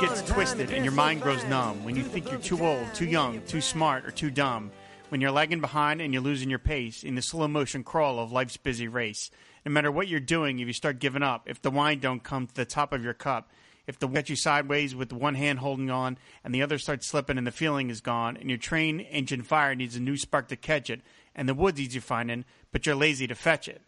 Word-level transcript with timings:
Gets 0.00 0.22
twisted 0.22 0.70
and 0.70 0.82
your 0.82 0.94
mind 0.94 1.20
grows 1.20 1.44
numb, 1.44 1.84
when 1.84 1.94
you 1.94 2.02
think 2.02 2.30
you're 2.30 2.40
too 2.40 2.64
old, 2.64 2.94
too 2.94 3.04
young, 3.04 3.42
too 3.42 3.60
smart, 3.60 4.06
or 4.06 4.10
too 4.10 4.30
dumb, 4.30 4.70
when 5.10 5.20
you're 5.20 5.30
lagging 5.30 5.60
behind 5.60 6.00
and 6.00 6.14
you're 6.14 6.22
losing 6.22 6.48
your 6.48 6.58
pace 6.58 7.04
in 7.04 7.16
the 7.16 7.22
slow 7.22 7.46
motion 7.46 7.84
crawl 7.84 8.18
of 8.18 8.32
life's 8.32 8.56
busy 8.56 8.88
race, 8.88 9.30
no 9.66 9.72
matter 9.72 9.92
what 9.92 10.08
you're 10.08 10.18
doing, 10.18 10.58
if 10.58 10.66
you 10.66 10.72
start 10.72 11.00
giving 11.00 11.22
up, 11.22 11.50
if 11.50 11.60
the 11.60 11.70
wine 11.70 11.98
don't 11.98 12.24
come 12.24 12.46
to 12.46 12.54
the 12.54 12.64
top 12.64 12.94
of 12.94 13.04
your 13.04 13.12
cup, 13.12 13.50
if 13.86 13.98
the 13.98 14.06
get 14.06 14.30
you 14.30 14.36
sideways 14.36 14.94
with 14.94 15.12
one 15.12 15.34
hand 15.34 15.58
holding 15.58 15.90
on 15.90 16.16
and 16.44 16.54
the 16.54 16.62
other 16.62 16.78
starts 16.78 17.06
slipping 17.06 17.36
and 17.36 17.46
the 17.46 17.52
feeling 17.52 17.90
is 17.90 18.00
gone, 18.00 18.38
and 18.38 18.48
your 18.48 18.58
train 18.58 19.00
engine 19.00 19.42
fire 19.42 19.74
needs 19.74 19.96
a 19.96 20.00
new 20.00 20.16
spark 20.16 20.48
to 20.48 20.56
catch 20.56 20.88
it, 20.88 21.02
and 21.34 21.46
the 21.46 21.54
woods 21.54 21.94
you 21.94 22.00
finding, 22.00 22.46
but 22.72 22.86
you're 22.86 22.94
lazy 22.94 23.26
to 23.26 23.34
fetch 23.34 23.68
it. 23.68 23.82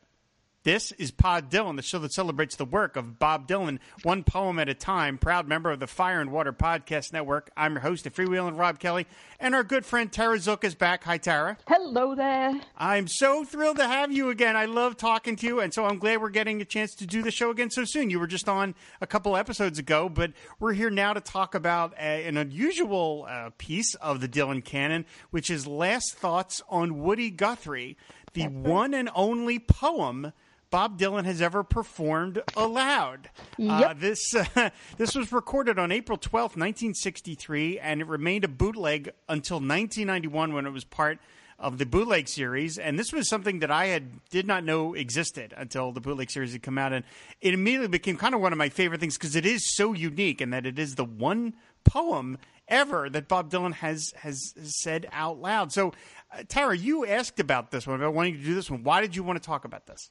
This 0.64 0.92
is 0.92 1.10
Pod 1.10 1.50
Dylan, 1.50 1.74
the 1.74 1.82
show 1.82 1.98
that 1.98 2.12
celebrates 2.12 2.54
the 2.54 2.64
work 2.64 2.94
of 2.94 3.18
Bob 3.18 3.48
Dylan, 3.48 3.80
one 4.04 4.22
poem 4.22 4.60
at 4.60 4.68
a 4.68 4.74
time. 4.74 5.18
Proud 5.18 5.48
member 5.48 5.72
of 5.72 5.80
the 5.80 5.88
Fire 5.88 6.20
and 6.20 6.30
Water 6.30 6.52
Podcast 6.52 7.12
Network. 7.12 7.50
I'm 7.56 7.72
your 7.72 7.80
host, 7.80 8.04
the 8.04 8.10
freewheeling 8.10 8.56
Rob 8.56 8.78
Kelly, 8.78 9.08
and 9.40 9.56
our 9.56 9.64
good 9.64 9.84
friend 9.84 10.12
Tara 10.12 10.36
Zuk 10.36 10.62
is 10.62 10.76
back. 10.76 11.02
Hi, 11.02 11.18
Tara. 11.18 11.58
Hello 11.66 12.14
there. 12.14 12.60
I'm 12.78 13.08
so 13.08 13.44
thrilled 13.44 13.78
to 13.78 13.88
have 13.88 14.12
you 14.12 14.30
again. 14.30 14.54
I 14.54 14.66
love 14.66 14.96
talking 14.96 15.34
to 15.34 15.46
you, 15.48 15.58
and 15.58 15.74
so 15.74 15.84
I'm 15.84 15.98
glad 15.98 16.22
we're 16.22 16.28
getting 16.28 16.62
a 16.62 16.64
chance 16.64 16.94
to 16.94 17.08
do 17.08 17.22
the 17.22 17.32
show 17.32 17.50
again 17.50 17.72
so 17.72 17.84
soon. 17.84 18.08
You 18.08 18.20
were 18.20 18.28
just 18.28 18.48
on 18.48 18.76
a 19.00 19.06
couple 19.08 19.36
episodes 19.36 19.80
ago, 19.80 20.08
but 20.08 20.30
we're 20.60 20.74
here 20.74 20.90
now 20.90 21.12
to 21.12 21.20
talk 21.20 21.56
about 21.56 21.92
a, 21.94 22.24
an 22.28 22.36
unusual 22.36 23.26
uh, 23.28 23.50
piece 23.58 23.96
of 23.96 24.20
the 24.20 24.28
Dylan 24.28 24.64
canon, 24.64 25.06
which 25.32 25.50
is 25.50 25.66
Last 25.66 26.14
Thoughts 26.14 26.62
on 26.68 27.02
Woody 27.02 27.30
Guthrie, 27.30 27.96
the 28.34 28.46
one 28.46 28.94
and 28.94 29.10
only 29.16 29.58
poem 29.58 30.32
Bob 30.72 30.98
Dylan 30.98 31.24
has 31.26 31.40
ever 31.40 31.62
performed 31.62 32.42
aloud. 32.56 33.30
Uh, 33.60 33.78
Yep. 33.80 33.98
this 34.00 34.34
uh, 34.56 34.70
this 34.96 35.14
was 35.14 35.30
recorded 35.30 35.78
on 35.78 35.92
April 35.92 36.18
twelfth, 36.18 36.56
1963, 36.56 37.78
and 37.78 38.00
it 38.00 38.08
remained 38.08 38.42
a 38.42 38.48
bootleg 38.48 39.10
until 39.28 39.56
1991 39.58 40.52
when 40.54 40.66
it 40.66 40.70
was 40.70 40.84
part 40.84 41.18
of 41.58 41.78
the 41.78 41.86
bootleg 41.86 42.26
series. 42.26 42.78
And 42.78 42.98
this 42.98 43.12
was 43.12 43.28
something 43.28 43.60
that 43.60 43.70
I 43.70 43.86
had 43.86 44.24
did 44.30 44.46
not 44.48 44.64
know 44.64 44.94
existed 44.94 45.54
until 45.56 45.92
the 45.92 46.00
bootleg 46.00 46.30
series 46.30 46.52
had 46.54 46.62
come 46.62 46.78
out, 46.78 46.92
and 46.92 47.04
it 47.40 47.54
immediately 47.54 47.86
became 47.88 48.16
kind 48.16 48.34
of 48.34 48.40
one 48.40 48.52
of 48.52 48.58
my 48.58 48.68
favorite 48.70 48.98
things 48.98 49.16
because 49.16 49.36
it 49.36 49.46
is 49.46 49.76
so 49.76 49.92
unique 49.92 50.40
and 50.40 50.52
that 50.52 50.66
it 50.66 50.78
is 50.78 50.94
the 50.96 51.04
one 51.04 51.54
poem 51.84 52.38
ever 52.68 53.10
that 53.10 53.28
Bob 53.28 53.50
Dylan 53.50 53.74
has 53.74 54.12
has 54.16 54.40
said 54.80 55.06
out 55.12 55.38
loud. 55.40 55.72
So, 55.72 55.92
uh, 56.32 56.44
Tara, 56.48 56.76
you 56.76 57.04
asked 57.06 57.38
about 57.40 57.70
this 57.70 57.86
one 57.86 57.96
about 57.96 58.14
wanting 58.14 58.34
to 58.38 58.42
do 58.42 58.54
this 58.54 58.70
one. 58.70 58.82
Why 58.82 59.00
did 59.02 59.14
you 59.14 59.22
want 59.22 59.40
to 59.40 59.46
talk 59.46 59.64
about 59.64 59.86
this? 59.86 60.10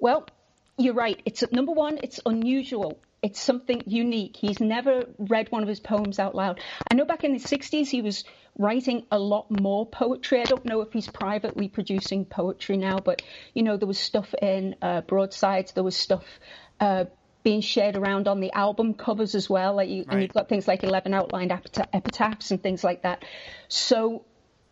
Well, 0.00 0.26
you're 0.78 0.94
right. 0.94 1.20
It's 1.24 1.44
number 1.52 1.72
one. 1.72 1.98
It's 2.02 2.20
unusual. 2.24 2.98
It's 3.22 3.38
something 3.38 3.82
unique. 3.86 4.36
He's 4.36 4.60
never 4.60 5.04
read 5.18 5.52
one 5.52 5.62
of 5.62 5.68
his 5.68 5.78
poems 5.78 6.18
out 6.18 6.34
loud. 6.34 6.58
I 6.90 6.94
know 6.94 7.04
back 7.04 7.22
in 7.22 7.32
the 7.32 7.38
'60s 7.38 7.88
he 7.88 8.00
was 8.00 8.24
writing 8.58 9.04
a 9.12 9.18
lot 9.18 9.50
more 9.50 9.84
poetry. 9.84 10.40
I 10.40 10.44
don't 10.44 10.64
know 10.64 10.80
if 10.80 10.92
he's 10.92 11.06
privately 11.06 11.68
producing 11.68 12.24
poetry 12.24 12.78
now, 12.78 13.00
but 13.00 13.22
you 13.52 13.62
know 13.62 13.76
there 13.76 13.86
was 13.86 13.98
stuff 13.98 14.32
in 14.40 14.74
uh, 14.80 15.02
broadsides. 15.02 15.72
There 15.72 15.84
was 15.84 15.96
stuff. 15.96 16.24
Uh, 16.80 17.04
being 17.42 17.62
shared 17.62 17.96
around 17.96 18.28
on 18.28 18.40
the 18.40 18.52
album 18.52 18.92
covers 18.92 19.34
as 19.34 19.48
well, 19.48 19.74
like 19.74 19.88
you, 19.88 20.04
and 20.08 20.20
you've 20.20 20.32
got 20.32 20.48
things 20.48 20.68
like 20.68 20.84
eleven 20.84 21.14
outlined 21.14 21.50
epita- 21.50 21.88
epitaphs 21.92 22.50
and 22.50 22.62
things 22.62 22.84
like 22.84 23.02
that. 23.02 23.24
So 23.68 24.24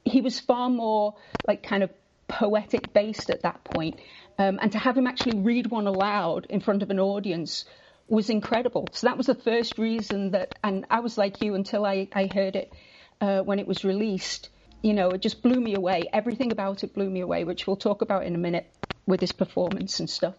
he 0.04 0.20
was 0.20 0.38
far 0.38 0.68
more 0.68 1.14
like 1.46 1.62
kind 1.62 1.82
of 1.82 1.90
poetic 2.28 2.92
based 2.92 3.30
at 3.30 3.42
that 3.42 3.64
point. 3.64 4.00
Um, 4.38 4.58
and 4.62 4.72
to 4.72 4.78
have 4.78 4.96
him 4.96 5.06
actually 5.06 5.34
read 5.34 5.66
one 5.66 5.86
aloud 5.86 6.46
in 6.48 6.60
front 6.60 6.82
of 6.82 6.90
an 6.90 7.00
audience 7.00 7.64
was 8.06 8.30
incredible. 8.30 8.90
So 8.94 9.08
that 9.08 9.16
was 9.16 9.26
the 9.26 9.34
first 9.34 9.78
reason 9.78 10.30
that, 10.30 10.58
and 10.62 10.86
I 10.90 11.00
was 11.00 11.18
like 11.18 11.42
you 11.42 11.54
until 11.54 11.84
I, 11.84 12.08
I 12.12 12.26
heard 12.26 12.56
it 12.56 12.72
uh, 13.20 13.40
when 13.40 13.58
it 13.58 13.66
was 13.66 13.84
released. 13.84 14.48
You 14.80 14.94
know, 14.94 15.12
it 15.12 15.22
just 15.22 15.42
blew 15.42 15.60
me 15.60 15.74
away. 15.74 16.08
Everything 16.12 16.52
about 16.52 16.84
it 16.84 16.94
blew 16.94 17.10
me 17.10 17.20
away, 17.20 17.44
which 17.44 17.66
we'll 17.66 17.76
talk 17.76 18.00
about 18.00 18.24
in 18.24 18.34
a 18.34 18.38
minute 18.38 18.70
with 19.06 19.20
his 19.20 19.32
performance 19.32 19.98
and 20.00 20.08
stuff. 20.08 20.34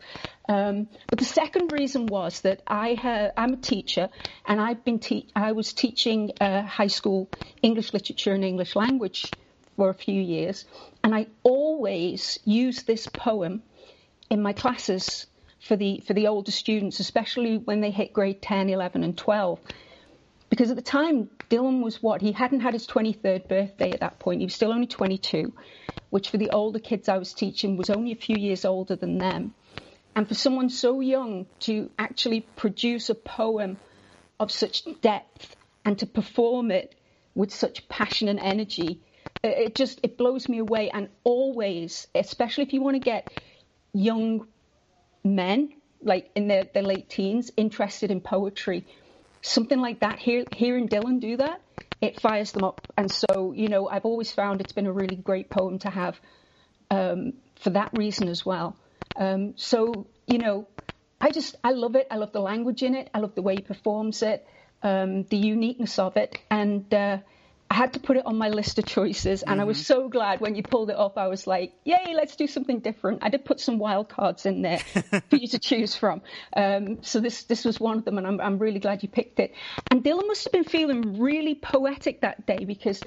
Um, 0.48 0.88
but 1.10 1.20
the 1.20 1.26
second 1.26 1.72
reason 1.72 2.08
was 2.08 2.42
that 2.42 2.62
I 2.68 2.94
ha- 2.94 3.31
I'm 3.36 3.54
a 3.54 3.58
teacher, 3.58 4.10
and 4.48 4.62
I've 4.62 4.86
been 4.86 5.00
te- 5.00 5.28
I 5.36 5.52
was 5.52 5.74
teaching 5.74 6.31
uh, 6.40 6.62
high 6.62 6.88
school 6.88 7.30
English 7.62 7.94
literature 7.94 8.31
and 8.34 8.46
English 8.46 8.76
language 8.76 9.36
for 9.76 9.90
a 9.90 9.94
few 9.94 10.22
years, 10.22 10.66
and 11.04 11.14
I 11.14 11.28
always 11.44 12.40
use 12.46 12.84
this 12.84 13.08
poem 13.08 13.64
in 14.29 14.41
my 14.41 14.53
classes 14.53 15.25
for 15.59 15.75
the 15.75 16.01
for 16.06 16.13
the 16.13 16.28
older 16.28 16.51
students, 16.51 17.00
especially 17.00 17.57
when 17.57 17.81
they 17.81 17.91
hit 17.91 18.13
grade 18.13 18.41
10, 18.41 18.69
11, 18.69 19.03
and 19.03 19.17
12. 19.17 19.59
Because 20.50 20.69
at 20.72 20.75
the 20.75 20.81
time, 20.81 21.29
Dylan 21.50 21.84
was 21.84 22.01
what? 22.01 22.22
He 22.22 22.31
hadn't 22.31 22.62
had 22.62 22.73
his 22.73 22.88
23rd 22.88 23.47
birthday 23.47 23.94
at 23.94 24.00
that 24.00 24.19
point. 24.19 24.39
He 24.39 24.45
was 24.45 24.56
still 24.56 24.72
only 24.72 24.88
22, 24.88 25.53
which 26.09 26.29
for 26.29 26.38
the 26.38 26.50
older 26.51 26.79
kids 26.79 27.07
I 27.07 27.18
was 27.18 27.34
teaching 27.34 27.78
was 27.78 27.89
only 27.89 28.12
a 28.12 28.16
few 28.16 28.35
years 28.35 28.66
older 28.66 28.95
than 28.95 29.19
them. 29.19 29.53
And 30.16 30.28
for 30.28 30.34
someone 30.34 30.69
so 30.69 31.01
young 31.01 31.45
to 31.62 31.91
actually 32.00 32.41
produce 32.41 33.09
a 33.09 33.16
poem 33.16 33.78
of 34.39 34.51
such 34.51 34.84
depth 35.01 35.56
and 35.85 36.00
to 36.00 36.06
perform 36.06 36.72
it 36.72 36.95
with 37.35 37.53
such 37.53 37.88
passion 37.88 38.28
and 38.28 38.39
energy, 38.39 39.01
it 39.44 39.75
just 39.75 40.00
it 40.03 40.18
blows 40.18 40.50
me 40.50 40.57
away. 40.57 40.89
And 40.89 41.09
always, 41.23 42.07
especially 42.16 42.63
if 42.63 42.73
you 42.73 42.81
want 42.81 42.95
to 42.95 43.00
get 43.00 43.31
young 43.94 44.47
men, 45.23 45.73
like 46.01 46.31
in 46.35 46.47
their, 46.47 46.66
their 46.73 46.83
late 46.83 47.09
teens, 47.09 47.51
interested 47.57 48.11
in 48.11 48.22
poetry, 48.22 48.85
something 49.41 49.79
like 49.79 50.00
that, 50.01 50.19
hear, 50.19 50.45
hearing 50.51 50.89
Dylan 50.89 51.19
do 51.19 51.38
that, 51.38 51.61
it 52.01 52.19
fires 52.19 52.51
them 52.51 52.63
up. 52.63 52.81
And 52.97 53.11
so, 53.11 53.53
you 53.53 53.69
know, 53.69 53.88
I've 53.88 54.05
always 54.05 54.31
found 54.31 54.61
it's 54.61 54.73
been 54.73 54.88
a 54.88 54.91
really 54.91 55.16
great 55.16 55.50
poem 55.50 55.79
to 55.79 55.89
have 55.89 56.19
um, 56.91 57.33
for 57.61 57.72
that 57.72 57.91
reason 57.94 58.27
as 58.27 58.45
well. 58.45 58.75
Um, 59.16 59.53
so, 59.57 60.07
you 60.27 60.38
know, 60.38 60.67
I 61.21 61.31
just, 61.31 61.56
I 61.63 61.71
love 61.71 61.95
it. 61.95 62.07
I 62.09 62.16
love 62.16 62.31
the 62.31 62.39
language 62.41 62.83
in 62.83 62.95
it. 62.95 63.09
I 63.13 63.19
love 63.19 63.35
the 63.35 63.41
way 63.41 63.56
he 63.56 63.61
performs 63.61 64.23
it, 64.23 64.47
um, 64.83 65.23
the 65.23 65.38
uniqueness 65.38 66.00
of 66.00 66.16
it. 66.16 66.38
And 66.50 66.94
uh, 66.94 67.17
I 67.72 67.75
had 67.75 67.94
to 67.94 68.00
put 68.00 68.18
it 68.18 68.25
on 68.25 68.38
my 68.38 68.50
list 68.50 68.80
of 68.80 68.85
choices. 68.85 69.44
And 69.44 69.62
I 69.62 69.63
was 69.63 69.85
so 69.85 70.09
glad 70.09 70.41
when 70.41 70.56
you 70.56 70.63
pulled 70.63 70.90
it 70.90 70.96
up. 70.96 71.19
I 71.19 71.28
was 71.28 71.46
like, 71.46 71.74
yay, 71.84 72.13
let's 72.16 72.35
do 72.35 72.47
something 72.47 72.80
different. 72.80 73.19
I 73.22 73.30
did 73.30 73.46
put 73.46 73.59
some 73.59 73.78
wild 73.78 74.09
cards 74.09 74.47
in 74.47 74.63
there 74.63 74.80
for 75.30 75.35
you 75.35 75.47
to 75.50 75.59
choose 75.59 75.96
from. 75.96 76.22
Um, 76.56 77.03
so 77.03 77.19
this, 77.19 77.44
this 77.44 77.66
was 77.66 77.80
one 77.80 78.00
of 78.00 78.06
them. 78.06 78.18
And 78.18 78.25
I'm, 78.25 78.41
I'm 78.41 78.57
really 78.57 78.80
glad 78.80 79.03
you 79.03 79.09
picked 79.09 79.40
it. 79.40 79.53
And 79.91 80.03
Dylan 80.03 80.25
must 80.25 80.46
have 80.46 80.52
been 80.52 80.63
feeling 80.63 81.19
really 81.19 81.53
poetic 81.53 82.22
that 82.22 82.47
day 82.47 82.66
because 82.66 83.03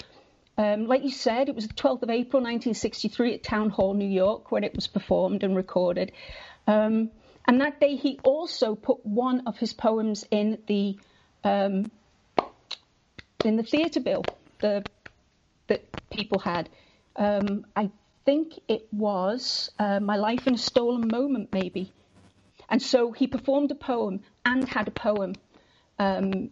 um, 0.56 0.86
like 0.86 1.02
you 1.02 1.10
said, 1.10 1.48
it 1.48 1.56
was 1.56 1.66
the 1.66 1.74
12th 1.74 2.02
of 2.02 2.10
April 2.10 2.40
1963 2.42 3.34
at 3.34 3.42
Town 3.42 3.68
Hall, 3.68 3.94
New 3.94 4.08
York, 4.08 4.52
when 4.52 4.62
it 4.62 4.76
was 4.76 4.86
performed 4.86 5.42
and 5.42 5.56
recorded. 5.56 6.12
Um, 6.68 7.10
and 7.48 7.60
that 7.60 7.80
day, 7.80 7.96
he 7.96 8.20
also 8.22 8.76
put 8.76 9.04
one 9.04 9.42
of 9.46 9.58
his 9.58 9.72
poems 9.72 10.24
in 10.30 10.58
the 10.68 10.98
um, 11.42 11.90
in 13.44 13.56
the 13.56 13.64
theatre 13.64 13.98
bill 13.98 14.22
the, 14.62 14.84
that 15.66 15.84
people 16.10 16.38
had. 16.38 16.70
Um, 17.16 17.66
I 17.76 17.90
think 18.24 18.58
it 18.68 18.88
was 18.90 19.70
uh, 19.78 20.00
"My 20.00 20.16
Life 20.16 20.46
in 20.46 20.54
a 20.54 20.58
Stolen 20.58 21.08
Moment," 21.08 21.50
maybe. 21.52 21.92
And 22.70 22.80
so 22.80 23.12
he 23.12 23.26
performed 23.26 23.70
a 23.70 23.74
poem 23.74 24.20
and 24.46 24.66
had 24.66 24.88
a 24.88 24.90
poem 24.90 25.34
um, 25.98 26.50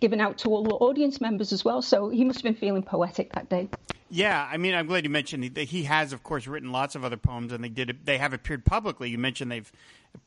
given 0.00 0.20
out 0.20 0.38
to 0.38 0.48
all 0.48 0.64
the 0.64 0.74
audience 0.74 1.20
members 1.20 1.52
as 1.52 1.64
well. 1.64 1.80
So 1.80 2.08
he 2.08 2.24
must 2.24 2.40
have 2.40 2.44
been 2.44 2.60
feeling 2.60 2.82
poetic 2.82 3.32
that 3.34 3.48
day. 3.48 3.68
Yeah, 4.12 4.46
I 4.50 4.56
mean, 4.56 4.74
I'm 4.74 4.86
glad 4.86 5.04
you 5.04 5.10
mentioned 5.10 5.54
that 5.54 5.68
he 5.68 5.84
has, 5.84 6.12
of 6.12 6.24
course, 6.24 6.48
written 6.48 6.72
lots 6.72 6.96
of 6.96 7.04
other 7.04 7.16
poems, 7.16 7.52
and 7.52 7.62
they 7.62 7.68
did. 7.68 8.00
They 8.04 8.18
have 8.18 8.32
appeared 8.32 8.64
publicly. 8.64 9.08
You 9.08 9.18
mentioned 9.18 9.52
they've 9.52 9.70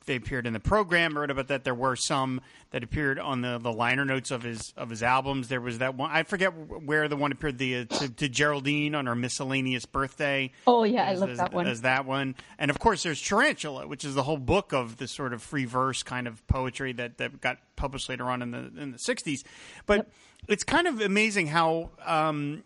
they 0.05 0.15
appeared 0.15 0.47
in 0.47 0.53
the 0.53 0.59
program. 0.59 1.17
I 1.17 1.21
read 1.21 1.31
about 1.31 1.47
that. 1.47 1.63
There 1.63 1.75
were 1.75 1.95
some 1.95 2.41
that 2.71 2.83
appeared 2.83 3.19
on 3.19 3.41
the, 3.41 3.57
the 3.57 3.71
liner 3.71 4.05
notes 4.05 4.31
of 4.31 4.43
his 4.43 4.73
of 4.77 4.89
his 4.89 5.03
albums. 5.03 5.49
There 5.49 5.61
was 5.61 5.79
that 5.79 5.95
one. 5.95 6.09
I 6.11 6.23
forget 6.23 6.53
where 6.53 7.07
the 7.07 7.15
one 7.15 7.31
appeared. 7.31 7.57
The 7.57 7.79
uh, 7.79 7.85
to, 7.85 8.09
to 8.09 8.29
Geraldine 8.29 8.95
on 8.95 9.05
her 9.05 9.15
miscellaneous 9.15 9.85
birthday. 9.85 10.51
Oh 10.65 10.83
yeah, 10.83 11.03
I 11.03 11.11
as, 11.11 11.19
love 11.19 11.29
as- 11.31 11.37
that 11.39 11.53
one. 11.53 11.67
As 11.67 11.81
that 11.81 12.05
one, 12.05 12.35
and 12.57 12.71
of 12.71 12.79
course, 12.79 13.03
there's 13.03 13.21
Tarantula, 13.21 13.87
which 13.87 14.05
is 14.05 14.15
the 14.15 14.23
whole 14.23 14.37
book 14.37 14.71
of 14.73 14.97
this 14.97 15.11
sort 15.11 15.33
of 15.33 15.41
free 15.41 15.65
verse 15.65 16.03
kind 16.03 16.27
of 16.27 16.45
poetry 16.47 16.93
that, 16.93 17.17
that 17.17 17.41
got 17.41 17.57
published 17.75 18.07
later 18.09 18.25
on 18.29 18.41
in 18.41 18.51
the 18.51 18.71
in 18.81 18.91
the 18.91 18.97
'60s. 18.97 19.43
But 19.85 20.07
it's 20.47 20.63
kind 20.63 20.87
of 20.87 21.01
amazing 21.01 21.47
how. 21.47 21.91
Um, 22.05 22.63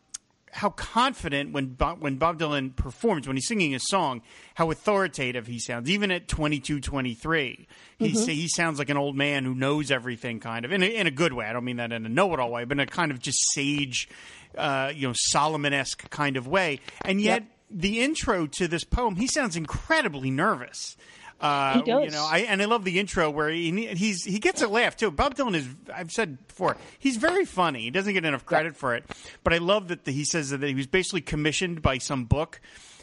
how 0.51 0.69
confident 0.69 1.53
when 1.53 1.67
Bob, 1.67 2.01
when 2.01 2.17
Bob 2.17 2.39
Dylan 2.39 2.75
performs 2.75 3.27
when 3.27 3.37
he's 3.37 3.47
singing 3.47 3.75
a 3.75 3.79
song, 3.79 4.21
how 4.55 4.71
authoritative 4.71 5.47
he 5.47 5.59
sounds. 5.59 5.89
Even 5.89 6.11
at 6.11 6.27
22, 6.27 6.79
23, 6.79 7.67
he 7.97 8.05
mm-hmm. 8.05 8.29
he 8.29 8.47
sounds 8.47 8.79
like 8.79 8.89
an 8.89 8.97
old 8.97 9.15
man 9.15 9.43
who 9.43 9.53
knows 9.53 9.91
everything, 9.91 10.39
kind 10.39 10.65
of 10.65 10.71
in 10.71 10.83
a, 10.83 10.85
in 10.85 11.07
a 11.07 11.11
good 11.11 11.33
way. 11.33 11.45
I 11.45 11.53
don't 11.53 11.65
mean 11.65 11.77
that 11.77 11.91
in 11.91 12.05
a 12.05 12.09
know-it-all 12.09 12.51
way, 12.51 12.65
but 12.65 12.77
in 12.77 12.79
a 12.79 12.85
kind 12.85 13.11
of 13.11 13.19
just 13.19 13.39
sage, 13.53 14.09
uh, 14.57 14.91
you 14.95 15.07
know, 15.07 15.13
Solomon 15.15 15.73
esque 15.73 16.09
kind 16.09 16.37
of 16.37 16.47
way. 16.47 16.79
And 17.05 17.21
yet, 17.21 17.43
yep. 17.43 17.51
the 17.69 18.01
intro 18.01 18.47
to 18.47 18.67
this 18.67 18.83
poem, 18.83 19.15
he 19.15 19.27
sounds 19.27 19.55
incredibly 19.55 20.31
nervous. 20.31 20.97
Uh, 21.39 21.75
he 21.75 21.83
does. 21.83 22.05
You 22.05 22.11
know, 22.11 22.27
I, 22.29 22.39
and 22.39 22.61
I 22.61 22.65
love 22.65 22.83
the 22.83 22.99
intro 22.99 23.29
where 23.29 23.49
he 23.49 23.87
he's 23.87 24.23
he 24.23 24.39
gets 24.39 24.61
a 24.61 24.67
laugh 24.67 24.95
too. 24.97 25.11
Bob 25.11 25.35
Dylan 25.35 25.55
is 25.55 25.67
I've 25.93 26.11
said 26.11 26.47
before 26.47 26.77
he's 26.97 27.17
very 27.17 27.45
funny. 27.45 27.81
He 27.81 27.91
doesn't 27.91 28.13
get 28.13 28.25
enough 28.25 28.45
credit 28.45 28.75
for 28.75 28.95
it, 28.95 29.03
but 29.43 29.53
I 29.53 29.59
love 29.59 29.89
that 29.89 30.05
the, 30.05 30.11
he 30.11 30.23
says 30.23 30.49
that 30.49 30.63
he 30.63 30.73
was 30.73 30.87
basically 30.87 31.21
commissioned 31.21 31.81
by 31.81 31.99
some 31.99 32.25
book 32.25 32.59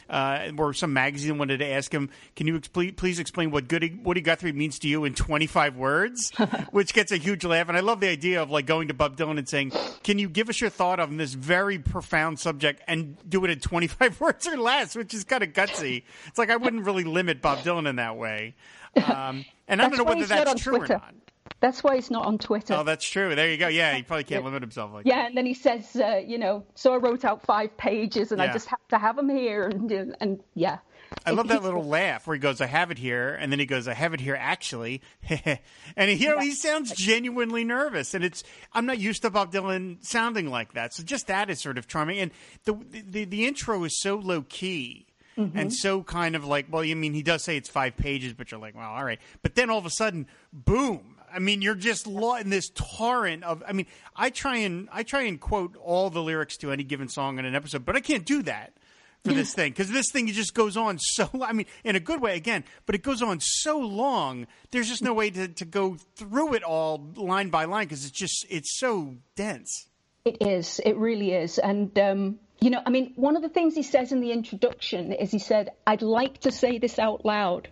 uh, 0.09 0.51
or 0.57 0.73
some 0.73 0.93
magazine 0.93 1.37
wanted 1.37 1.59
to 1.59 1.65
ask 1.65 1.93
him, 1.93 2.09
"Can 2.35 2.47
you 2.47 2.59
please 2.59 3.19
explain 3.19 3.51
what 3.51 3.67
Goody, 3.67 3.99
Woody 4.03 4.21
Guthrie 4.21 4.51
means 4.51 4.79
to 4.79 4.87
you 4.87 5.05
in 5.05 5.13
25 5.13 5.75
words?" 5.75 6.31
which 6.71 6.93
gets 6.93 7.11
a 7.11 7.17
huge 7.17 7.43
laugh, 7.43 7.67
and 7.67 7.77
I 7.77 7.81
love 7.81 7.99
the 7.99 8.09
idea 8.09 8.41
of 8.41 8.49
like 8.49 8.65
going 8.65 8.87
to 8.89 8.93
Bob 8.93 9.17
Dylan 9.17 9.37
and 9.37 9.47
saying, 9.47 9.71
"Can 10.03 10.19
you 10.19 10.29
give 10.29 10.49
us 10.49 10.61
your 10.61 10.69
thought 10.69 10.99
on 10.99 11.17
this 11.17 11.33
very 11.33 11.79
profound 11.79 12.39
subject 12.39 12.81
and 12.87 13.17
do 13.29 13.43
it 13.45 13.51
in 13.51 13.59
25 13.59 14.19
words 14.21 14.47
or 14.47 14.57
less?" 14.57 14.95
Which 14.95 15.13
is 15.13 15.23
kind 15.23 15.43
of 15.43 15.49
gutsy. 15.53 16.03
It's 16.27 16.37
like 16.37 16.49
I 16.49 16.55
wouldn't 16.55 16.85
really 16.85 17.03
limit 17.03 17.41
Bob 17.41 17.59
Dylan 17.59 17.87
in 17.89 17.97
that 17.97 18.17
way. 18.17 18.55
Um, 18.95 19.45
and 19.67 19.81
I 19.81 19.89
don't 19.89 19.97
know 19.97 20.03
whether 20.05 20.25
that's 20.25 20.61
true 20.61 20.77
Twitter. 20.77 20.93
or 20.93 20.97
not. 20.97 21.15
That's 21.59 21.83
why 21.83 21.95
he's 21.95 22.11
not 22.11 22.25
on 22.25 22.37
Twitter. 22.37 22.73
Oh, 22.73 22.83
that's 22.83 23.07
true. 23.07 23.33
There 23.33 23.49
you 23.49 23.57
go. 23.57 23.67
Yeah, 23.67 23.95
he 23.95 24.03
probably 24.03 24.23
can't 24.23 24.43
limit 24.43 24.61
himself 24.61 24.93
like 24.93 25.05
yeah, 25.05 25.15
that. 25.15 25.27
and 25.27 25.37
then 25.37 25.45
he 25.45 25.53
says, 25.53 25.95
uh, 25.95 26.21
you 26.25 26.37
know, 26.37 26.65
so 26.75 26.93
I 26.93 26.97
wrote 26.97 27.25
out 27.25 27.43
five 27.43 27.75
pages, 27.77 28.31
and 28.31 28.39
yeah. 28.39 28.49
I 28.49 28.53
just 28.53 28.67
have 28.67 28.87
to 28.89 28.97
have 28.97 29.15
them 29.15 29.29
here, 29.29 29.67
and 29.67 30.15
and 30.19 30.43
yeah. 30.53 30.79
I 31.25 31.31
love 31.31 31.47
that 31.47 31.63
little 31.63 31.83
laugh 31.83 32.27
where 32.27 32.35
he 32.35 32.39
goes, 32.39 32.61
"I 32.61 32.65
have 32.65 32.91
it 32.91 32.97
here," 32.97 33.35
and 33.35 33.51
then 33.51 33.59
he 33.59 33.65
goes, 33.65 33.87
"I 33.87 33.93
have 33.93 34.13
it 34.13 34.19
here 34.19 34.35
actually," 34.39 35.01
and 35.29 36.09
he, 36.09 36.15
you 36.15 36.29
know, 36.29 36.39
he 36.39 36.51
sounds 36.51 36.91
genuinely 36.91 37.63
nervous, 37.63 38.13
and 38.13 38.23
it's 38.23 38.43
I'm 38.73 38.85
not 38.85 38.99
used 38.99 39.21
to 39.21 39.29
Bob 39.29 39.51
Dylan 39.51 40.03
sounding 40.05 40.49
like 40.49 40.73
that, 40.73 40.93
so 40.93 41.03
just 41.03 41.27
that 41.27 41.49
is 41.49 41.59
sort 41.59 41.77
of 41.77 41.87
charming, 41.87 42.19
and 42.19 42.31
the 42.65 42.73
the, 42.91 43.25
the 43.25 43.45
intro 43.45 43.83
is 43.83 43.99
so 43.99 44.15
low 44.15 44.41
key. 44.43 45.07
Mm-hmm. 45.37 45.57
And 45.57 45.73
so 45.73 46.01
kind 46.01 46.33
of 46.37 46.45
like, 46.45 46.67
well, 46.69 46.81
you 46.81 46.95
I 46.95 46.97
mean 46.97 47.13
he 47.13 47.21
does 47.21 47.43
say 47.43 47.57
it's 47.57 47.67
five 47.67 47.97
pages, 47.97 48.31
but 48.31 48.51
you're 48.51 48.59
like, 48.59 48.73
well, 48.73 48.89
all 48.89 49.03
right. 49.03 49.19
But 49.41 49.55
then 49.55 49.69
all 49.69 49.77
of 49.77 49.85
a 49.85 49.89
sudden, 49.89 50.27
boom, 50.53 51.14
I 51.33 51.39
mean, 51.39 51.61
you're 51.61 51.75
just 51.75 52.07
in 52.07 52.49
this 52.49 52.69
torrent 52.69 53.43
of. 53.43 53.63
I 53.67 53.73
mean, 53.73 53.87
I 54.15 54.29
try 54.29 54.57
and 54.57 54.89
I 54.91 55.03
try 55.03 55.23
and 55.23 55.39
quote 55.39 55.75
all 55.77 56.09
the 56.09 56.21
lyrics 56.21 56.57
to 56.57 56.71
any 56.71 56.83
given 56.83 57.07
song 57.07 57.39
in 57.39 57.45
an 57.45 57.55
episode, 57.55 57.85
but 57.85 57.95
I 57.95 58.01
can't 58.01 58.25
do 58.25 58.43
that 58.43 58.73
for 59.23 59.33
this 59.33 59.53
thing 59.53 59.71
because 59.71 59.89
this 59.89 60.11
thing 60.11 60.27
just 60.27 60.53
goes 60.53 60.77
on 60.77 60.99
so. 60.99 61.29
I 61.41 61.53
mean, 61.53 61.65
in 61.83 61.95
a 61.95 61.99
good 61.99 62.21
way 62.21 62.35
again, 62.35 62.63
but 62.85 62.95
it 62.95 63.03
goes 63.03 63.21
on 63.21 63.39
so 63.39 63.79
long. 63.79 64.47
There's 64.71 64.87
just 64.87 65.03
no 65.03 65.13
way 65.13 65.29
to 65.31 65.47
to 65.47 65.65
go 65.65 65.97
through 66.15 66.53
it 66.53 66.63
all 66.63 67.09
line 67.15 67.49
by 67.49 67.65
line 67.65 67.85
because 67.85 68.05
it's 68.05 68.17
just 68.17 68.45
it's 68.49 68.77
so 68.79 69.15
dense. 69.35 69.87
It 70.23 70.37
is. 70.41 70.79
It 70.85 70.97
really 70.97 71.33
is, 71.33 71.57
and. 71.59 71.97
um 71.99 72.39
you 72.61 72.69
know, 72.69 72.81
I 72.85 72.89
mean, 72.89 73.11
one 73.17 73.35
of 73.35 73.41
the 73.41 73.49
things 73.49 73.75
he 73.75 73.83
says 73.83 74.13
in 74.13 74.21
the 74.21 74.31
introduction 74.31 75.11
is 75.11 75.29
he 75.29 75.39
said, 75.39 75.71
I'd 75.85 76.01
like 76.01 76.39
to 76.39 76.51
say 76.51 76.77
this 76.79 76.97
out 76.97 77.25
loud. 77.25 77.67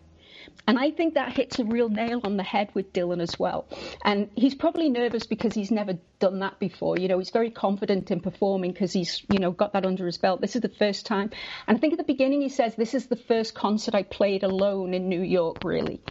And 0.68 0.80
I 0.80 0.92
think 0.92 1.16
that 1.16 1.34
hits 1.34 1.60
a 1.60 1.66
real 1.66 1.90
nail 1.90 2.22
on 2.24 2.38
the 2.38 2.44
head 2.44 2.70
with 2.74 2.94
Dylan 2.94 3.22
as 3.22 3.38
well. 3.38 3.68
And 4.04 4.30
he's 4.36 4.56
probably 4.56 4.90
nervous 4.90 5.26
because 5.26 5.54
he's 5.54 5.72
never 5.72 5.98
done 6.20 6.40
that 6.40 6.60
before. 6.60 6.98
You 6.98 7.10
know, 7.10 7.20
he's 7.20 7.32
very 7.32 7.52
confident 7.52 8.12
in 8.12 8.22
performing 8.22 8.72
because 8.72 8.94
he's, 8.94 9.24
you 9.30 9.40
know, 9.40 9.52
got 9.52 9.74
that 9.74 9.86
under 9.86 10.06
his 10.06 10.18
belt. 10.18 10.40
This 10.40 10.56
is 10.56 10.62
the 10.62 10.70
first 10.70 11.06
time. 11.06 11.32
And 11.68 11.78
I 11.78 11.80
think 11.80 11.94
at 11.94 11.98
the 11.98 12.06
beginning 12.06 12.42
he 12.42 12.50
says, 12.50 12.76
This 12.76 12.94
is 12.94 13.08
the 13.08 13.16
first 13.16 13.54
concert 13.54 13.94
I 13.94 14.04
played 14.04 14.44
alone 14.44 14.94
in 14.94 15.10
New 15.10 15.22
York, 15.22 15.64
really. 15.64 16.02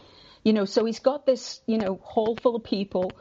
You 0.45 0.53
know, 0.53 0.65
so 0.65 0.85
he's 0.85 1.01
got 1.01 1.25
this, 1.25 1.61
you 1.67 1.79
know, 1.79 1.99
hall 2.03 2.37
full 2.37 2.57
of 2.57 2.65
people. 2.65 3.13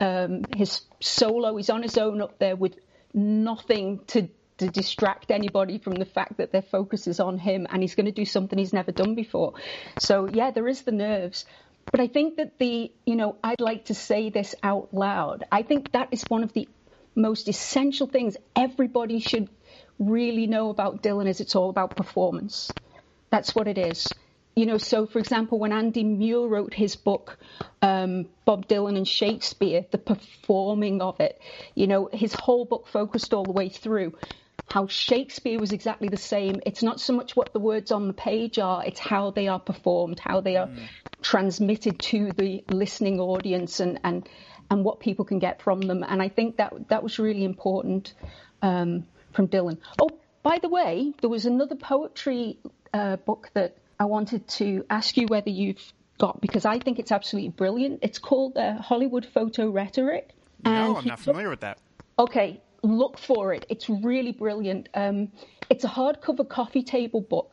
Um, 0.00 0.44
his 0.56 0.82
solo, 1.00 1.56
he's 1.56 1.68
on 1.68 1.82
his 1.82 1.98
own 1.98 2.22
up 2.22 2.38
there 2.38 2.56
with 2.56 2.76
nothing 3.12 4.00
to 4.08 4.28
to 4.60 4.68
distract 4.68 5.30
anybody 5.30 5.78
from 5.78 5.94
the 5.94 6.04
fact 6.04 6.38
that 6.38 6.52
their 6.52 6.62
focus 6.62 7.06
is 7.06 7.20
on 7.20 7.38
him 7.38 7.66
and 7.68 7.82
he's 7.82 7.94
going 7.94 8.06
to 8.06 8.12
do 8.12 8.24
something 8.24 8.58
he's 8.58 8.72
never 8.72 8.92
done 8.92 9.14
before. 9.14 9.54
So, 9.98 10.28
yeah, 10.28 10.50
there 10.50 10.68
is 10.68 10.82
the 10.82 10.92
nerves. 10.92 11.44
But 11.90 12.00
I 12.00 12.06
think 12.06 12.36
that 12.36 12.58
the, 12.58 12.92
you 13.04 13.16
know, 13.16 13.36
I'd 13.42 13.60
like 13.60 13.86
to 13.86 13.94
say 13.94 14.30
this 14.30 14.54
out 14.62 14.94
loud. 14.94 15.44
I 15.50 15.62
think 15.62 15.92
that 15.92 16.08
is 16.12 16.24
one 16.28 16.44
of 16.44 16.52
the 16.52 16.68
most 17.14 17.48
essential 17.48 18.06
things 18.06 18.36
everybody 18.54 19.18
should 19.18 19.48
really 19.98 20.46
know 20.46 20.70
about 20.70 21.02
Dylan 21.02 21.28
is 21.28 21.40
it's 21.40 21.56
all 21.56 21.70
about 21.70 21.96
performance. 21.96 22.70
That's 23.30 23.54
what 23.54 23.68
it 23.68 23.78
is. 23.78 24.08
You 24.56 24.66
know, 24.66 24.78
so 24.78 25.06
for 25.06 25.18
example, 25.18 25.58
when 25.58 25.72
Andy 25.72 26.04
Muir 26.04 26.46
wrote 26.46 26.74
his 26.74 26.96
book, 26.96 27.38
um, 27.82 28.26
Bob 28.44 28.66
Dylan 28.66 28.96
and 28.96 29.06
Shakespeare, 29.06 29.86
the 29.90 29.98
performing 29.98 31.00
of 31.00 31.20
it, 31.20 31.40
you 31.74 31.86
know, 31.86 32.08
his 32.12 32.34
whole 32.34 32.64
book 32.64 32.88
focused 32.88 33.32
all 33.32 33.44
the 33.44 33.52
way 33.52 33.68
through 33.68 34.14
how 34.70 34.86
Shakespeare 34.86 35.58
was 35.58 35.72
exactly 35.72 36.08
the 36.08 36.16
same. 36.16 36.60
It's 36.64 36.82
not 36.82 37.00
so 37.00 37.12
much 37.12 37.34
what 37.34 37.52
the 37.52 37.58
words 37.58 37.90
on 37.90 38.06
the 38.06 38.12
page 38.12 38.58
are, 38.58 38.84
it's 38.84 39.00
how 39.00 39.30
they 39.32 39.48
are 39.48 39.58
performed, 39.58 40.20
how 40.20 40.40
they 40.40 40.56
are 40.56 40.68
mm. 40.68 40.78
transmitted 41.22 41.98
to 41.98 42.30
the 42.32 42.64
listening 42.68 43.18
audience 43.20 43.80
and, 43.80 43.98
and, 44.04 44.28
and 44.70 44.84
what 44.84 45.00
people 45.00 45.24
can 45.24 45.40
get 45.40 45.60
from 45.60 45.80
them. 45.80 46.04
And 46.06 46.22
I 46.22 46.28
think 46.28 46.58
that 46.58 46.88
that 46.88 47.02
was 47.02 47.18
really 47.18 47.44
important 47.44 48.14
um, 48.62 49.06
from 49.32 49.48
Dylan. 49.48 49.78
Oh, 50.00 50.10
by 50.42 50.58
the 50.58 50.68
way, 50.68 51.12
there 51.20 51.30
was 51.30 51.46
another 51.46 51.74
poetry 51.74 52.58
uh, 52.94 53.16
book 53.16 53.50
that 53.54 53.76
I 53.98 54.04
wanted 54.04 54.46
to 54.48 54.84
ask 54.88 55.16
you 55.16 55.26
whether 55.26 55.50
you've 55.50 55.92
got 56.18 56.40
because 56.40 56.64
I 56.64 56.78
think 56.78 56.98
it's 56.98 57.10
absolutely 57.10 57.50
brilliant. 57.50 58.00
It's 58.02 58.18
called 58.18 58.56
uh, 58.56 58.80
Hollywood 58.80 59.26
Foto-Rhetoric. 59.26 60.30
No, 60.64 60.96
I'm 60.96 61.06
not 61.06 61.18
familiar 61.18 61.50
with 61.50 61.60
that. 61.60 61.78
Okay, 62.18 62.60
look 62.82 63.18
for 63.18 63.52
it. 63.52 63.66
It's 63.68 63.88
really 63.88 64.32
brilliant. 64.32 64.88
Um, 64.94 65.32
it's 65.68 65.84
a 65.84 65.88
hardcover 65.88 66.48
coffee 66.48 66.82
table 66.82 67.20
book, 67.20 67.52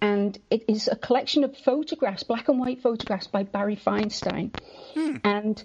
and 0.00 0.38
it 0.50 0.64
is 0.68 0.88
a 0.88 0.96
collection 0.96 1.44
of 1.44 1.56
photographs, 1.56 2.22
black 2.22 2.48
and 2.48 2.58
white 2.58 2.82
photographs 2.82 3.26
by 3.26 3.42
Barry 3.42 3.76
Feinstein. 3.76 4.50
Hmm. 4.94 5.16
And 5.24 5.64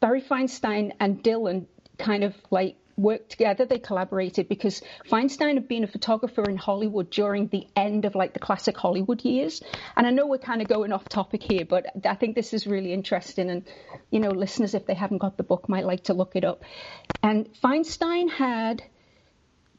Barry 0.00 0.22
Feinstein 0.22 0.92
and 1.00 1.22
Dylan 1.22 1.66
kind 1.98 2.24
of 2.24 2.34
like 2.50 2.76
worked 2.96 3.30
together. 3.30 3.64
They 3.64 3.78
collaborated 3.78 4.48
because 4.48 4.82
Feinstein 5.10 5.54
had 5.54 5.68
been 5.68 5.84
a 5.84 5.88
photographer 5.88 6.48
in 6.48 6.56
Hollywood 6.56 7.10
during 7.10 7.48
the 7.48 7.66
end 7.76 8.04
of 8.04 8.14
like 8.14 8.32
the 8.32 8.38
classic 8.38 8.76
Hollywood 8.76 9.24
years. 9.24 9.62
And 9.96 10.06
I 10.06 10.10
know 10.10 10.26
we're 10.26 10.38
kind 10.38 10.62
of 10.62 10.68
going 10.68 10.92
off 10.92 11.08
topic 11.08 11.42
here, 11.42 11.64
but 11.64 11.86
I 12.06 12.14
think 12.14 12.34
this 12.34 12.54
is 12.54 12.66
really 12.66 12.92
interesting. 12.92 13.50
And, 13.50 13.64
you 14.10 14.20
know, 14.20 14.30
listeners, 14.30 14.74
if 14.74 14.86
they 14.86 14.94
haven't 14.94 15.18
got 15.18 15.36
the 15.36 15.42
book, 15.42 15.68
might 15.68 15.84
like 15.84 16.04
to 16.04 16.14
look 16.14 16.36
it 16.36 16.44
up. 16.44 16.62
And 17.22 17.48
Feinstein 17.62 18.30
had 18.30 18.82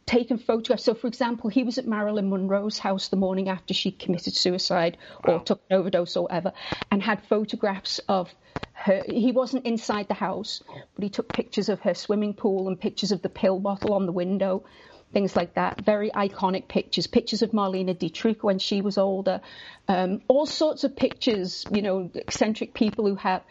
taken 0.07 0.37
photographs. 0.39 0.85
So, 0.85 0.95
for 0.95 1.07
example, 1.07 1.49
he 1.49 1.63
was 1.63 1.77
at 1.77 1.85
Marilyn 1.85 2.29
Monroe's 2.29 2.79
house 2.79 3.09
the 3.09 3.17
morning 3.17 3.49
after 3.49 3.73
she 3.73 3.91
committed 3.91 4.33
suicide 4.33 4.97
wow. 5.25 5.35
or 5.35 5.39
took 5.41 5.61
an 5.69 5.77
overdose 5.77 6.15
or 6.15 6.23
whatever, 6.23 6.53
and 6.89 7.03
had 7.03 7.23
photographs 7.27 7.99
of 8.07 8.33
her. 8.71 9.03
He 9.05 9.31
wasn't 9.31 9.65
inside 9.65 10.07
the 10.07 10.13
house, 10.15 10.63
but 10.95 11.03
he 11.03 11.09
took 11.09 11.31
pictures 11.31 11.69
of 11.69 11.81
her 11.81 11.93
swimming 11.93 12.33
pool 12.33 12.67
and 12.67 12.79
pictures 12.79 13.11
of 13.11 13.21
the 13.21 13.29
pill 13.29 13.59
bottle 13.59 13.93
on 13.93 14.05
the 14.05 14.11
window, 14.11 14.63
things 15.11 15.35
like 15.35 15.55
that. 15.55 15.77
Very 15.77 16.09
iconic 16.09 16.67
pictures. 16.67 17.07
Pictures 17.07 17.41
of 17.41 17.51
Marlene 17.51 17.97
Dietrich 17.97 18.43
when 18.43 18.59
she 18.59 18.81
was 18.81 18.97
older. 18.97 19.41
Um, 19.87 20.21
all 20.27 20.45
sorts 20.45 20.83
of 20.85 20.95
pictures, 20.95 21.65
you 21.69 21.81
know, 21.81 22.09
eccentric 22.15 22.73
people 22.73 23.05
who 23.05 23.15
have 23.15 23.43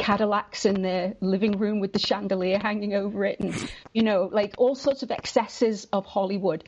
Cadillacs 0.00 0.64
in 0.64 0.82
their 0.82 1.14
living 1.20 1.58
room 1.58 1.80
with 1.80 1.92
the 1.92 1.98
chandelier 1.98 2.58
hanging 2.58 2.94
over 2.94 3.24
it, 3.24 3.40
and 3.40 3.54
you 3.92 4.02
know, 4.02 4.28
like 4.32 4.54
all 4.58 4.74
sorts 4.74 5.02
of 5.02 5.10
excesses 5.10 5.86
of 5.92 6.06
Hollywood. 6.06 6.64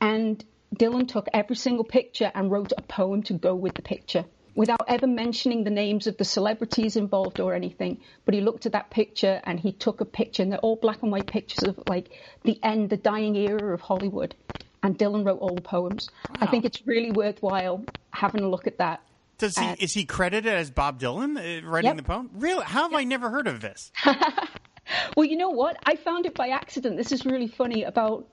And 0.00 0.44
Dylan 0.74 1.08
took 1.08 1.28
every 1.32 1.56
single 1.56 1.84
picture 1.84 2.30
and 2.34 2.50
wrote 2.50 2.72
a 2.76 2.82
poem 2.82 3.22
to 3.24 3.34
go 3.34 3.54
with 3.54 3.76
the 3.76 3.82
picture 3.82 4.24
without 4.54 4.84
ever 4.86 5.06
mentioning 5.06 5.64
the 5.64 5.70
names 5.70 6.06
of 6.06 6.16
the 6.16 6.24
celebrities 6.24 6.96
involved 6.96 7.40
or 7.40 7.54
anything. 7.54 8.00
But 8.24 8.34
he 8.34 8.40
looked 8.40 8.66
at 8.66 8.72
that 8.72 8.90
picture 8.90 9.40
and 9.44 9.58
he 9.58 9.72
took 9.72 10.00
a 10.00 10.04
picture, 10.04 10.42
and 10.42 10.52
they're 10.52 10.58
all 10.60 10.76
black 10.76 11.02
and 11.02 11.10
white 11.10 11.28
pictures 11.28 11.62
of 11.62 11.82
like 11.86 12.10
the 12.44 12.58
end, 12.62 12.90
the 12.90 12.96
dying 12.96 13.36
era 13.36 13.74
of 13.74 13.80
Hollywood. 13.80 14.34
And 14.82 14.98
Dylan 14.98 15.24
wrote 15.24 15.40
all 15.40 15.54
the 15.54 15.62
poems. 15.62 16.10
Wow. 16.28 16.36
I 16.42 16.46
think 16.46 16.64
it's 16.64 16.86
really 16.86 17.10
worthwhile 17.10 17.84
having 18.10 18.42
a 18.42 18.48
look 18.48 18.66
at 18.66 18.78
that. 18.78 19.00
Does 19.38 19.58
he 19.58 19.66
is 19.78 19.92
he 19.92 20.04
credited 20.04 20.52
as 20.52 20.70
Bob 20.70 21.00
Dylan 21.00 21.36
uh, 21.36 21.66
writing 21.66 21.88
yep. 21.88 21.96
the 21.96 22.02
poem? 22.02 22.30
Really? 22.34 22.64
How 22.64 22.82
have 22.82 22.92
yep. 22.92 23.00
I 23.00 23.04
never 23.04 23.30
heard 23.30 23.46
of 23.46 23.60
this? 23.60 23.90
well, 25.16 25.26
you 25.26 25.36
know 25.36 25.50
what? 25.50 25.76
I 25.84 25.96
found 25.96 26.26
it 26.26 26.34
by 26.34 26.48
accident. 26.48 26.96
This 26.96 27.12
is 27.12 27.26
really 27.26 27.48
funny. 27.48 27.84
About 27.84 28.28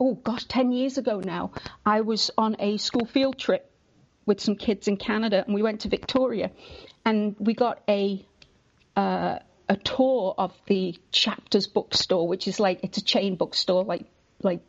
oh 0.00 0.14
gosh, 0.14 0.44
ten 0.44 0.72
years 0.72 0.98
ago 0.98 1.20
now, 1.20 1.52
I 1.84 2.00
was 2.00 2.30
on 2.36 2.56
a 2.58 2.76
school 2.78 3.06
field 3.06 3.38
trip 3.38 3.70
with 4.26 4.40
some 4.40 4.56
kids 4.56 4.88
in 4.88 4.96
Canada, 4.96 5.44
and 5.46 5.54
we 5.54 5.62
went 5.62 5.82
to 5.82 5.88
Victoria, 5.88 6.50
and 7.04 7.36
we 7.38 7.54
got 7.54 7.82
a 7.88 8.24
uh, 8.96 9.38
a 9.68 9.76
tour 9.76 10.34
of 10.36 10.52
the 10.66 10.96
Chapters 11.12 11.66
bookstore, 11.66 12.26
which 12.26 12.48
is 12.48 12.58
like 12.58 12.80
it's 12.82 12.98
a 12.98 13.04
chain 13.04 13.36
bookstore, 13.36 13.84
like 13.84 14.04
like 14.42 14.60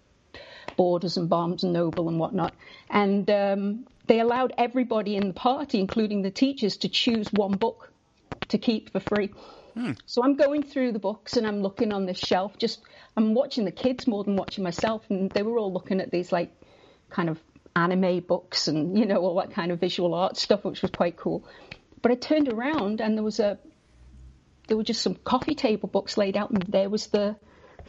Borders 0.76 1.18
and 1.18 1.30
Barnes 1.30 1.64
and 1.64 1.74
Noble 1.74 2.08
and 2.10 2.20
whatnot. 2.20 2.54
And 2.90 3.30
um, 3.30 3.88
they 4.08 4.20
allowed 4.20 4.54
everybody 4.58 5.16
in 5.16 5.28
the 5.28 5.34
party, 5.34 5.80
including 5.80 6.22
the 6.22 6.32
teachers, 6.32 6.78
to 6.78 6.90
choose 6.90 7.28
one 7.32 7.58
book 7.58 7.92
to 8.50 8.58
keep 8.58 8.92
for 8.92 9.00
free. 9.00 9.32
Hmm. 9.74 9.92
So 10.06 10.24
I'm 10.24 10.36
going 10.36 10.64
through 10.64 10.94
the 10.94 11.00
books 11.00 11.38
and 11.38 11.46
I'm 11.46 11.62
looking 11.62 11.94
on 11.94 12.06
this 12.06 12.18
shelf. 12.18 12.58
Just 12.58 12.82
I'm 13.16 13.34
watching 13.34 13.66
the 13.66 13.72
kids 13.72 14.08
more 14.08 14.24
than 14.24 14.36
watching 14.36 14.64
myself, 14.64 15.04
and 15.10 15.30
they 15.32 15.44
were 15.44 15.60
all 15.60 15.72
looking 15.72 16.02
at 16.02 16.10
these 16.10 16.32
like 16.32 16.52
kind 17.10 17.30
of 17.30 17.40
anime 17.76 18.22
books 18.22 18.68
and 18.68 18.98
you 18.98 19.06
know 19.06 19.18
all 19.18 19.36
that 19.36 19.52
kind 19.52 19.72
of 19.72 19.80
visual 19.80 20.14
art 20.14 20.38
stuff, 20.38 20.64
which 20.64 20.82
was 20.82 20.92
quite 20.92 21.18
cool. 21.18 21.46
But 22.02 22.12
I 22.12 22.16
turned 22.16 22.52
around 22.52 23.02
and 23.02 23.16
there 23.16 23.24
was 23.24 23.40
a 23.40 23.60
there 24.68 24.78
were 24.78 24.84
just 24.84 25.02
some 25.02 25.16
coffee 25.16 25.56
table 25.56 25.90
books 25.90 26.18
laid 26.18 26.36
out, 26.38 26.52
and 26.52 26.62
there 26.64 26.90
was 26.90 27.08
the 27.08 27.36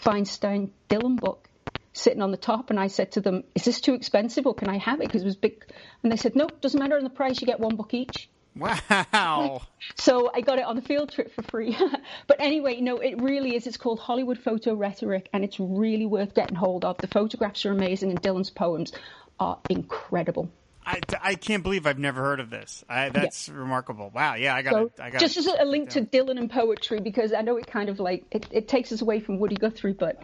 Feinstein 0.01 0.71
Dylan 0.89 1.19
book 1.19 1.48
sitting 1.93 2.23
on 2.23 2.31
the 2.31 2.37
top. 2.37 2.71
And 2.71 2.79
I 2.79 2.89
said 2.89 3.13
to 3.13 3.21
them, 3.21 3.45
"Is 3.55 3.65
this 3.65 3.81
too 3.81 3.95
expensive, 3.95 4.47
or 4.47 4.55
can 4.55 4.69
I 4.69 4.79
have 4.79 5.01
it?" 5.01 5.09
Because 5.09 5.23
it 5.23 5.27
was 5.27 5.37
big. 5.37 5.65
And 6.03 6.13
they 6.13 6.17
said, 6.17 6.37
"Nope, 6.37 6.61
doesn't 6.61 6.79
matter 6.79 6.97
on 6.97 7.05
the 7.05 7.11
price. 7.11 7.41
You 7.41 7.47
get 7.47 7.61
one 7.61 7.77
book 7.77 7.95
each." 7.95 8.29
Wow. 8.59 9.63
So 9.95 10.31
I 10.33 10.41
got 10.43 10.59
it 10.59 10.65
on 10.65 10.77
the 10.77 10.83
field 10.83 11.13
trip 11.13 11.33
for 11.35 11.43
free. 11.43 11.77
but 12.27 12.41
anyway, 12.41 12.81
no, 12.81 12.99
it 12.99 13.21
really 13.21 13.55
is. 13.55 13.67
It's 13.67 13.77
called 13.77 13.99
Hollywood 13.99 14.39
Foto-Rhetoric, 14.39 15.29
and 15.33 15.45
it's 15.45 15.59
really 15.59 16.07
worth 16.07 16.35
getting 16.35 16.57
hold 16.57 16.85
of. 16.85 16.99
The 16.99 17.07
photographs 17.07 17.65
are 17.67 17.73
amazing, 17.73 18.11
and 18.11 18.21
Dylan's 18.21 18.51
poems 18.51 18.93
are 19.39 19.59
incredible. 19.71 20.51
I, 20.85 21.01
I 21.21 21.35
can't 21.35 21.63
believe 21.63 21.87
I've 21.87 21.99
never 21.99 22.23
heard 22.23 22.41
of 22.41 22.51
this. 22.51 22.85
I, 22.89 23.11
that's 23.11 23.49
yeah. 23.49 23.55
remarkable. 23.55 24.11
Wow. 24.15 24.35
Yeah, 24.35 24.55
I 24.55 24.63
got 24.63 24.73
so, 24.73 24.91
I 25.03 25.11
got 25.11 25.21
Just 25.21 25.37
as 25.37 25.47
a 25.47 25.65
link 25.65 25.91
to 25.91 26.03
Dylan 26.03 26.39
and 26.39 26.51
poetry, 26.51 27.01
because 27.01 27.33
I 27.33 27.43
know 27.43 27.57
it 27.57 27.67
kind 27.67 27.89
of 27.89 28.01
like 28.01 28.25
it, 28.31 28.47
it 28.51 28.69
takes 28.69 28.93
us 28.93 29.01
away 29.01 29.21
from 29.21 29.39
Woody 29.39 29.57
Guthrie, 29.57 29.93
but 29.93 30.23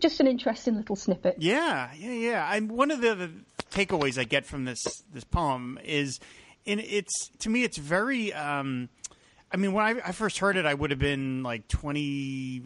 just 0.00 0.20
an 0.20 0.26
interesting 0.26 0.76
little 0.76 0.96
snippet. 0.96 1.36
Yeah, 1.38 1.90
yeah, 1.96 2.12
yeah. 2.12 2.46
I'm 2.48 2.68
one 2.68 2.90
of 2.90 3.00
the, 3.00 3.14
the 3.14 3.30
takeaways 3.70 4.18
I 4.18 4.24
get 4.24 4.46
from 4.46 4.64
this 4.64 4.84
this 5.12 5.24
poem 5.24 5.78
is, 5.84 6.20
and 6.66 6.80
it's 6.80 7.30
to 7.40 7.50
me, 7.50 7.64
it's 7.64 7.78
very. 7.78 8.32
Um, 8.32 8.88
I 9.50 9.56
mean, 9.56 9.72
when 9.72 9.82
I, 9.82 10.08
I, 10.08 10.12
first 10.12 10.38
heard 10.38 10.58
it, 10.58 10.66
I 10.66 10.74
would 10.74 10.90
have 10.90 11.00
been 11.00 11.42
like 11.42 11.68
20, 11.68 12.64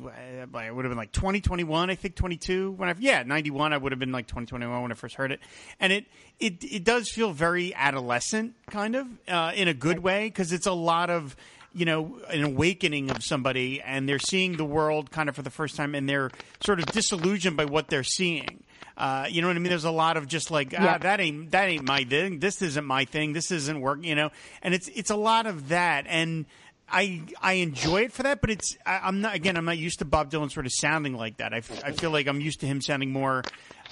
I 0.53 0.69
would 0.69 0.85
have 0.85 0.91
been 0.91 0.99
like 0.99 1.13
2021, 1.13 1.91
I 1.91 1.95
think 1.95 2.17
22. 2.17 2.73
When 2.73 2.89
I, 2.89 2.97
yeah, 2.99 3.23
91, 3.23 3.73
I 3.73 3.77
would 3.77 3.93
have 3.93 4.01
been 4.01 4.11
like 4.11 4.27
2021 4.27 4.83
when 4.83 4.91
I 4.91 4.95
first 4.97 5.15
heard 5.15 5.31
it. 5.31 5.39
And 5.79 5.93
it, 5.93 6.07
it, 6.41 6.65
it 6.65 6.83
does 6.83 7.09
feel 7.09 7.31
very 7.31 7.73
adolescent, 7.73 8.57
kind 8.69 8.97
of, 8.97 9.07
uh, 9.29 9.53
in 9.55 9.69
a 9.69 9.75
good 9.75 10.01
way, 10.01 10.27
because 10.27 10.53
it's 10.53 10.67
a 10.67 10.73
lot 10.73 11.09
of, 11.09 11.37
you 11.75 11.85
know, 11.85 12.21
an 12.29 12.43
awakening 12.43 13.11
of 13.11 13.23
somebody 13.23 13.81
and 13.81 14.09
they're 14.09 14.19
seeing 14.19 14.57
the 14.57 14.65
world 14.65 15.11
kind 15.11 15.29
of 15.29 15.37
for 15.37 15.43
the 15.43 15.51
first 15.51 15.77
time 15.77 15.95
and 15.95 16.09
they're 16.09 16.31
sort 16.65 16.79
of 16.79 16.87
disillusioned 16.87 17.57
by 17.57 17.65
what 17.65 17.89
they're 17.89 18.05
seeing. 18.05 18.63
Uh, 18.97 19.27
you 19.29 19.41
know 19.41 19.49
what 19.49 19.57
I 19.57 19.59
mean? 19.59 19.71
There's 19.71 19.85
a 19.85 19.91
lot 19.91 20.17
of 20.17 20.29
just 20.29 20.51
like 20.51 20.75
ah, 20.79 20.83
yeah. 20.83 20.99
that 20.99 21.21
ain't 21.21 21.51
that 21.53 21.69
ain't 21.69 21.85
my 21.87 22.05
thing. 22.05 22.41
This 22.41 22.61
isn't 22.61 22.85
my 22.85 23.05
thing. 23.05 23.33
This 23.33 23.51
isn't 23.51 23.81
working. 23.81 24.05
You 24.05 24.15
know, 24.15 24.31
and 24.63 24.75
it's 24.75 24.89
it's 24.89 25.11
a 25.11 25.17
lot 25.17 25.47
of 25.47 25.71
that. 25.71 26.05
And 26.09 26.45
I 26.91 27.23
I 27.41 27.55
enjoy 27.55 28.03
it 28.03 28.13
for 28.13 28.23
that, 28.25 28.41
but 28.41 28.51
it's 28.51 28.77
I, 28.85 29.09
am 29.09 29.23
not 29.23 29.35
again 29.35 29.57
I'm 29.57 29.65
not 29.65 29.79
used 29.79 30.01
to 30.01 30.05
Bob 30.05 30.31
Dylan 30.31 30.53
sort 30.53 30.67
of 30.67 30.73
sounding 30.75 31.15
like 31.15 31.39
that. 31.39 31.55
I, 31.55 31.63
I 31.85 31.93
feel 31.93 32.11
like 32.11 32.27
I'm 32.27 32.41
used 32.41 32.61
to 32.61 32.67
him 32.67 32.83
sounding 32.83 33.11
more 33.11 33.43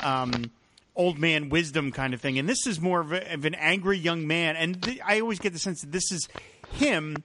um, 0.01 0.51
old 0.95 1.19
man 1.19 1.49
wisdom 1.49 1.93
kind 1.93 2.13
of 2.13 2.21
thing, 2.21 2.39
and 2.39 2.47
this 2.49 2.67
is 2.67 2.79
more 2.79 3.01
of, 3.01 3.13
a, 3.13 3.33
of 3.33 3.47
an 3.47 3.55
angry 3.55 3.99
young 3.99 4.27
man. 4.27 4.55
And 4.55 4.83
th- 4.83 5.01
I 5.05 5.21
always 5.21 5.39
get 5.39 5.55
the 5.55 5.59
sense 5.59 5.81
that 5.81 5.93
this 5.93 6.13
is 6.13 6.29
him 6.73 7.25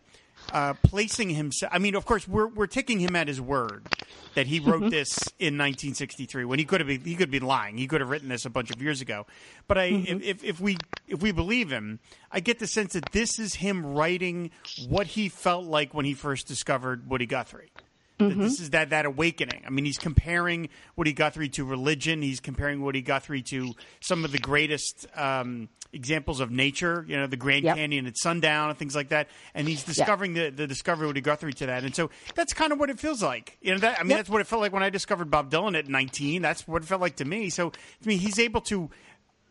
uh, 0.52 0.74
placing 0.84 1.30
himself. 1.30 1.72
I 1.74 1.80
mean, 1.80 1.96
of 1.96 2.06
course, 2.06 2.28
we're 2.28 2.48
we're 2.48 2.68
taking 2.68 3.00
him 3.00 3.16
at 3.16 3.28
his 3.28 3.42
word 3.42 3.88
that 4.36 4.48
he 4.48 4.60
wrote 4.60 4.82
mm-hmm. 4.82 4.90
this 4.90 5.18
in 5.40 5.58
1963 5.58 6.46
when 6.46 6.60
he 6.60 6.66
could 6.66 6.82
have 6.82 6.88
been, 6.88 7.02
he 7.02 7.16
could 7.16 7.32
be 7.32 7.40
lying. 7.40 7.78
He 7.78 7.88
could 7.88 8.02
have 8.02 8.10
written 8.10 8.30
this 8.30 8.46
a 8.46 8.50
bunch 8.50 8.70
of 8.70 8.82
years 8.82 9.02
ago. 9.02 9.26
But 9.68 9.78
I, 9.78 9.92
mm-hmm. 9.92 10.22
if 10.22 10.44
if 10.44 10.60
we 10.60 10.78
if 11.08 11.22
we 11.22 11.32
believe 11.32 11.72
him, 11.72 12.00
I 12.32 12.40
get 12.40 12.60
the 12.60 12.68
sense 12.68 12.94
that 12.94 13.12
this 13.12 13.40
is 13.40 13.56
him 13.56 13.86
writing 13.86 14.52
what 14.88 15.08
he 15.08 15.30
felt 15.30 15.66
like 15.66 15.94
when 15.94 16.06
he 16.06 16.14
first 16.14 16.48
discovered 16.48 17.10
Woody 17.10 17.26
Guthrie. 17.26 17.72
Mm-hmm. 18.20 18.42
This 18.42 18.60
is 18.62 18.70
that 18.70 18.92
that 18.92 19.06
awakening. 19.06 19.64
I 19.66 19.70
mean, 19.70 19.84
he's 19.84 19.98
comparing 19.98 20.70
Woody 20.96 21.12
Guthrie 21.12 21.50
to 21.50 21.66
religion. 21.66 22.22
He's 22.22 22.40
comparing 22.40 22.82
Woody 22.82 23.02
Guthrie 23.02 23.42
to 23.44 23.74
some 24.00 24.24
of 24.24 24.32
the 24.32 24.38
greatest 24.38 25.06
um, 25.16 25.68
examples 25.92 26.40
of 26.40 26.50
nature. 26.50 27.06
You 27.10 27.18
know, 27.18 27.28
the 27.28 27.36
Grand 27.36 27.66
yep. 27.66 27.76
Canyon 27.76 28.06
at 28.06 28.18
sundown 28.18 28.70
and 28.70 28.80
things 28.80 28.96
like 28.96 29.10
that. 29.10 29.28
And 29.54 29.68
he's 29.68 29.84
discovering 29.84 30.34
the, 30.34 30.50
the 30.50 30.66
discovery 30.66 31.06
of 31.06 31.10
Woody 31.10 31.22
Guthrie 31.22 31.54
to 31.54 31.66
that. 31.66 31.84
And 31.84 31.94
so 31.94 32.10
that's 32.36 32.54
kind 32.54 32.72
of 32.72 32.80
what 32.80 32.90
it 32.90 33.00
feels 33.00 33.22
like. 33.22 33.58
You 33.62 33.74
know, 33.74 33.80
that 33.80 34.00
I 34.00 34.04
mean, 34.04 34.12
yep. 34.12 34.20
that's 34.20 34.30
what 34.30 34.40
it 34.40 34.48
felt 34.48 34.62
like 34.62 34.72
when 34.72 34.84
I 34.84 34.90
discovered 34.90 35.30
Bob 35.30 35.52
Dylan 35.52 35.78
at 35.78 35.90
19. 35.90 36.42
That's 36.42 36.66
what 36.66 36.84
it 36.84 36.86
felt 36.86 37.02
like 37.02 37.18
to 37.18 37.26
me. 37.26 37.50
So 37.50 37.68
I 37.68 38.08
mean, 38.08 38.20
he's 38.20 38.40
able 38.40 38.62
to 38.62 38.90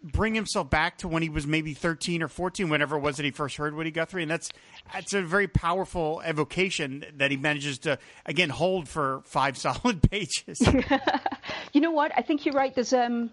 bring 0.05 0.35
himself 0.35 0.69
back 0.69 0.99
to 0.99 1.09
when 1.09 1.23
he 1.23 1.29
was 1.29 1.47
maybe 1.47 1.73
13 1.73 2.23
or 2.23 2.29
14, 2.29 2.69
whenever 2.69 2.97
it 2.97 3.01
was 3.01 3.17
that 3.17 3.25
he 3.25 3.31
first 3.31 3.57
heard 3.57 3.75
Woody 3.75 3.91
Guthrie. 3.91 4.23
And 4.23 4.31
that's, 4.31 4.51
that's 4.93 5.15
a 5.15 5.23
very 5.23 5.49
powerful 5.49 6.23
evocation 6.25 7.05
that 7.17 7.31
he 7.31 7.37
manages 7.39 7.79
to, 7.81 7.99
again, 8.27 8.51
hold 8.51 8.89
for 8.89 9.23
five 9.25 9.57
solid 9.65 10.03
pages. 10.09 10.61
you 11.73 11.81
know 11.81 11.91
what? 11.91 12.13
I 12.17 12.23
think 12.23 12.45
you're 12.45 12.55
right. 12.55 12.75
There's, 12.75 12.93
um, 12.93 13.31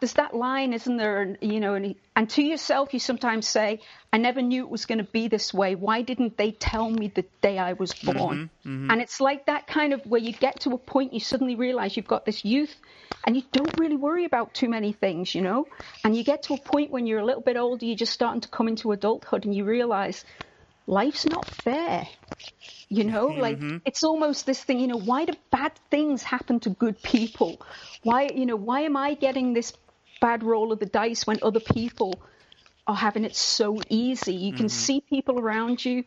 there's 0.00 0.14
that 0.14 0.34
line, 0.34 0.72
isn't 0.72 0.96
there? 0.96 1.36
You 1.40 1.60
know, 1.60 1.74
and, 1.74 1.94
and 2.16 2.28
to 2.30 2.42
yourself, 2.42 2.92
you 2.92 3.00
sometimes 3.00 3.46
say, 3.46 3.80
"I 4.12 4.18
never 4.18 4.42
knew 4.42 4.62
it 4.64 4.70
was 4.70 4.86
going 4.86 4.98
to 4.98 5.04
be 5.04 5.28
this 5.28 5.52
way. 5.52 5.74
Why 5.74 6.02
didn't 6.02 6.36
they 6.36 6.52
tell 6.52 6.88
me 6.90 7.12
the 7.14 7.24
day 7.42 7.58
I 7.58 7.74
was 7.74 7.92
born?" 7.92 8.50
Mm-hmm, 8.64 8.68
mm-hmm. 8.68 8.90
And 8.90 9.00
it's 9.00 9.20
like 9.20 9.46
that 9.46 9.66
kind 9.66 9.92
of 9.92 10.04
where 10.06 10.20
you 10.20 10.32
get 10.32 10.60
to 10.60 10.70
a 10.70 10.78
point, 10.78 11.12
you 11.12 11.20
suddenly 11.20 11.54
realize 11.54 11.96
you've 11.96 12.08
got 12.08 12.24
this 12.24 12.44
youth, 12.44 12.74
and 13.26 13.36
you 13.36 13.42
don't 13.52 13.78
really 13.78 13.96
worry 13.96 14.24
about 14.24 14.54
too 14.54 14.68
many 14.68 14.92
things, 14.92 15.34
you 15.34 15.42
know. 15.42 15.66
And 16.02 16.16
you 16.16 16.24
get 16.24 16.44
to 16.44 16.54
a 16.54 16.58
point 16.58 16.90
when 16.90 17.06
you're 17.06 17.20
a 17.20 17.24
little 17.24 17.42
bit 17.42 17.56
older, 17.56 17.84
you're 17.84 17.96
just 17.96 18.12
starting 18.12 18.40
to 18.40 18.48
come 18.48 18.68
into 18.68 18.92
adulthood, 18.92 19.44
and 19.44 19.54
you 19.54 19.64
realize 19.64 20.24
life's 20.86 21.26
not 21.26 21.46
fair. 21.46 22.06
You 22.88 23.04
know, 23.04 23.28
mm-hmm. 23.28 23.40
like 23.40 23.82
it's 23.84 24.02
almost 24.02 24.46
this 24.46 24.64
thing, 24.64 24.80
you 24.80 24.88
know, 24.88 24.98
why 24.98 25.24
do 25.24 25.32
bad 25.52 25.72
things 25.90 26.24
happen 26.24 26.58
to 26.60 26.70
good 26.70 27.00
people? 27.00 27.62
Why, 28.02 28.30
you 28.34 28.46
know, 28.46 28.56
why 28.56 28.80
am 28.80 28.96
I 28.96 29.14
getting 29.14 29.54
this 29.54 29.72
bad 30.20 30.42
roll 30.42 30.72
of 30.72 30.78
the 30.78 30.86
dice 30.86 31.26
when 31.26 31.38
other 31.42 31.60
people 31.60 32.20
are 32.86 32.96
having 32.96 33.24
it 33.24 33.36
so 33.36 33.80
easy. 33.88 34.34
You 34.34 34.52
can 34.52 34.66
mm-hmm. 34.66 34.68
see 34.68 35.00
people 35.00 35.38
around 35.38 35.84
you, 35.84 36.04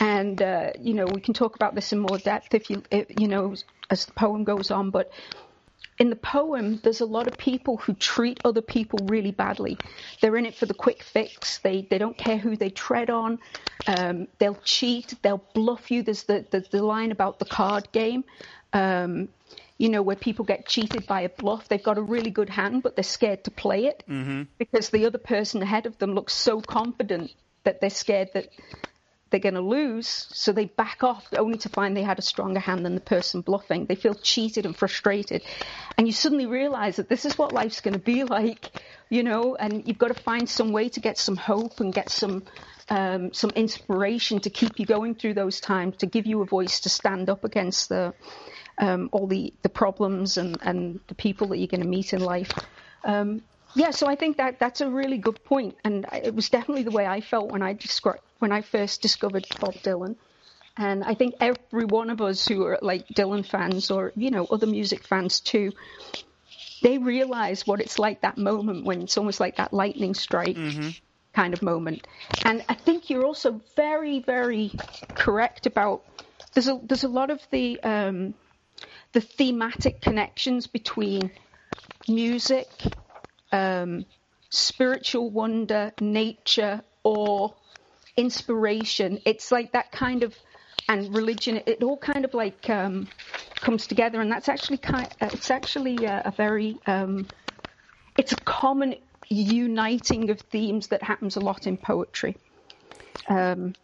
and 0.00 0.40
uh, 0.40 0.72
you 0.80 0.94
know 0.94 1.06
we 1.06 1.20
can 1.20 1.34
talk 1.34 1.54
about 1.54 1.74
this 1.74 1.92
in 1.92 1.98
more 1.98 2.18
depth 2.18 2.54
if 2.54 2.70
you 2.70 2.82
if, 2.90 3.06
you 3.18 3.28
know 3.28 3.54
as 3.90 4.06
the 4.06 4.12
poem 4.12 4.44
goes 4.44 4.70
on. 4.70 4.90
But 4.90 5.12
in 5.98 6.10
the 6.10 6.16
poem, 6.16 6.80
there's 6.82 7.00
a 7.00 7.06
lot 7.06 7.28
of 7.28 7.38
people 7.38 7.76
who 7.76 7.94
treat 7.94 8.40
other 8.44 8.62
people 8.62 8.98
really 9.04 9.30
badly. 9.30 9.78
They're 10.20 10.36
in 10.36 10.46
it 10.46 10.56
for 10.56 10.66
the 10.66 10.74
quick 10.74 11.02
fix. 11.02 11.58
They 11.58 11.86
they 11.88 11.98
don't 11.98 12.18
care 12.18 12.38
who 12.38 12.56
they 12.56 12.70
tread 12.70 13.10
on. 13.10 13.38
Um, 13.86 14.28
they'll 14.38 14.60
cheat. 14.64 15.14
They'll 15.22 15.44
bluff 15.54 15.90
you. 15.90 16.02
There's 16.02 16.24
the 16.24 16.44
the, 16.50 16.60
the 16.70 16.82
line 16.82 17.12
about 17.12 17.38
the 17.38 17.44
card 17.44 17.88
game. 17.92 18.24
Um, 18.72 19.28
you 19.78 19.88
know, 19.88 20.02
where 20.02 20.16
people 20.16 20.44
get 20.44 20.66
cheated 20.66 21.06
by 21.06 21.22
a 21.22 21.28
bluff. 21.28 21.68
They've 21.68 21.82
got 21.82 21.98
a 21.98 22.02
really 22.02 22.30
good 22.30 22.48
hand, 22.48 22.82
but 22.82 22.94
they're 22.94 23.02
scared 23.02 23.44
to 23.44 23.50
play 23.50 23.86
it 23.86 24.04
mm-hmm. 24.08 24.42
because 24.58 24.90
the 24.90 25.06
other 25.06 25.18
person 25.18 25.62
ahead 25.62 25.86
of 25.86 25.98
them 25.98 26.14
looks 26.14 26.32
so 26.32 26.60
confident 26.60 27.32
that 27.64 27.80
they're 27.80 27.90
scared 27.90 28.30
that 28.34 28.48
they're 29.30 29.40
going 29.40 29.54
to 29.54 29.60
lose. 29.60 30.28
So 30.30 30.52
they 30.52 30.66
back 30.66 31.02
off 31.02 31.26
only 31.36 31.58
to 31.58 31.68
find 31.68 31.96
they 31.96 32.02
had 32.02 32.20
a 32.20 32.22
stronger 32.22 32.60
hand 32.60 32.86
than 32.86 32.94
the 32.94 33.00
person 33.00 33.40
bluffing. 33.40 33.86
They 33.86 33.96
feel 33.96 34.14
cheated 34.14 34.64
and 34.64 34.76
frustrated. 34.76 35.42
And 35.98 36.06
you 36.06 36.12
suddenly 36.12 36.46
realize 36.46 36.96
that 36.96 37.08
this 37.08 37.24
is 37.24 37.36
what 37.36 37.52
life's 37.52 37.80
going 37.80 37.94
to 37.94 38.00
be 38.00 38.22
like, 38.38 38.70
you 39.10 39.24
know, 39.24 39.56
and 39.56 39.88
you've 39.88 39.98
got 39.98 40.14
to 40.14 40.22
find 40.22 40.48
some 40.48 40.70
way 40.70 40.88
to 40.90 41.00
get 41.00 41.18
some 41.18 41.36
hope 41.36 41.80
and 41.80 41.92
get 41.92 42.10
some. 42.10 42.44
Um, 42.90 43.32
some 43.32 43.48
inspiration 43.56 44.40
to 44.40 44.50
keep 44.50 44.78
you 44.78 44.84
going 44.84 45.14
through 45.14 45.32
those 45.32 45.58
times, 45.58 45.96
to 46.00 46.06
give 46.06 46.26
you 46.26 46.42
a 46.42 46.44
voice 46.44 46.80
to 46.80 46.90
stand 46.90 47.30
up 47.30 47.42
against 47.42 47.88
the, 47.88 48.12
um, 48.78 49.08
all 49.12 49.26
the, 49.26 49.52
the 49.62 49.68
problems 49.68 50.36
and, 50.36 50.58
and 50.62 51.00
the 51.08 51.14
people 51.14 51.48
that 51.48 51.58
you're 51.58 51.68
going 51.68 51.82
to 51.82 51.88
meet 51.88 52.12
in 52.12 52.20
life. 52.20 52.52
Um, 53.04 53.42
yeah, 53.74 53.90
so 53.90 54.06
I 54.06 54.14
think 54.14 54.36
that 54.36 54.58
that's 54.58 54.80
a 54.80 54.88
really 54.88 55.18
good 55.18 55.42
point, 55.44 55.76
and 55.84 56.06
it 56.12 56.34
was 56.34 56.48
definitely 56.48 56.84
the 56.84 56.92
way 56.92 57.06
I 57.06 57.20
felt 57.20 57.50
when 57.50 57.62
I 57.62 57.74
descri- 57.74 58.20
when 58.38 58.52
I 58.52 58.60
first 58.62 59.02
discovered 59.02 59.46
Bob 59.60 59.74
Dylan. 59.74 60.16
And 60.76 61.04
I 61.04 61.14
think 61.14 61.34
every 61.40 61.84
one 61.84 62.10
of 62.10 62.20
us 62.20 62.46
who 62.46 62.64
are 62.64 62.78
like 62.82 63.06
Dylan 63.08 63.46
fans 63.46 63.90
or 63.90 64.12
you 64.16 64.30
know 64.30 64.46
other 64.46 64.66
music 64.66 65.04
fans 65.04 65.40
too, 65.40 65.72
they 66.82 66.98
realize 66.98 67.66
what 67.66 67.80
it's 67.80 67.98
like 67.98 68.20
that 68.20 68.38
moment 68.38 68.84
when 68.84 69.02
it's 69.02 69.18
almost 69.18 69.40
like 69.40 69.56
that 69.56 69.72
lightning 69.72 70.14
strike 70.14 70.56
mm-hmm. 70.56 70.90
kind 71.32 71.52
of 71.52 71.62
moment. 71.62 72.06
And 72.44 72.64
I 72.68 72.74
think 72.74 73.10
you're 73.10 73.24
also 73.24 73.60
very 73.74 74.20
very 74.20 74.70
correct 75.14 75.66
about 75.66 76.04
there's 76.54 76.68
a 76.68 76.78
there's 76.82 77.04
a 77.04 77.08
lot 77.08 77.30
of 77.30 77.40
the 77.50 77.80
um, 77.82 78.34
the 79.14 79.20
thematic 79.20 80.02
connections 80.02 80.66
between 80.66 81.30
music, 82.08 82.68
um, 83.52 84.04
spiritual 84.50 85.30
wonder, 85.30 85.92
nature, 86.00 86.82
or 87.04 87.54
inspiration. 88.16 89.20
It's 89.24 89.50
like 89.50 89.72
that 89.72 89.92
kind 89.92 90.24
of, 90.24 90.34
and 90.88 91.14
religion. 91.14 91.62
It 91.64 91.82
all 91.82 91.96
kind 91.96 92.24
of 92.24 92.34
like 92.34 92.68
um, 92.68 93.08
comes 93.60 93.86
together, 93.86 94.20
and 94.20 94.30
that's 94.30 94.48
actually 94.48 94.78
kind. 94.78 95.08
Uh, 95.20 95.30
it's 95.32 95.50
actually 95.50 96.04
a, 96.04 96.22
a 96.26 96.30
very 96.32 96.76
um, 96.86 97.28
it's 98.16 98.32
a 98.32 98.36
common 98.36 98.96
uniting 99.28 100.30
of 100.30 100.40
themes 100.40 100.88
that 100.88 101.02
happens 101.02 101.36
a 101.36 101.40
lot 101.40 101.66
in 101.66 101.76
poetry. 101.76 102.36
Um, 103.28 103.74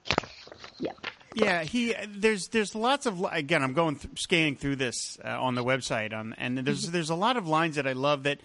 yeah. 0.79 0.93
Yeah, 1.35 1.63
he 1.63 1.95
there's 2.09 2.49
there's 2.49 2.75
lots 2.75 3.07
of 3.07 3.25
again 3.31 3.63
I'm 3.63 3.73
going 3.73 3.97
th- 3.97 4.21
scanning 4.21 4.57
through 4.57 4.77
this 4.77 5.19
uh, 5.25 5.41
on 5.41 5.55
the 5.55 5.65
website 5.65 6.13
um, 6.13 6.35
and 6.39 6.59
there's 6.59 6.85
mm-hmm. 6.85 6.93
there's 6.93 7.11
a 7.11 7.15
lot 7.15 7.37
of 7.37 7.47
lines 7.47 7.77
that 7.77 7.87
I 7.87 7.93
love 7.93 8.25
that 8.25 8.41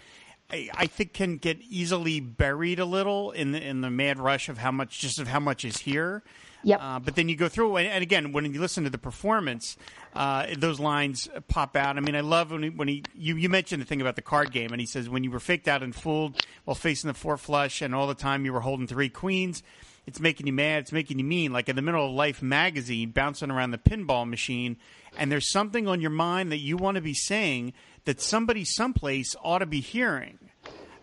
I, 0.50 0.68
I, 0.72 0.86
think 0.86 1.12
can 1.12 1.38
get 1.38 1.58
easily 1.68 2.20
buried 2.20 2.78
a 2.78 2.84
little 2.84 3.32
in 3.32 3.52
the 3.52 3.60
in 3.60 3.80
the 3.80 3.90
mad 3.90 4.18
rush 4.18 4.48
of 4.48 4.58
how 4.58 4.70
much 4.70 5.00
just 5.00 5.18
of 5.18 5.26
how 5.26 5.40
much 5.40 5.64
is 5.64 5.78
here. 5.78 6.22
Yep. 6.62 6.80
Uh, 6.82 6.98
but 6.98 7.14
then 7.14 7.28
you 7.28 7.36
go 7.36 7.48
through, 7.48 7.76
and, 7.76 7.86
and, 7.86 8.02
again, 8.02 8.32
when 8.32 8.52
you 8.52 8.60
listen 8.60 8.82
to 8.84 8.90
the 8.90 8.98
performance, 8.98 9.76
uh, 10.14 10.46
those 10.58 10.80
lines 10.80 11.28
pop 11.46 11.76
out. 11.76 11.96
I 11.96 12.00
mean, 12.00 12.16
I 12.16 12.22
love 12.22 12.50
when 12.50 12.64
he, 12.64 12.70
when 12.70 12.88
he 12.88 13.04
you, 13.14 13.36
you 13.36 13.48
mentioned 13.48 13.80
the 13.80 13.86
thing 13.86 14.00
about 14.00 14.16
the 14.16 14.22
card 14.22 14.50
game, 14.50 14.72
and 14.72 14.80
he 14.80 14.86
says 14.86 15.08
when 15.08 15.22
you 15.22 15.30
were 15.30 15.38
faked 15.38 15.68
out 15.68 15.84
and 15.84 15.94
fooled 15.94 16.44
while 16.64 16.74
facing 16.74 17.06
the 17.06 17.14
four 17.14 17.36
flush, 17.36 17.82
and 17.82 17.94
all 17.94 18.08
the 18.08 18.14
time 18.14 18.44
you 18.44 18.52
were 18.52 18.60
holding 18.60 18.88
three 18.88 19.08
queens. 19.08 19.62
It's 20.06 20.20
making 20.20 20.46
you 20.46 20.52
mad. 20.52 20.82
It's 20.82 20.92
making 20.92 21.18
you 21.18 21.24
mean. 21.24 21.52
Like 21.52 21.68
in 21.68 21.76
the 21.76 21.82
middle 21.82 22.06
of 22.06 22.12
Life 22.12 22.42
magazine, 22.42 23.10
bouncing 23.10 23.50
around 23.50 23.72
the 23.72 23.78
pinball 23.78 24.28
machine, 24.28 24.76
and 25.18 25.30
there's 25.32 25.50
something 25.50 25.88
on 25.88 26.00
your 26.00 26.10
mind 26.10 26.52
that 26.52 26.58
you 26.58 26.76
want 26.76 26.94
to 26.94 27.00
be 27.00 27.14
saying 27.14 27.72
that 28.04 28.20
somebody 28.20 28.64
someplace 28.64 29.34
ought 29.42 29.58
to 29.58 29.66
be 29.66 29.80
hearing. 29.80 30.38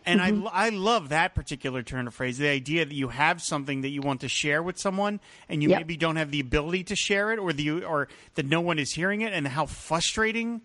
And 0.06 0.20
mm-hmm. 0.20 0.48
I, 0.48 0.68
I 0.68 0.70
love 0.70 1.10
that 1.10 1.34
particular 1.34 1.84
turn 1.84 2.08
of 2.08 2.14
phrase. 2.14 2.38
The 2.38 2.48
idea 2.48 2.86
that 2.86 2.94
you 2.94 3.10
have 3.10 3.42
something 3.42 3.82
that 3.82 3.90
you 3.90 4.02
want 4.02 4.22
to 4.22 4.30
share 4.30 4.62
with 4.62 4.78
someone, 4.78 5.20
and 5.48 5.64
you 5.64 5.70
yep. 5.70 5.80
maybe 5.80 5.98
don't 5.98 6.18
have 6.18 6.32
the 6.32 6.40
ability 6.40 6.86
to 6.86 6.96
share 6.96 7.32
it, 7.32 7.40
or 7.40 7.54
the 7.54 7.84
or 7.84 8.08
that 8.36 8.46
no 8.46 8.62
one 8.62 8.80
is 8.80 8.92
hearing 8.94 9.22
it, 9.22 9.34
and 9.34 9.48
how 9.48 9.66
frustrating 9.66 10.62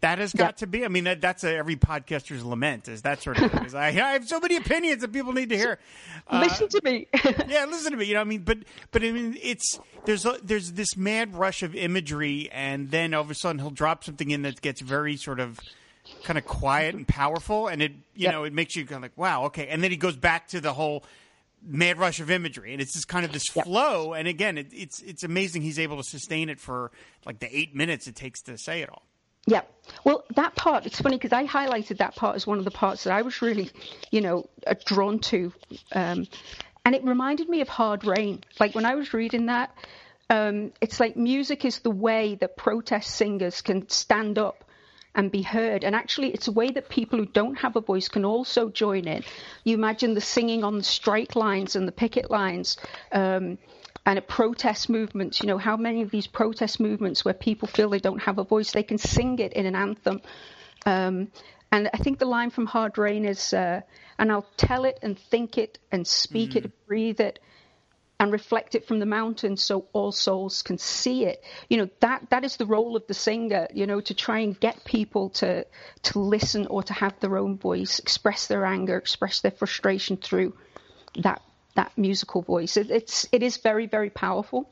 that 0.00 0.18
has 0.18 0.32
got 0.32 0.44
yep. 0.44 0.56
to 0.56 0.66
be. 0.66 0.84
I 0.84 0.88
mean, 0.88 1.04
that, 1.04 1.20
that's 1.20 1.44
a, 1.44 1.54
every 1.54 1.76
podcaster's 1.76 2.44
lament 2.44 2.88
is 2.88 3.02
that 3.02 3.22
sort 3.22 3.38
of 3.38 3.50
thing. 3.50 3.74
I, 3.74 3.88
I, 3.88 4.12
have 4.12 4.26
so 4.26 4.40
many 4.40 4.56
opinions 4.56 5.02
that 5.02 5.12
people 5.12 5.32
need 5.32 5.50
to 5.50 5.56
hear. 5.56 5.78
Uh, 6.26 6.40
listen 6.44 6.68
to 6.68 6.80
me. 6.84 7.08
yeah, 7.48 7.64
listen 7.64 7.90
to 7.90 7.96
me. 7.96 8.04
You 8.04 8.14
know, 8.14 8.20
I 8.20 8.24
mean, 8.24 8.42
but 8.42 8.58
but 8.92 9.02
I 9.02 9.10
mean, 9.10 9.36
it's 9.42 9.80
there's 10.04 10.24
a, 10.24 10.38
there's 10.44 10.72
this 10.72 10.96
mad 10.96 11.34
rush 11.34 11.64
of 11.64 11.74
imagery, 11.74 12.48
and 12.52 12.88
then 12.90 13.14
all 13.14 13.22
of 13.22 13.30
a 13.30 13.34
sudden 13.34 13.58
he'll 13.58 13.70
drop 13.70 14.04
something 14.04 14.30
in 14.30 14.42
that 14.42 14.60
gets 14.60 14.80
very 14.80 15.16
sort 15.16 15.40
of 15.40 15.58
kind 16.22 16.38
of 16.38 16.44
quiet 16.46 16.94
and 16.94 17.08
powerful, 17.08 17.66
and 17.66 17.82
it 17.82 17.92
you 18.14 18.24
yep. 18.24 18.32
know 18.32 18.44
it 18.44 18.52
makes 18.52 18.76
you 18.76 18.84
kind 18.84 18.98
of 18.98 19.02
like 19.02 19.18
wow 19.18 19.46
okay, 19.46 19.66
and 19.66 19.82
then 19.82 19.90
he 19.90 19.96
goes 19.96 20.16
back 20.16 20.46
to 20.48 20.60
the 20.60 20.72
whole 20.72 21.02
mad 21.66 21.98
rush 21.98 22.20
of 22.20 22.30
imagery, 22.30 22.72
and 22.72 22.80
it's 22.80 22.92
just 22.92 23.08
kind 23.08 23.24
of 23.24 23.32
this 23.32 23.56
yep. 23.56 23.64
flow. 23.64 24.12
And 24.12 24.28
again, 24.28 24.56
it, 24.56 24.68
it's 24.72 25.02
it's 25.02 25.24
amazing 25.24 25.62
he's 25.62 25.80
able 25.80 25.96
to 25.96 26.04
sustain 26.04 26.48
it 26.48 26.60
for 26.60 26.92
like 27.26 27.40
the 27.40 27.56
eight 27.56 27.74
minutes 27.74 28.06
it 28.06 28.14
takes 28.14 28.40
to 28.42 28.56
say 28.56 28.82
it 28.82 28.88
all. 28.88 29.02
Yeah. 29.46 29.62
Well, 30.04 30.24
that 30.36 30.54
part, 30.54 30.86
it's 30.86 31.00
funny 31.00 31.16
because 31.16 31.32
I 31.32 31.46
highlighted 31.46 31.98
that 31.98 32.14
part 32.14 32.36
as 32.36 32.46
one 32.46 32.58
of 32.58 32.64
the 32.64 32.70
parts 32.70 33.04
that 33.04 33.12
I 33.12 33.22
was 33.22 33.42
really, 33.42 33.70
you 34.10 34.20
know, 34.20 34.48
uh, 34.66 34.74
drawn 34.84 35.18
to. 35.20 35.52
Um, 35.92 36.26
and 36.84 36.94
it 36.94 37.04
reminded 37.04 37.48
me 37.48 37.60
of 37.60 37.68
Hard 37.68 38.04
Rain. 38.04 38.42
Like 38.58 38.74
when 38.74 38.86
I 38.86 38.94
was 38.94 39.12
reading 39.12 39.46
that, 39.46 39.74
um, 40.28 40.72
it's 40.80 41.00
like 41.00 41.16
music 41.16 41.64
is 41.64 41.80
the 41.80 41.90
way 41.90 42.36
that 42.36 42.56
protest 42.56 43.10
singers 43.10 43.60
can 43.62 43.88
stand 43.88 44.38
up 44.38 44.64
and 45.14 45.30
be 45.30 45.42
heard. 45.42 45.82
And 45.82 45.94
actually, 45.94 46.30
it's 46.30 46.46
a 46.46 46.52
way 46.52 46.70
that 46.70 46.88
people 46.88 47.18
who 47.18 47.26
don't 47.26 47.56
have 47.56 47.74
a 47.76 47.80
voice 47.80 48.08
can 48.08 48.24
also 48.24 48.68
join 48.68 49.08
in. 49.08 49.24
You 49.64 49.74
imagine 49.74 50.14
the 50.14 50.20
singing 50.20 50.62
on 50.62 50.78
the 50.78 50.84
strike 50.84 51.34
lines 51.34 51.74
and 51.74 51.88
the 51.88 51.92
picket 51.92 52.30
lines. 52.30 52.76
Um, 53.10 53.58
and 54.10 54.18
a 54.18 54.22
protest 54.22 54.90
movements, 54.90 55.40
you 55.40 55.46
know, 55.46 55.56
how 55.56 55.76
many 55.76 56.02
of 56.02 56.10
these 56.10 56.26
protest 56.26 56.80
movements 56.80 57.24
where 57.24 57.32
people 57.32 57.68
feel 57.68 57.88
they 57.88 58.00
don't 58.00 58.22
have 58.22 58.38
a 58.38 58.42
voice, 58.42 58.72
they 58.72 58.82
can 58.82 58.98
sing 58.98 59.38
it 59.38 59.52
in 59.52 59.66
an 59.66 59.76
anthem. 59.76 60.20
Um, 60.84 61.28
and 61.70 61.88
I 61.94 61.98
think 61.98 62.18
the 62.18 62.24
line 62.24 62.50
from 62.50 62.66
Hard 62.66 62.98
Rain 62.98 63.24
is, 63.24 63.52
uh, 63.52 63.82
and 64.18 64.32
I'll 64.32 64.48
tell 64.56 64.84
it 64.84 64.98
and 65.00 65.16
think 65.16 65.58
it 65.58 65.78
and 65.92 66.04
speak 66.04 66.50
mm. 66.50 66.56
it, 66.56 66.86
breathe 66.88 67.20
it, 67.20 67.38
and 68.18 68.32
reflect 68.32 68.74
it 68.74 68.88
from 68.88 68.98
the 68.98 69.06
mountains 69.06 69.62
so 69.62 69.86
all 69.92 70.10
souls 70.10 70.62
can 70.62 70.76
see 70.76 71.24
it. 71.26 71.44
You 71.68 71.76
know, 71.76 71.88
that, 72.00 72.30
that 72.30 72.44
is 72.44 72.56
the 72.56 72.66
role 72.66 72.96
of 72.96 73.06
the 73.06 73.14
singer, 73.14 73.68
you 73.72 73.86
know, 73.86 74.00
to 74.00 74.12
try 74.12 74.40
and 74.40 74.58
get 74.58 74.84
people 74.84 75.30
to, 75.38 75.64
to 76.02 76.18
listen 76.18 76.66
or 76.66 76.82
to 76.82 76.92
have 76.92 77.14
their 77.20 77.38
own 77.38 77.58
voice, 77.58 78.00
express 78.00 78.48
their 78.48 78.66
anger, 78.66 78.96
express 78.96 79.40
their 79.40 79.52
frustration 79.52 80.16
through 80.16 80.56
that, 81.22 81.42
that 81.74 81.96
musical 81.96 82.42
voice. 82.42 82.76
It, 82.76 82.90
it's, 82.90 83.28
it 83.32 83.42
is 83.42 83.56
very, 83.58 83.86
very 83.86 84.10
powerful. 84.10 84.68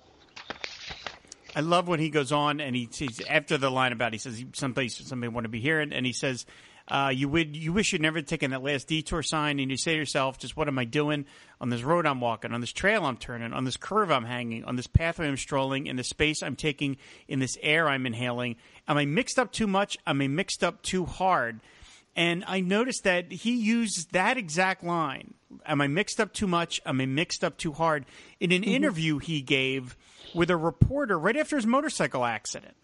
I 1.56 1.60
love 1.60 1.88
when 1.88 2.00
he 2.00 2.10
goes 2.10 2.30
on 2.30 2.60
and 2.60 2.76
he 2.76 2.88
sees 2.90 3.20
after 3.28 3.58
the 3.58 3.70
line 3.70 3.92
about 3.92 4.12
he 4.12 4.18
says 4.18 4.44
someplace 4.52 4.96
somebody 4.96 5.32
want 5.32 5.44
to 5.44 5.48
be 5.48 5.60
here 5.60 5.80
and, 5.80 5.92
and 5.92 6.04
he 6.04 6.12
says 6.12 6.46
uh, 6.90 7.10
you 7.14 7.28
would 7.28 7.54
you 7.54 7.72
wish 7.72 7.92
you'd 7.92 8.00
never 8.00 8.22
taken 8.22 8.50
that 8.50 8.62
last 8.62 8.88
detour 8.88 9.22
sign, 9.22 9.60
and 9.60 9.70
you 9.70 9.76
say 9.76 9.92
to 9.92 9.98
yourself, 9.98 10.38
"Just 10.38 10.56
what 10.56 10.68
am 10.68 10.78
I 10.78 10.84
doing 10.84 11.26
on 11.60 11.68
this 11.68 11.82
road 11.82 12.06
I'm 12.06 12.20
walking, 12.20 12.52
on 12.52 12.60
this 12.60 12.72
trail 12.72 13.04
I'm 13.04 13.18
turning, 13.18 13.52
on 13.52 13.64
this 13.64 13.76
curve 13.76 14.10
I'm 14.10 14.24
hanging, 14.24 14.64
on 14.64 14.76
this 14.76 14.86
pathway 14.86 15.28
I'm 15.28 15.36
strolling, 15.36 15.86
in 15.86 15.96
the 15.96 16.04
space 16.04 16.42
I'm 16.42 16.56
taking, 16.56 16.96
in 17.26 17.40
this 17.40 17.58
air 17.62 17.88
I'm 17.88 18.06
inhaling? 18.06 18.56
Am 18.86 18.96
I 18.96 19.04
mixed 19.04 19.38
up 19.38 19.52
too 19.52 19.66
much? 19.66 19.98
Am 20.06 20.22
I 20.22 20.28
mixed 20.28 20.64
up 20.64 20.82
too 20.82 21.04
hard?" 21.04 21.60
And 22.18 22.42
I 22.48 22.58
noticed 22.58 23.04
that 23.04 23.30
he 23.30 23.54
used 23.54 24.10
that 24.10 24.36
exact 24.36 24.82
line. 24.82 25.34
Am 25.64 25.80
I 25.80 25.86
mixed 25.86 26.18
up 26.18 26.32
too 26.32 26.48
much? 26.48 26.80
Am 26.84 27.00
I 27.00 27.06
mixed 27.06 27.44
up 27.44 27.56
too 27.56 27.72
hard? 27.72 28.06
In 28.40 28.50
an 28.50 28.62
mm-hmm. 28.62 28.70
interview 28.72 29.18
he 29.18 29.40
gave 29.40 29.96
with 30.34 30.50
a 30.50 30.56
reporter 30.56 31.16
right 31.16 31.36
after 31.36 31.54
his 31.54 31.64
motorcycle 31.64 32.24
accident. 32.24 32.74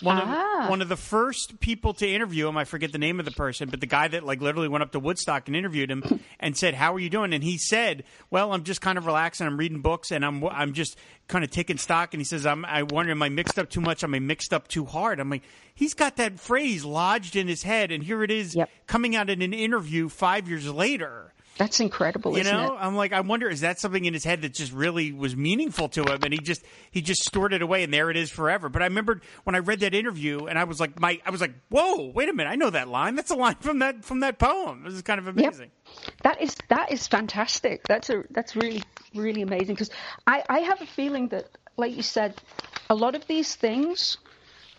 One 0.00 0.18
ah. 0.18 0.64
of 0.64 0.70
one 0.70 0.80
of 0.80 0.88
the 0.88 0.96
first 0.96 1.60
people 1.60 1.94
to 1.94 2.08
interview 2.08 2.48
him, 2.48 2.56
I 2.56 2.64
forget 2.64 2.92
the 2.92 2.98
name 2.98 3.18
of 3.18 3.26
the 3.26 3.32
person, 3.32 3.68
but 3.68 3.80
the 3.80 3.86
guy 3.86 4.08
that 4.08 4.24
like 4.24 4.40
literally 4.40 4.68
went 4.68 4.82
up 4.82 4.92
to 4.92 5.00
Woodstock 5.00 5.46
and 5.48 5.56
interviewed 5.56 5.90
him 5.90 6.20
and 6.40 6.56
said, 6.56 6.74
"How 6.74 6.94
are 6.94 6.98
you 6.98 7.10
doing?" 7.10 7.32
And 7.32 7.44
he 7.44 7.58
said, 7.58 8.04
"Well, 8.30 8.52
I'm 8.52 8.64
just 8.64 8.80
kind 8.80 8.98
of 8.98 9.06
relaxing. 9.06 9.46
I'm 9.46 9.58
reading 9.58 9.80
books 9.80 10.10
and 10.10 10.24
I'm 10.24 10.44
I'm 10.44 10.72
just 10.72 10.96
kind 11.28 11.44
of 11.44 11.50
taking 11.50 11.78
stock." 11.78 12.14
And 12.14 12.20
he 12.20 12.24
says, 12.24 12.46
"I'm 12.46 12.64
I 12.64 12.84
wonder, 12.84 13.12
am 13.12 13.22
I 13.22 13.28
mixed 13.28 13.58
up 13.58 13.68
too 13.68 13.80
much? 13.80 14.02
Am 14.02 14.14
I 14.14 14.18
mixed 14.18 14.52
up 14.52 14.68
too 14.68 14.84
hard?" 14.84 15.20
I'm 15.20 15.30
like, 15.30 15.42
he's 15.74 15.94
got 15.94 16.16
that 16.16 16.40
phrase 16.40 16.84
lodged 16.84 17.36
in 17.36 17.48
his 17.48 17.62
head, 17.62 17.90
and 17.90 18.02
here 18.02 18.22
it 18.22 18.30
is 18.30 18.54
yep. 18.54 18.70
coming 18.86 19.14
out 19.14 19.30
in 19.30 19.42
an 19.42 19.52
interview 19.52 20.08
five 20.08 20.48
years 20.48 20.72
later. 20.72 21.32
That's 21.58 21.80
incredible, 21.80 22.36
you 22.38 22.44
know. 22.44 22.74
It? 22.74 22.78
I'm 22.80 22.96
like, 22.96 23.12
I 23.12 23.20
wonder, 23.20 23.48
is 23.48 23.60
that 23.60 23.78
something 23.78 24.04
in 24.04 24.14
his 24.14 24.24
head 24.24 24.40
that 24.42 24.54
just 24.54 24.72
really 24.72 25.12
was 25.12 25.36
meaningful 25.36 25.88
to 25.90 26.02
him, 26.02 26.20
and 26.22 26.32
he 26.32 26.38
just 26.38 26.64
he 26.90 27.02
just 27.02 27.22
stored 27.24 27.52
it 27.52 27.60
away, 27.60 27.82
and 27.82 27.92
there 27.92 28.10
it 28.10 28.16
is 28.16 28.30
forever. 28.30 28.70
But 28.70 28.80
I 28.80 28.86
remembered 28.86 29.22
when 29.44 29.54
I 29.54 29.58
read 29.58 29.80
that 29.80 29.94
interview, 29.94 30.46
and 30.46 30.58
I 30.58 30.64
was 30.64 30.80
like, 30.80 30.98
my, 30.98 31.20
I 31.26 31.30
was 31.30 31.42
like, 31.42 31.52
whoa, 31.68 32.06
wait 32.06 32.30
a 32.30 32.32
minute, 32.32 32.48
I 32.48 32.56
know 32.56 32.70
that 32.70 32.88
line. 32.88 33.16
That's 33.16 33.30
a 33.30 33.34
line 33.34 33.56
from 33.56 33.80
that 33.80 34.04
from 34.04 34.20
that 34.20 34.38
poem. 34.38 34.84
This 34.84 34.94
is 34.94 35.02
kind 35.02 35.20
of 35.20 35.28
amazing. 35.28 35.70
Yep. 36.04 36.14
That 36.22 36.40
is 36.40 36.56
that 36.68 36.90
is 36.90 37.06
fantastic. 37.06 37.86
That's 37.86 38.08
a 38.08 38.24
that's 38.30 38.56
really 38.56 38.82
really 39.14 39.42
amazing 39.42 39.74
because 39.74 39.90
I 40.26 40.42
I 40.48 40.60
have 40.60 40.80
a 40.80 40.86
feeling 40.86 41.28
that, 41.28 41.48
like 41.76 41.94
you 41.94 42.02
said, 42.02 42.40
a 42.88 42.94
lot 42.94 43.14
of 43.14 43.26
these 43.26 43.54
things 43.54 44.16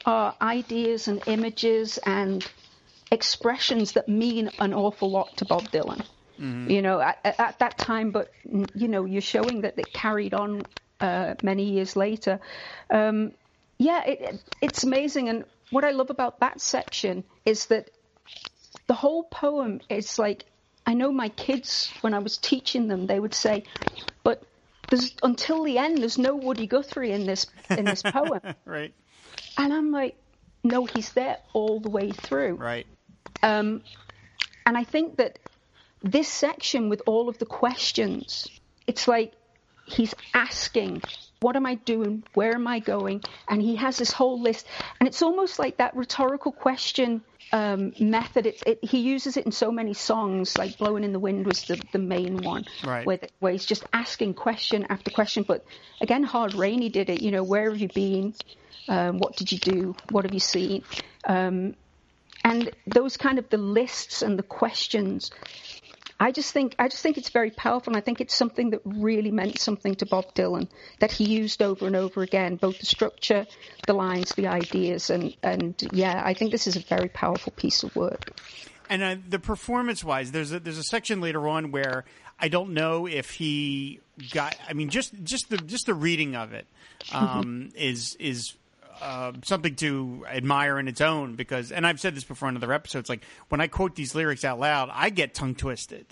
are 0.06 0.36
ideas 0.42 1.08
and 1.08 1.22
images 1.28 2.00
and 2.00 2.46
expressions 3.12 3.92
that 3.92 4.10
mean 4.10 4.50
an 4.60 4.74
awful 4.74 5.12
lot 5.12 5.38
to 5.38 5.46
Bob 5.46 5.70
Dylan. 5.70 6.04
Mm-hmm. 6.44 6.70
You 6.70 6.82
know, 6.82 7.00
at, 7.00 7.20
at, 7.24 7.60
that 7.60 7.78
time, 7.78 8.12
but 8.12 8.30
you 8.44 8.90
know, 8.90 9.06
you're 9.06 9.22
showing 9.22 9.62
that 9.62 9.80
it 9.80 9.94
carried 9.94 10.34
on 10.34 10.66
uh, 11.00 11.36
many 11.42 11.64
years 11.64 11.96
later. 11.96 12.42
Um, 12.90 13.32
yeah, 13.78 14.04
it, 14.04 14.42
it's 14.62 14.84
amazing, 14.84 15.30
and 15.30 15.46
what 15.70 15.86
I 15.86 15.92
love 15.92 16.10
about 16.10 16.42
that 16.42 16.60
section 16.60 17.24
is 17.46 17.68
that 17.68 17.90
the 18.88 18.94
whole 18.94 19.24
poem 19.24 19.80
is 19.90 20.20
like 20.20 20.46
I 20.86 20.94
know 20.96 21.12
my 21.12 21.30
kids 21.30 21.92
when 22.02 22.14
I 22.14 22.20
was 22.20 22.38
teaching 22.38 22.88
them, 22.88 23.08
they 23.08 23.20
would 23.20 23.34
say, 23.34 23.64
"But 24.24 24.44
there's 24.90 25.16
until 25.24 25.64
the 25.64 25.78
end, 25.78 26.02
there's 26.02 26.18
no 26.18 26.36
Woody 26.36 26.68
Guthrie 26.68 27.12
in 27.12 27.26
this 27.26 27.48
in 27.70 27.86
this 27.86 28.02
poem." 28.02 28.42
right. 28.66 28.94
And 29.58 29.74
I'm 29.74 29.92
like, 29.92 30.18
"No, 30.64 30.86
he's 30.86 31.14
there 31.14 31.38
all 31.54 31.80
the 31.80 31.90
way 31.90 32.12
through." 32.12 32.56
Right. 32.56 32.86
Um, 33.42 33.82
and 34.66 34.78
I 34.78 34.84
think 34.84 35.18
that 35.18 35.40
this 36.04 36.28
section 36.28 36.90
with 36.90 37.02
all 37.06 37.30
of 37.30 37.38
the 37.38 37.46
questions, 37.46 38.48
it's 38.88 39.08
like 39.08 39.34
he's 39.86 40.14
asking, 40.34 41.02
What 41.40 41.56
am 41.56 41.66
I 41.66 41.76
doing? 41.76 42.24
Where 42.34 42.54
am 42.54 42.68
I 42.68 42.80
going? 42.80 43.22
And 43.48 43.62
he 43.62 43.78
has 43.78 43.98
this 43.98 44.12
whole 44.12 44.40
list. 44.40 44.68
And 45.00 45.08
it's 45.08 45.22
almost 45.22 45.60
like 45.60 45.78
that 45.78 45.96
rhetorical 45.96 46.52
question 46.52 47.22
um, 47.54 47.94
method. 48.00 48.48
It, 48.48 48.64
it, 48.66 48.84
he 48.84 49.00
uses 49.00 49.38
it 49.38 49.46
in 49.46 49.52
so 49.52 49.72
many 49.72 49.94
songs, 49.94 50.58
like 50.58 50.78
Blowing 50.78 51.04
in 51.04 51.14
the 51.14 51.20
Wind 51.20 51.46
was 51.46 51.64
the, 51.64 51.82
the 51.92 52.00
main 52.00 52.38
one, 52.38 52.66
right. 52.84 53.06
where, 53.06 53.18
the, 53.18 53.30
where 53.40 53.52
he's 53.52 53.66
just 53.66 53.86
asking 53.94 54.34
question 54.34 54.86
after 54.90 55.12
question. 55.12 55.44
But 55.44 55.66
again, 56.02 56.24
Hard 56.24 56.54
Rainy 56.56 56.90
did 56.90 57.10
it. 57.10 57.22
You 57.22 57.32
know, 57.32 57.44
where 57.44 57.70
have 57.70 57.80
you 57.80 57.90
been? 57.90 58.34
Um, 58.90 59.20
what 59.20 59.38
did 59.38 59.52
you 59.52 59.60
do? 59.60 59.96
What 60.10 60.26
have 60.26 60.34
you 60.34 60.40
seen? 60.40 60.84
Um, 61.26 61.76
and 62.44 62.72
those 62.86 63.16
kind 63.16 63.40
of 63.40 63.50
the 63.50 63.58
lists 63.58 64.22
and 64.22 64.38
the 64.38 64.44
questions 64.44 65.32
I 66.24 66.32
just 66.32 66.54
think 66.54 66.74
I 66.80 66.88
just 66.88 67.04
think 67.04 67.18
it's 67.18 67.32
very 67.32 67.52
powerful, 67.52 67.92
and 67.92 67.98
I 67.98 68.00
think 68.00 68.22
it's 68.22 68.34
something 68.34 68.70
that 68.70 68.80
really 68.86 69.30
meant 69.30 69.60
something 69.60 69.94
to 69.96 70.06
Bob 70.06 70.34
Dylan 70.34 70.70
that 71.00 71.12
he 71.12 71.26
used 71.26 71.62
over 71.62 71.86
and 71.86 71.98
over 71.98 72.22
again, 72.22 72.56
both 72.56 72.80
the 72.80 72.86
structure, 72.86 73.46
the 73.88 73.94
lines, 73.94 74.34
the 74.34 74.48
ideas, 74.48 75.10
and 75.10 75.36
and 75.44 75.76
yeah, 75.92 76.22
I 76.24 76.34
think 76.34 76.54
this 76.54 76.66
is 76.66 76.78
a 76.78 76.80
very 76.80 77.10
powerful 77.10 77.52
piece 77.52 77.84
of 77.84 77.94
work. 77.98 78.40
And 78.90 79.04
uh, 79.04 79.16
the 79.28 79.38
performance 79.38 80.02
wise, 80.02 80.32
there's 80.32 80.54
a, 80.54 80.62
there's 80.62 80.78
a 80.78 80.84
section 80.84 81.20
later 81.20 81.46
on 81.46 81.72
where 81.72 82.06
I 82.40 82.48
don't 82.48 82.70
know 82.74 83.06
if 83.06 83.32
he 83.32 84.00
got. 84.32 84.56
I 84.70 84.72
mean, 84.72 84.88
just 84.88 85.14
just 85.26 85.50
the 85.50 85.58
just 85.58 85.88
the 85.88 85.94
reading 85.94 86.38
of 86.38 86.54
it 86.54 86.68
um, 87.12 87.74
is 87.76 88.16
is 88.18 88.54
uh, 89.04 89.34
something 89.44 89.76
to 89.76 90.26
admire 90.30 90.80
in 90.80 90.88
its 90.88 91.02
own 91.02 91.36
because, 91.36 91.72
and 91.72 91.86
I've 91.86 92.00
said 92.00 92.16
this 92.16 92.24
before 92.24 92.48
in 92.48 92.56
other 92.56 92.72
episodes, 92.72 93.10
like 93.10 93.24
when 93.50 93.60
I 93.60 93.68
quote 93.68 93.96
these 93.96 94.16
lyrics 94.16 94.46
out 94.46 94.60
loud, 94.60 94.90
I 94.92 95.10
get 95.10 95.34
tongue 95.34 95.56
twisted. 95.56 96.06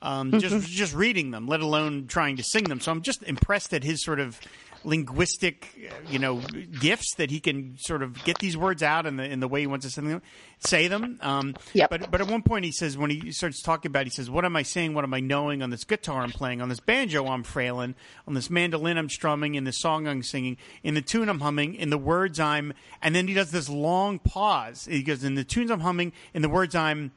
Um, 0.00 0.38
just 0.38 0.68
just 0.70 0.94
reading 0.94 1.32
them, 1.32 1.48
let 1.48 1.60
alone 1.60 2.06
trying 2.06 2.36
to 2.36 2.44
sing 2.44 2.64
them. 2.64 2.80
So 2.80 2.92
I'm 2.92 3.02
just 3.02 3.22
impressed 3.24 3.74
at 3.74 3.82
his 3.82 4.04
sort 4.04 4.20
of 4.20 4.40
linguistic, 4.86 5.68
you 6.08 6.18
know, 6.18 6.40
gifts 6.80 7.14
that 7.16 7.30
he 7.30 7.40
can 7.40 7.76
sort 7.78 8.02
of 8.02 8.24
get 8.24 8.38
these 8.38 8.56
words 8.56 8.82
out 8.82 9.04
in 9.04 9.16
the 9.16 9.24
in 9.24 9.40
the 9.40 9.48
way 9.48 9.60
he 9.60 9.66
wants 9.66 9.84
to 9.84 9.90
say 9.90 10.00
them. 10.00 10.22
Say 10.60 10.88
them. 10.88 11.18
Um, 11.20 11.54
Yep. 11.74 11.90
But 11.90 12.10
but 12.10 12.20
at 12.20 12.28
one 12.28 12.42
point 12.42 12.64
he 12.64 12.72
says 12.72 12.96
when 12.96 13.10
he 13.10 13.32
starts 13.32 13.60
talking 13.60 13.90
about, 13.90 14.02
it, 14.02 14.06
he 14.06 14.10
says, 14.10 14.30
"What 14.30 14.44
am 14.44 14.56
I 14.56 14.62
saying? 14.62 14.94
What 14.94 15.04
am 15.04 15.12
I 15.12 15.20
knowing? 15.20 15.62
On 15.62 15.70
this 15.70 15.84
guitar 15.84 16.22
I'm 16.22 16.30
playing, 16.30 16.62
on 16.62 16.68
this 16.68 16.80
banjo 16.80 17.26
I'm 17.26 17.42
frailing, 17.42 17.94
on 18.26 18.34
this 18.34 18.48
mandolin 18.48 18.96
I'm 18.96 19.10
strumming, 19.10 19.56
in 19.56 19.64
this 19.64 19.78
song 19.78 20.06
I'm 20.06 20.22
singing, 20.22 20.56
in 20.82 20.94
the 20.94 21.02
tune 21.02 21.28
I'm 21.28 21.40
humming, 21.40 21.74
in 21.74 21.90
the 21.90 21.98
words 21.98 22.38
I'm." 22.40 22.72
And 23.02 23.14
then 23.14 23.26
he 23.28 23.34
does 23.34 23.50
this 23.50 23.68
long 23.68 24.18
pause. 24.18 24.86
He 24.88 25.02
goes, 25.02 25.24
"In 25.24 25.34
the 25.34 25.44
tunes 25.44 25.70
I'm 25.70 25.80
humming, 25.80 26.12
in 26.32 26.42
the 26.42 26.48
words 26.48 26.74
I'm 26.74 27.12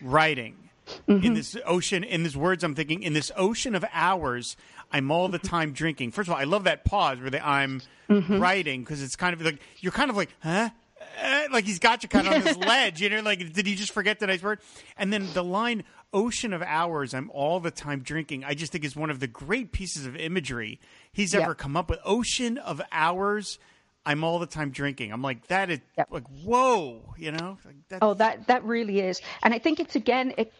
writing." 0.00 0.65
In 1.08 1.34
this 1.34 1.56
ocean, 1.66 2.04
in 2.04 2.22
these 2.22 2.36
words, 2.36 2.62
I'm 2.64 2.74
thinking, 2.74 3.02
in 3.02 3.12
this 3.12 3.30
ocean 3.36 3.74
of 3.74 3.84
hours, 3.92 4.56
I'm 4.92 5.10
all 5.10 5.28
the 5.28 5.38
time 5.38 5.72
drinking. 5.72 6.12
First 6.12 6.28
of 6.28 6.34
all, 6.34 6.40
I 6.40 6.44
love 6.44 6.64
that 6.64 6.84
pause 6.84 7.18
where 7.20 7.30
the, 7.30 7.46
I'm 7.46 7.82
writing 8.08 8.82
because 8.82 9.02
it's 9.02 9.16
kind 9.16 9.34
of 9.34 9.40
like 9.42 9.60
you're 9.80 9.92
kind 9.92 10.10
of 10.10 10.16
like, 10.16 10.30
huh? 10.42 10.70
Eh, 11.18 11.48
Like 11.52 11.64
he's 11.64 11.78
got 11.78 12.02
you 12.02 12.08
kind 12.08 12.26
of 12.26 12.34
on 12.34 12.40
this 12.42 12.56
ledge, 12.58 13.00
you 13.00 13.08
know. 13.10 13.20
Like, 13.20 13.52
did 13.52 13.66
he 13.66 13.74
just 13.74 13.92
forget 13.92 14.18
the 14.20 14.26
nice 14.26 14.42
word? 14.42 14.60
And 14.96 15.12
then 15.12 15.28
the 15.34 15.42
line 15.44 15.84
"ocean 16.12 16.52
of 16.52 16.62
hours," 16.62 17.14
I'm 17.14 17.30
all 17.30 17.58
the 17.60 17.70
time 17.70 18.00
drinking. 18.00 18.44
I 18.44 18.54
just 18.54 18.72
think 18.72 18.84
is 18.84 18.94
one 18.96 19.10
of 19.10 19.18
the 19.20 19.26
great 19.26 19.72
pieces 19.72 20.06
of 20.06 20.16
imagery 20.16 20.78
he's 21.12 21.34
Yeah. 21.34 21.40
ever 21.42 21.54
come 21.54 21.76
up 21.76 21.90
with. 21.90 21.98
Ocean 22.04 22.58
of 22.58 22.80
hours, 22.92 23.58
I'm 24.04 24.22
all 24.24 24.38
the 24.38 24.46
time 24.46 24.70
drinking. 24.70 25.12
I'm 25.12 25.22
like, 25.22 25.46
that 25.48 25.68
is 25.70 25.80
Yep. 25.98 26.08
like, 26.10 26.24
whoa, 26.44 27.14
you 27.18 27.32
know. 27.32 27.58
Like, 27.64 28.00
Oh, 28.02 28.14
that 28.14 28.46
that 28.46 28.62
really 28.64 29.00
is, 29.00 29.20
and 29.42 29.52
I 29.52 29.58
think 29.58 29.80
it's 29.80 29.96
again 29.96 30.32
it 30.38 30.52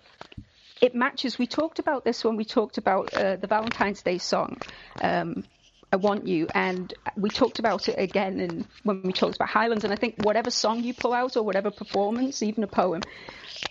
it 0.81 0.95
matches. 0.95 1.39
We 1.39 1.47
talked 1.47 1.79
about 1.79 2.05
this 2.05 2.25
when 2.25 2.37
we 2.37 2.45
talked 2.45 2.79
about 2.79 3.13
uh, 3.15 3.37
the 3.37 3.47
Valentine's 3.47 4.03
Day 4.03 4.19
song, 4.19 4.61
um, 5.01 5.45
"I 5.93 5.97
Want 5.97 6.27
You," 6.27 6.49
and 6.55 6.93
we 7.17 7.31
talked 7.31 7.59
about 7.59 7.89
it 7.89 7.99
again 7.99 8.41
in, 8.41 8.67
when 8.83 9.03
we 9.03 9.13
talked 9.13 9.37
about 9.37 9.49
Highlands. 9.49 9.85
And 9.85 9.93
I 9.93 9.97
think 9.97 10.17
whatever 10.19 10.51
song 10.51 10.83
you 10.83 10.95
pull 10.95 11.13
out 11.13 11.37
or 11.37 11.43
whatever 11.43 11.71
performance, 11.71 12.43
even 12.43 12.65
a 12.65 12.67
poem, 12.69 13.05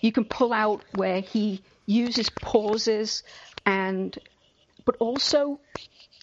you 0.02 0.12
can 0.12 0.26
pull 0.26 0.54
out 0.54 0.82
where 0.92 1.22
he 1.22 1.62
uses 1.86 2.30
pauses 2.30 3.24
and, 3.66 4.18
but 4.86 4.96
also 5.00 5.60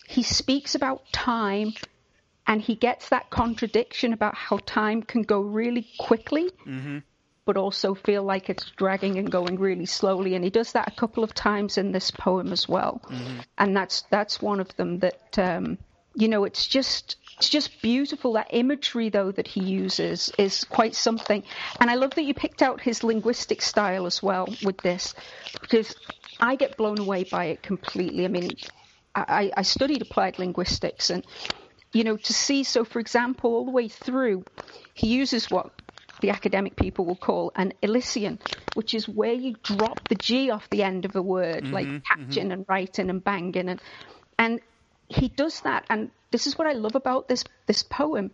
he 0.07 0.23
speaks 0.23 0.75
about 0.75 1.11
time 1.13 1.73
and 2.47 2.61
he 2.61 2.75
gets 2.75 3.09
that 3.11 3.31
contradiction 3.31 4.13
about 4.13 4.35
how 4.35 4.59
time 4.67 5.03
can 5.03 5.23
go 5.23 5.41
really 5.41 5.87
quickly, 5.99 6.51
but 7.45 7.57
also 7.57 7.95
feel 7.95 8.23
like 8.23 8.49
it's 8.49 8.71
dragging 8.77 9.19
and 9.19 9.31
going 9.31 9.59
really 9.59 9.87
slowly. 9.87 10.35
And 10.35 10.45
he 10.45 10.51
does 10.51 10.73
that 10.73 10.89
a 10.89 10.97
couple 10.97 11.25
of 11.25 11.35
times 11.35 11.79
in 11.79 11.93
this 11.93 12.11
poem 12.11 12.53
as 12.53 12.69
well. 12.69 13.01
And 13.59 13.77
that's 13.77 14.03
that's 14.11 14.41
one 14.41 14.61
of 14.61 14.75
them 14.77 15.01
that 15.01 15.39
um, 15.39 15.79
you 16.15 16.29
know 16.29 16.45
it's 16.45 16.67
just 16.67 17.17
it's 17.39 17.49
just 17.49 17.83
beautiful. 17.83 18.35
That 18.35 18.49
imagery 18.51 19.09
though 19.09 19.33
that 19.33 19.49
he 19.49 19.63
uses 19.63 20.31
is 20.39 20.65
quite 20.65 20.95
something. 20.95 21.43
And 21.81 21.91
I 21.91 21.97
love 21.97 22.15
that 22.15 22.23
you 22.23 22.35
picked 22.35 22.63
out 22.63 22.81
his 22.81 23.03
linguistic 23.03 23.63
style 23.63 24.07
as 24.07 24.23
well 24.23 24.49
with 24.63 24.79
this, 24.79 25.15
because 25.61 25.95
I 26.41 26.57
get 26.57 26.77
blown 26.77 26.99
away 26.99 27.25
by 27.25 27.47
it 27.47 27.63
completely. 27.63 28.25
I 28.25 28.29
mean, 28.29 28.51
I, 29.15 29.51
I 29.57 29.63
studied 29.63 30.03
applied 30.03 30.39
linguistics 30.39 31.11
and 31.11 31.27
you 31.93 32.05
know, 32.05 32.17
to 32.17 32.33
see, 32.33 32.65
so 32.65 32.85
for 32.85 33.01
example, 33.01 33.55
all 33.55 33.65
the 33.67 33.71
way 33.71 33.89
through, 33.89 34.45
he 34.95 35.09
uses 35.09 35.51
what 35.51 35.71
the 36.23 36.31
academic 36.31 36.77
people 36.77 37.05
will 37.05 37.17
call 37.17 37.53
an 37.55 37.75
elision, 37.83 38.39
which 38.75 38.95
is 38.95 39.07
where 39.07 39.35
you 39.35 39.55
drop 39.63 40.09
the 40.09 40.15
G 40.15 40.51
off 40.51 40.71
the 40.71 40.83
end 40.83 41.05
of 41.05 41.15
a 41.15 41.21
word, 41.23 41.69
like 41.69 41.87
catching 42.05 42.51
and 42.51 42.65
writing 42.69 43.11
and 43.11 43.23
banging. 43.23 43.69
And, 43.69 43.81
and 44.39 44.61
he 45.09 45.29
does 45.29 45.61
that. 45.61 45.85
And 45.91 46.11
this 46.31 46.47
is 46.47 46.57
what 46.57 46.67
I 46.67 46.73
love 46.73 46.95
about 46.95 47.29
this, 47.29 47.45
this 47.67 47.83
poem, 47.83 48.31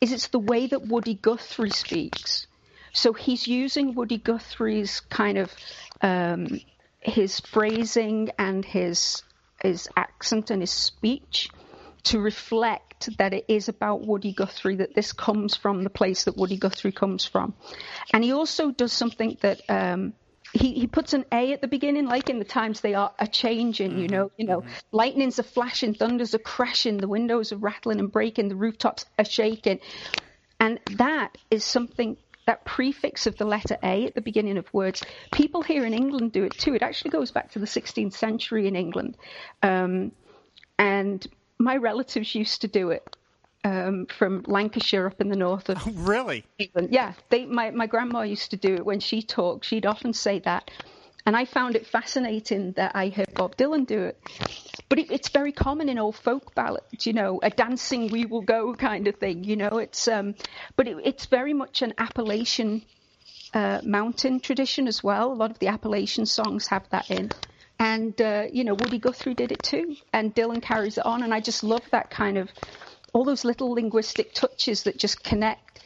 is 0.00 0.12
it's 0.12 0.28
the 0.28 0.40
way 0.40 0.66
that 0.66 0.88
Woody 0.88 1.14
Guthrie 1.14 1.70
speaks. 1.70 2.46
So 2.92 3.12
he's 3.12 3.46
using 3.46 3.94
Woody 3.94 4.18
Guthrie's 4.18 5.00
kind 5.00 5.38
of 5.38 5.52
um, 6.00 6.60
his 7.00 7.40
phrasing 7.40 8.30
and 8.38 8.64
his 8.64 9.22
his 9.62 9.88
accent 9.96 10.50
and 10.50 10.62
his 10.62 10.70
speech 10.70 11.48
to 12.04 12.20
reflect 12.20 12.85
that 13.18 13.34
it 13.34 13.44
is 13.48 13.68
about 13.68 14.06
Woody 14.06 14.32
Guthrie, 14.32 14.76
that 14.76 14.94
this 14.94 15.12
comes 15.12 15.56
from 15.56 15.84
the 15.84 15.90
place 15.90 16.24
that 16.24 16.36
Woody 16.36 16.56
Guthrie 16.56 16.92
comes 16.92 17.24
from. 17.24 17.54
And 18.12 18.24
he 18.24 18.32
also 18.32 18.70
does 18.70 18.92
something 18.92 19.36
that 19.40 19.60
um, 19.68 20.14
he, 20.52 20.74
he 20.74 20.86
puts 20.86 21.12
an 21.12 21.24
A 21.32 21.52
at 21.52 21.60
the 21.60 21.68
beginning, 21.68 22.06
like 22.06 22.30
in 22.30 22.38
the 22.38 22.44
times 22.44 22.80
they 22.80 22.94
are 22.94 23.12
a 23.18 23.26
changing, 23.26 23.98
you 23.98 24.08
know, 24.08 24.30
you 24.36 24.46
know, 24.46 24.64
lightning's 24.92 25.38
are 25.38 25.44
flashing, 25.44 25.94
thunder's 25.94 26.34
are 26.34 26.38
crashing, 26.38 26.98
the 26.98 27.08
windows 27.08 27.52
are 27.52 27.58
rattling 27.58 28.00
and 28.00 28.10
breaking, 28.10 28.48
the 28.48 28.56
rooftops 28.56 29.04
are 29.18 29.24
shaking. 29.24 29.80
And 30.58 30.80
that 30.96 31.36
is 31.50 31.64
something 31.64 32.16
that 32.46 32.64
prefix 32.64 33.26
of 33.26 33.36
the 33.36 33.44
letter 33.44 33.76
A 33.82 34.06
at 34.06 34.14
the 34.14 34.20
beginning 34.20 34.56
of 34.56 34.72
words. 34.72 35.02
People 35.32 35.62
here 35.62 35.84
in 35.84 35.92
England 35.92 36.32
do 36.32 36.44
it 36.44 36.52
too. 36.52 36.74
It 36.74 36.82
actually 36.82 37.10
goes 37.10 37.32
back 37.32 37.50
to 37.52 37.58
the 37.58 37.66
16th 37.66 38.14
century 38.14 38.68
in 38.68 38.76
England. 38.76 39.16
Um, 39.62 40.12
and 40.78 41.26
my 41.58 41.76
relatives 41.76 42.34
used 42.34 42.60
to 42.62 42.68
do 42.68 42.90
it 42.90 43.16
um, 43.64 44.06
from 44.06 44.44
Lancashire 44.46 45.06
up 45.06 45.20
in 45.20 45.28
the 45.28 45.36
north 45.36 45.68
of 45.68 46.06
really? 46.08 46.44
England. 46.58 46.90
Yeah, 46.92 47.14
they, 47.30 47.46
my, 47.46 47.70
my 47.70 47.86
grandma 47.86 48.22
used 48.22 48.50
to 48.52 48.56
do 48.56 48.74
it 48.74 48.86
when 48.86 49.00
she 49.00 49.22
talked. 49.22 49.64
She'd 49.64 49.86
often 49.86 50.12
say 50.12 50.38
that. 50.40 50.70
And 51.24 51.36
I 51.36 51.44
found 51.44 51.74
it 51.74 51.86
fascinating 51.86 52.72
that 52.72 52.92
I 52.94 53.08
heard 53.08 53.34
Bob 53.34 53.56
Dylan 53.56 53.84
do 53.84 54.00
it. 54.04 54.20
But 54.88 55.00
it, 55.00 55.10
it's 55.10 55.28
very 55.28 55.50
common 55.50 55.88
in 55.88 55.98
old 55.98 56.14
folk 56.14 56.54
ballads, 56.54 57.04
you 57.04 57.12
know, 57.12 57.40
a 57.42 57.50
dancing 57.50 58.08
we 58.08 58.24
will 58.26 58.42
go 58.42 58.72
kind 58.74 59.08
of 59.08 59.16
thing, 59.16 59.42
you 59.42 59.56
know. 59.56 59.78
It's 59.78 60.06
um, 60.06 60.36
but 60.76 60.86
it, 60.86 60.98
it's 61.02 61.26
very 61.26 61.52
much 61.52 61.82
an 61.82 61.94
Appalachian 61.98 62.82
uh, 63.52 63.80
mountain 63.82 64.38
tradition 64.38 64.86
as 64.86 65.02
well. 65.02 65.32
A 65.32 65.34
lot 65.34 65.50
of 65.50 65.58
the 65.58 65.66
Appalachian 65.66 66.26
songs 66.26 66.68
have 66.68 66.88
that 66.90 67.10
in. 67.10 67.32
And, 67.78 68.18
uh, 68.20 68.44
you 68.50 68.64
know, 68.64 68.74
Woody 68.74 68.98
Guthrie 68.98 69.34
did 69.34 69.52
it 69.52 69.62
too. 69.62 69.96
And 70.12 70.34
Dylan 70.34 70.62
carries 70.62 70.98
it 70.98 71.04
on. 71.04 71.22
And 71.22 71.34
I 71.34 71.40
just 71.40 71.62
love 71.62 71.82
that 71.90 72.10
kind 72.10 72.38
of, 72.38 72.50
all 73.12 73.24
those 73.24 73.44
little 73.44 73.72
linguistic 73.72 74.32
touches 74.32 74.84
that 74.84 74.98
just 74.98 75.22
connect 75.22 75.82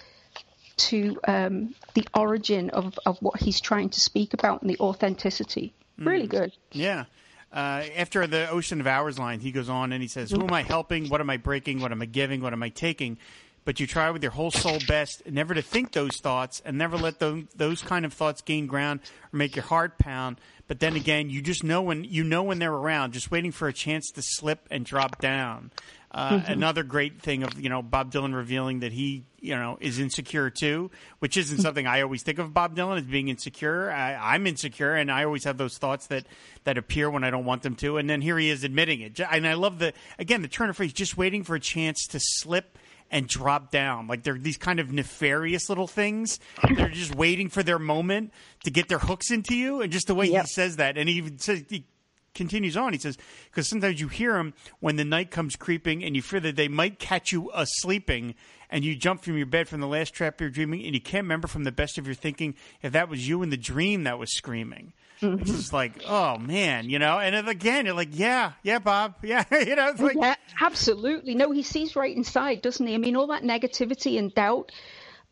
to 0.76 1.18
um, 1.26 1.74
the 1.94 2.06
origin 2.14 2.70
of, 2.70 2.98
of 3.04 3.18
what 3.20 3.40
he's 3.40 3.60
trying 3.60 3.90
to 3.90 4.00
speak 4.00 4.34
about 4.34 4.62
and 4.62 4.70
the 4.70 4.78
authenticity. 4.78 5.74
Really 5.98 6.26
good. 6.26 6.52
Yeah. 6.72 7.04
Uh, 7.52 7.84
after 7.96 8.26
the 8.26 8.48
Ocean 8.48 8.80
of 8.80 8.86
Hours 8.86 9.18
line, 9.18 9.40
he 9.40 9.52
goes 9.52 9.68
on 9.68 9.92
and 9.92 10.00
he 10.00 10.08
says, 10.08 10.30
Who 10.30 10.42
am 10.42 10.52
I 10.52 10.62
helping? 10.62 11.08
What 11.08 11.20
am 11.20 11.28
I 11.28 11.36
breaking? 11.36 11.80
What 11.80 11.92
am 11.92 12.00
I 12.00 12.06
giving? 12.06 12.40
What 12.40 12.52
am 12.52 12.62
I 12.62 12.68
taking? 12.68 13.18
But 13.64 13.80
you 13.80 13.86
try 13.86 14.10
with 14.10 14.22
your 14.22 14.32
whole 14.32 14.50
soul 14.50 14.78
best 14.88 15.26
never 15.26 15.52
to 15.54 15.60
think 15.60 15.92
those 15.92 16.16
thoughts 16.16 16.62
and 16.64 16.78
never 16.78 16.96
let 16.96 17.18
those, 17.18 17.44
those 17.54 17.82
kind 17.82 18.04
of 18.06 18.12
thoughts 18.12 18.40
gain 18.40 18.66
ground 18.66 19.00
or 19.32 19.36
make 19.36 19.54
your 19.54 19.64
heart 19.64 19.98
pound. 19.98 20.40
But 20.70 20.78
then 20.78 20.94
again, 20.94 21.30
you 21.30 21.42
just 21.42 21.64
know 21.64 21.82
when 21.82 22.04
you 22.04 22.22
know 22.22 22.44
when 22.44 22.60
they're 22.60 22.72
around, 22.72 23.12
just 23.12 23.28
waiting 23.28 23.50
for 23.50 23.66
a 23.66 23.72
chance 23.72 24.08
to 24.12 24.22
slip 24.22 24.68
and 24.70 24.84
drop 24.84 25.20
down. 25.20 25.72
Uh, 26.12 26.42
Another 26.46 26.84
great 26.84 27.20
thing 27.20 27.42
of 27.42 27.60
you 27.60 27.68
know 27.68 27.82
Bob 27.82 28.12
Dylan 28.12 28.36
revealing 28.36 28.78
that 28.78 28.92
he 28.92 29.24
you 29.40 29.56
know 29.56 29.78
is 29.80 29.98
insecure 29.98 30.48
too, 30.48 30.92
which 31.18 31.36
isn't 31.36 31.58
something 31.58 31.88
I 31.88 32.02
always 32.02 32.22
think 32.22 32.38
of 32.38 32.54
Bob 32.54 32.76
Dylan 32.76 32.98
as 32.98 33.02
being 33.02 33.26
insecure. 33.26 33.90
I, 33.90 34.14
I'm 34.14 34.46
insecure, 34.46 34.94
and 34.94 35.10
I 35.10 35.24
always 35.24 35.42
have 35.42 35.58
those 35.58 35.76
thoughts 35.76 36.06
that 36.06 36.26
that 36.62 36.78
appear 36.78 37.10
when 37.10 37.24
I 37.24 37.30
don't 37.30 37.44
want 37.44 37.62
them 37.64 37.74
to. 37.74 37.96
And 37.96 38.08
then 38.08 38.20
here 38.20 38.38
he 38.38 38.48
is 38.48 38.62
admitting 38.62 39.00
it, 39.00 39.18
and 39.18 39.48
I 39.48 39.54
love 39.54 39.80
the 39.80 39.92
again 40.20 40.40
the 40.40 40.46
turn 40.46 40.70
of 40.70 40.76
phrase, 40.76 40.92
just 40.92 41.16
waiting 41.16 41.42
for 41.42 41.56
a 41.56 41.60
chance 41.60 42.06
to 42.10 42.20
slip 42.20 42.78
and 43.10 43.26
drop 43.26 43.70
down. 43.70 44.06
Like 44.06 44.22
they're 44.22 44.38
these 44.38 44.56
kind 44.56 44.78
of 44.80 44.92
nefarious 44.92 45.68
little 45.68 45.86
things. 45.88 46.38
They're 46.76 46.88
just 46.88 47.14
waiting 47.14 47.48
for 47.48 47.62
their 47.62 47.78
moment 47.78 48.32
to 48.64 48.70
get 48.70 48.88
their 48.88 48.98
hooks 49.00 49.30
into 49.30 49.56
you, 49.56 49.80
and 49.82 49.92
just 49.92 50.06
the 50.06 50.14
way 50.14 50.26
Yep. 50.26 50.42
he 50.44 50.48
says 50.48 50.76
that, 50.76 50.96
and 50.96 51.08
he 51.08 51.16
even 51.16 51.38
says 51.38 51.64
he 51.68 51.86
continues 52.34 52.76
on. 52.76 52.92
He 52.92 52.98
says, 53.00 53.18
because 53.50 53.68
sometimes 53.68 54.00
you 54.00 54.06
hear 54.06 54.34
them 54.34 54.54
when 54.78 54.94
the 54.96 55.04
night 55.04 55.32
comes 55.32 55.56
creeping 55.56 56.04
and 56.04 56.14
you 56.14 56.22
fear 56.22 56.38
that 56.40 56.54
they 56.54 56.68
might 56.68 57.00
catch 57.00 57.32
you 57.32 57.50
uh, 57.50 57.64
sleeping 57.64 58.36
and 58.70 58.84
you 58.84 58.94
jump 58.94 59.22
from 59.24 59.36
your 59.36 59.46
bed 59.46 59.68
from 59.68 59.80
the 59.80 59.88
last 59.88 60.14
trap 60.14 60.40
you're 60.40 60.48
dreaming 60.48 60.84
and 60.84 60.94
you 60.94 61.00
can't 61.00 61.24
remember 61.24 61.48
from 61.48 61.64
the 61.64 61.72
best 61.72 61.98
of 61.98 62.06
your 62.06 62.14
thinking 62.14 62.54
if 62.82 62.92
that 62.92 63.08
was 63.08 63.26
you 63.28 63.42
in 63.42 63.50
the 63.50 63.56
dream 63.56 64.04
that 64.04 64.16
was 64.16 64.32
screaming. 64.32 64.92
It's 65.22 65.50
just 65.50 65.72
like, 65.72 66.02
oh 66.06 66.38
man, 66.38 66.88
you 66.88 66.98
know, 66.98 67.18
and 67.18 67.34
then 67.34 67.48
again, 67.48 67.86
you're 67.86 67.94
like, 67.94 68.10
yeah, 68.12 68.52
yeah, 68.62 68.78
Bob, 68.78 69.14
yeah, 69.22 69.44
you 69.50 69.76
know, 69.76 69.88
it's 69.88 70.00
like, 70.00 70.16
yeah, 70.18 70.34
absolutely. 70.60 71.34
No, 71.34 71.50
he 71.50 71.62
sees 71.62 71.96
right 71.96 72.16
inside, 72.16 72.62
doesn't 72.62 72.86
he? 72.86 72.94
I 72.94 72.98
mean, 72.98 73.16
all 73.16 73.28
that 73.28 73.42
negativity 73.42 74.18
and 74.18 74.34
doubt 74.34 74.72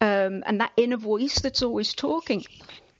um, 0.00 0.42
and 0.46 0.60
that 0.60 0.72
inner 0.76 0.96
voice 0.96 1.40
that's 1.40 1.62
always 1.62 1.94
talking. 1.94 2.44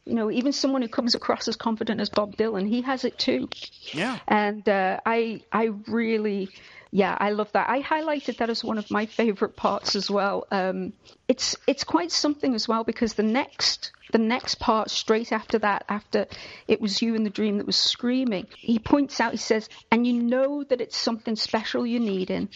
You 0.05 0.14
know, 0.14 0.31
even 0.31 0.53
someone 0.53 0.83
who 0.83 0.88
comes 0.88 1.14
across 1.14 1.48
as 1.48 1.57
confident 1.57 2.01
as 2.01 2.09
Bob 2.09 2.37
Dylan, 2.37 2.66
he 2.66 2.83
has 2.83 3.05
it 3.05 3.18
too. 3.18 3.48
Yeah. 3.92 4.18
And 4.27 4.66
uh, 4.68 5.01
I 5.05 5.42
I 5.53 5.70
really 5.87 6.48
yeah, 6.90 7.16
I 7.18 7.31
love 7.31 7.53
that. 7.53 7.68
I 7.68 7.83
highlighted 7.83 8.38
that 8.38 8.48
as 8.48 8.64
one 8.64 8.79
of 8.79 8.90
my 8.90 9.07
favorite 9.07 9.57
parts 9.57 9.94
as 9.94 10.11
well. 10.11 10.46
Um, 10.51 10.94
it's 11.27 11.55
it's 11.66 11.85
quite 11.85 12.11
something 12.11 12.55
as 12.55 12.66
well 12.66 12.83
because 12.83 13.14
the 13.14 13.22
next 13.22 13.92
the 14.11 14.18
next 14.18 14.59
part 14.59 14.90
straight 14.90 15.31
after 15.33 15.59
that, 15.59 15.85
after 15.88 16.27
it 16.66 16.81
was 16.81 17.03
you 17.03 17.14
in 17.14 17.24
the 17.24 17.31
dream 17.31 17.59
that 17.59 17.66
was 17.66 17.77
screaming, 17.77 18.46
he 18.57 18.79
points 18.79 19.20
out, 19.20 19.33
he 19.33 19.38
says, 19.38 19.68
and 19.90 20.07
you 20.07 20.14
know 20.14 20.64
that 20.64 20.81
it's 20.81 20.96
something 20.96 21.37
special 21.37 21.87
you're 21.87 22.01
needing, 22.01 22.48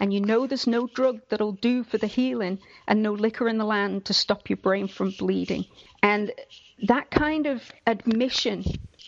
and 0.00 0.12
you 0.12 0.20
know 0.20 0.46
there's 0.46 0.66
no 0.66 0.86
drug 0.86 1.20
that'll 1.30 1.52
do 1.52 1.82
for 1.82 1.96
the 1.96 2.06
healing, 2.06 2.58
and 2.86 3.02
no 3.02 3.12
liquor 3.12 3.48
in 3.48 3.56
the 3.56 3.64
land 3.64 4.04
to 4.04 4.12
stop 4.12 4.50
your 4.50 4.58
brain 4.58 4.86
from 4.86 5.14
bleeding. 5.18 5.64
And 6.02 6.30
that 6.86 7.10
kind 7.10 7.46
of 7.46 7.62
admission 7.86 8.64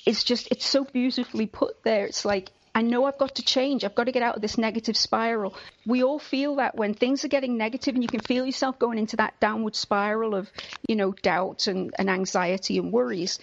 is 0.06 0.24
just, 0.24 0.48
it's 0.50 0.66
so 0.66 0.84
beautifully 0.84 1.46
put 1.46 1.82
there. 1.84 2.06
It's 2.06 2.24
like, 2.24 2.50
I 2.74 2.82
know 2.82 3.04
I've 3.04 3.18
got 3.18 3.34
to 3.36 3.42
change. 3.42 3.84
I've 3.84 3.94
got 3.94 4.04
to 4.04 4.12
get 4.12 4.22
out 4.22 4.36
of 4.36 4.42
this 4.42 4.56
negative 4.56 4.96
spiral. 4.96 5.54
We 5.86 6.04
all 6.04 6.18
feel 6.18 6.56
that 6.56 6.76
when 6.76 6.94
things 6.94 7.24
are 7.24 7.28
getting 7.28 7.56
negative 7.56 7.94
and 7.94 8.02
you 8.02 8.08
can 8.08 8.20
feel 8.20 8.46
yourself 8.46 8.78
going 8.78 8.98
into 8.98 9.16
that 9.16 9.38
downward 9.40 9.74
spiral 9.74 10.34
of, 10.34 10.48
you 10.86 10.94
know, 10.94 11.12
doubt 11.12 11.66
and, 11.66 11.92
and 11.98 12.08
anxiety 12.08 12.78
and 12.78 12.92
worries. 12.92 13.38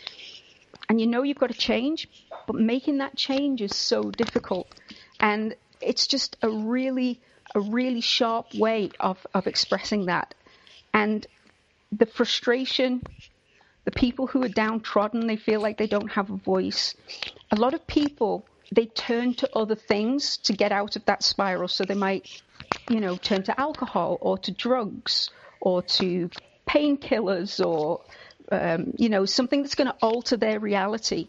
And 0.87 1.01
you 1.01 1.07
know 1.07 1.23
you've 1.23 1.39
got 1.39 1.51
to 1.51 1.57
change, 1.57 2.09
but 2.45 2.55
making 2.55 2.99
that 2.99 3.17
change 3.17 3.61
is 3.61 3.75
so 3.75 4.11
difficult. 4.11 4.67
And 5.19 5.55
it's 5.81 6.07
just 6.07 6.37
a 6.41 6.49
really, 6.49 7.19
a 7.53 7.59
really 7.59 8.01
sharp 8.01 8.53
way 8.55 8.91
of, 8.99 9.25
of 9.33 9.47
expressing 9.47 10.05
that. 10.05 10.33
And 10.93 11.27
the 11.91 12.05
frustration, 12.05 13.03
the 13.83 13.91
people 13.91 14.27
who 14.27 14.41
are 14.43 14.49
downtrodden, 14.49 15.27
they 15.27 15.35
feel 15.35 15.61
like 15.61 15.77
they 15.77 15.87
don't 15.87 16.11
have 16.11 16.29
a 16.29 16.37
voice. 16.37 16.95
A 17.51 17.57
lot 17.57 17.73
of 17.73 17.85
people 17.85 18.45
they 18.71 18.86
turn 18.86 19.34
to 19.36 19.49
other 19.56 19.75
things 19.75 20.38
to 20.38 20.53
get 20.53 20.71
out 20.71 20.95
of 20.95 21.06
that 21.06 21.23
spiral. 21.23 21.67
So 21.67 21.84
they 21.86 21.95
might, 21.95 22.41
you 22.89 22.99
know, 22.99 23.15
turn 23.17 23.43
to 23.43 23.60
alcohol 23.60 24.17
or 24.21 24.38
to 24.39 24.51
drugs 24.51 25.30
or 25.62 25.82
to 25.82 26.30
painkillers 26.67 27.65
or, 27.65 28.01
um, 28.51 28.93
you 28.97 29.10
know, 29.10 29.25
something 29.25 29.62
that's 29.62 29.75
going 29.75 29.88
to 29.88 29.95
alter 30.01 30.38
their 30.38 30.60
reality. 30.60 31.27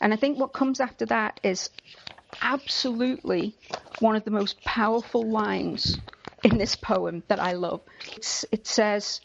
And 0.00 0.12
I 0.12 0.16
think 0.16 0.38
what 0.38 0.52
comes 0.52 0.80
after 0.80 1.06
that 1.06 1.40
is 1.42 1.70
absolutely 2.42 3.54
one 4.00 4.16
of 4.16 4.24
the 4.24 4.30
most 4.30 4.62
powerful 4.62 5.22
lines 5.22 5.98
in 6.42 6.58
this 6.58 6.76
poem 6.76 7.22
that 7.28 7.40
I 7.40 7.52
love. 7.52 7.80
It's, 8.14 8.44
it 8.52 8.66
says, 8.66 9.20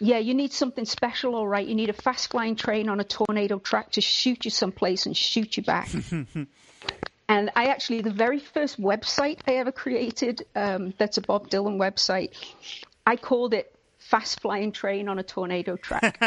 yeah, 0.00 0.18
you 0.18 0.34
need 0.34 0.52
something 0.52 0.84
special, 0.84 1.34
all 1.34 1.46
right. 1.46 1.66
You 1.66 1.74
need 1.74 1.90
a 1.90 1.94
fast 1.94 2.30
flying 2.30 2.56
train 2.56 2.88
on 2.88 3.00
a 3.00 3.04
tornado 3.04 3.58
track 3.58 3.92
to 3.92 4.00
shoot 4.00 4.44
you 4.44 4.50
someplace 4.50 5.06
and 5.06 5.16
shoot 5.16 5.56
you 5.56 5.62
back. 5.62 5.88
And 7.28 7.50
I 7.56 7.66
actually, 7.66 8.02
the 8.02 8.10
very 8.10 8.38
first 8.38 8.80
website 8.80 9.38
I 9.46 9.54
ever 9.54 9.72
created, 9.72 10.46
um, 10.54 10.92
that's 10.98 11.16
a 11.16 11.22
Bob 11.22 11.48
Dylan 11.48 11.78
website, 11.78 12.32
I 13.06 13.16
called 13.16 13.54
it 13.54 13.74
Fast 13.98 14.40
Flying 14.40 14.72
Train 14.72 15.08
on 15.08 15.18
a 15.18 15.22
Tornado 15.22 15.76
Track. 15.76 16.18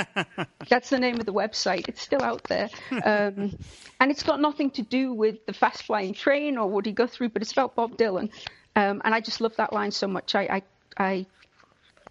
that's 0.70 0.90
the 0.90 1.00
name 1.00 1.20
of 1.20 1.26
the 1.28 1.34
website. 1.34 1.88
It's 1.88 2.02
still 2.02 2.24
out 2.24 2.44
there. 2.46 2.70
Um, 2.92 3.56
and 4.00 4.10
it's 4.12 4.24
got 4.24 4.42
nothing 4.42 4.72
to 4.72 4.82
do 4.82 5.14
with 5.14 5.46
the 5.46 5.54
Fast 5.54 5.84
Flying 5.84 6.14
Train 6.14 6.58
or 6.58 6.68
Woody 6.68 6.92
Guthrie, 6.92 7.28
but 7.28 7.44
it's 7.44 7.52
about 7.52 7.76
Bob 7.76 7.96
Dylan. 7.96 8.32
Um, 8.76 9.02
and 9.06 9.14
I 9.14 9.20
just 9.20 9.40
love 9.40 9.56
that 9.58 9.74
line 9.74 9.92
so 9.92 10.08
much. 10.08 10.34
I, 10.34 10.42
I, 10.42 10.64
I 10.98 11.26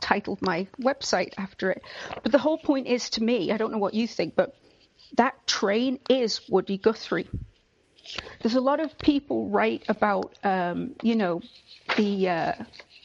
titled 0.00 0.40
my 0.42 0.68
website 0.80 1.34
after 1.36 1.72
it. 1.72 1.82
But 2.22 2.30
the 2.30 2.38
whole 2.38 2.58
point 2.58 2.86
is 2.86 3.10
to 3.10 3.22
me, 3.22 3.50
I 3.50 3.56
don't 3.56 3.72
know 3.72 3.78
what 3.78 3.94
you 3.94 4.06
think, 4.06 4.36
but 4.36 4.54
that 5.16 5.46
train 5.46 5.98
is 6.08 6.40
Woody 6.48 6.78
Guthrie 6.78 7.28
there's 8.42 8.54
a 8.54 8.60
lot 8.60 8.80
of 8.80 8.96
people 8.98 9.48
write 9.48 9.84
about, 9.88 10.34
um, 10.44 10.94
you 11.02 11.16
know, 11.16 11.40
the 11.96 12.28
uh, 12.28 12.52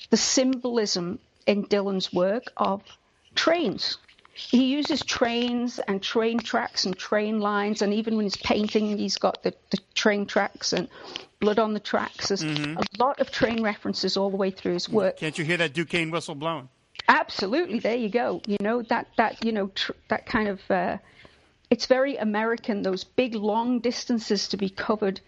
the 0.09 0.17
symbolism 0.17 1.19
in 1.45 1.65
Dylan's 1.65 2.13
work 2.13 2.45
of 2.57 2.81
trains. 3.35 3.97
He 4.33 4.65
uses 4.65 5.03
trains 5.03 5.79
and 5.79 6.01
train 6.01 6.39
tracks 6.39 6.85
and 6.85 6.97
train 6.97 7.39
lines, 7.39 7.81
and 7.81 7.93
even 7.93 8.15
when 8.15 8.25
he's 8.25 8.37
painting, 8.37 8.97
he's 8.97 9.17
got 9.17 9.43
the, 9.43 9.53
the 9.69 9.77
train 9.93 10.25
tracks 10.25 10.73
and 10.73 10.87
blood 11.39 11.59
on 11.59 11.73
the 11.73 11.79
tracks. 11.79 12.29
There's 12.29 12.43
mm-hmm. 12.43 12.77
a 12.77 12.83
lot 13.03 13.19
of 13.19 13.31
train 13.31 13.61
references 13.61 14.15
all 14.15 14.29
the 14.29 14.37
way 14.37 14.51
through 14.51 14.73
his 14.73 14.87
work. 14.87 15.17
Can't 15.17 15.37
you 15.37 15.43
hear 15.43 15.57
that 15.57 15.73
Duquesne 15.73 16.11
whistle 16.11 16.35
blowing? 16.35 16.69
Absolutely, 17.07 17.79
there 17.79 17.95
you 17.95 18.09
go. 18.09 18.41
You 18.47 18.57
know 18.61 18.83
that 18.83 19.07
that 19.17 19.43
you 19.43 19.51
know 19.51 19.67
tr- 19.75 19.91
that 20.07 20.25
kind 20.25 20.47
of 20.47 20.59
uh, 20.71 20.97
it's 21.71 21.85
very 21.85 22.17
American, 22.17 22.83
those 22.83 23.05
big 23.05 23.33
long 23.33 23.79
distances 23.79 24.49
to 24.49 24.57
be 24.57 24.69
covered. 24.69 25.21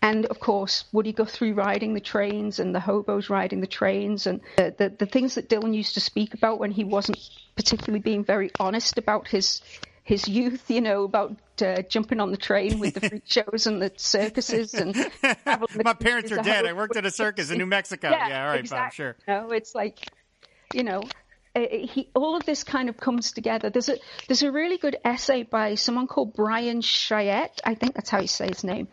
And 0.00 0.26
of 0.26 0.38
course, 0.38 0.84
Woody 0.92 1.12
Guthrie 1.12 1.52
riding 1.52 1.92
the 1.94 2.00
trains 2.00 2.60
and 2.60 2.74
the 2.74 2.80
hobos 2.80 3.28
riding 3.28 3.60
the 3.60 3.66
trains 3.66 4.26
and 4.26 4.40
the, 4.56 4.74
the, 4.78 4.88
the 4.90 5.06
things 5.06 5.34
that 5.34 5.48
Dylan 5.48 5.74
used 5.74 5.94
to 5.94 6.00
speak 6.00 6.34
about 6.34 6.60
when 6.60 6.70
he 6.70 6.84
wasn't 6.84 7.18
particularly 7.56 8.00
being 8.00 8.24
very 8.24 8.50
honest 8.58 8.96
about 8.96 9.28
his 9.28 9.60
his 10.04 10.26
youth, 10.26 10.68
you 10.68 10.80
know, 10.80 11.04
about 11.04 11.36
uh, 11.62 11.82
jumping 11.82 12.18
on 12.18 12.32
the 12.32 12.36
train 12.36 12.80
with 12.80 12.94
the 12.94 13.00
freak 13.08 13.22
shows 13.24 13.68
and 13.68 13.80
the 13.80 13.92
circuses 13.96 14.74
and 14.74 14.96
my 15.84 15.94
parents 15.94 16.32
are 16.32 16.36
dead. 16.42 16.66
I 16.66 16.72
worked 16.72 16.96
at 16.96 17.06
a 17.06 17.10
circus 17.10 17.50
in 17.50 17.58
New 17.58 17.66
Mexico. 17.66 18.10
Yeah, 18.10 18.28
yeah 18.28 18.44
all 18.44 18.50
right, 18.50 18.60
exactly. 18.60 18.84
Bob, 18.84 18.92
sure. 18.92 19.16
No, 19.28 19.50
it's 19.52 19.74
like, 19.76 20.10
you 20.74 20.82
know, 20.82 21.02
uh, 21.54 21.60
he, 21.70 22.08
all 22.14 22.36
of 22.36 22.44
this 22.44 22.64
kind 22.64 22.88
of 22.88 22.96
comes 22.96 23.32
together. 23.32 23.68
There's 23.68 23.88
a 23.88 23.96
there's 24.26 24.42
a 24.42 24.50
really 24.50 24.78
good 24.78 24.96
essay 25.04 25.42
by 25.42 25.74
someone 25.74 26.06
called 26.06 26.34
Bryan 26.34 26.80
Cheyette. 26.80 27.60
I 27.64 27.74
think 27.74 27.94
that's 27.94 28.10
how 28.10 28.20
you 28.20 28.26
say 28.26 28.48
his 28.48 28.64
name. 28.64 28.88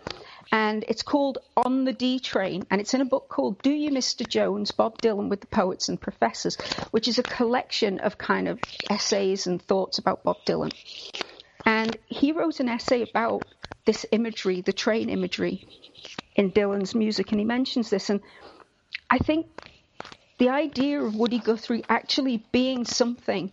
And 0.51 0.83
it's 0.87 1.03
called 1.03 1.37
On 1.55 1.85
the 1.85 1.93
D 1.93 2.19
Train, 2.19 2.65
and 2.71 2.81
it's 2.81 2.93
in 2.93 3.01
a 3.01 3.05
book 3.05 3.29
called 3.29 3.61
Do 3.61 3.69
You, 3.69 3.91
Mr. 3.91 4.27
Jones? 4.27 4.71
Bob 4.71 4.99
Dylan 4.99 5.29
with 5.29 5.41
the 5.41 5.47
Poets 5.47 5.89
and 5.89 6.01
Professors, 6.01 6.57
which 6.91 7.07
is 7.07 7.19
a 7.19 7.23
collection 7.23 7.99
of 7.99 8.17
kind 8.17 8.47
of 8.47 8.59
essays 8.89 9.45
and 9.45 9.61
thoughts 9.61 9.99
about 9.99 10.23
Bob 10.23 10.37
Dylan. 10.47 10.73
And 11.65 11.95
he 12.07 12.31
wrote 12.31 12.59
an 12.59 12.67
essay 12.67 13.03
about 13.03 13.45
this 13.85 14.05
imagery, 14.11 14.61
the 14.61 14.73
train 14.73 15.09
imagery 15.09 15.67
in 16.35 16.51
Dylan's 16.51 16.95
music, 16.95 17.31
and 17.31 17.39
he 17.39 17.45
mentions 17.45 17.91
this. 17.91 18.09
And 18.09 18.21
I 19.09 19.19
think 19.19 19.47
the 20.39 20.49
idea 20.49 21.01
of 21.01 21.15
Woody 21.15 21.39
Guthrie 21.39 21.83
actually 21.87 22.43
being 22.51 22.85
something 22.85 23.51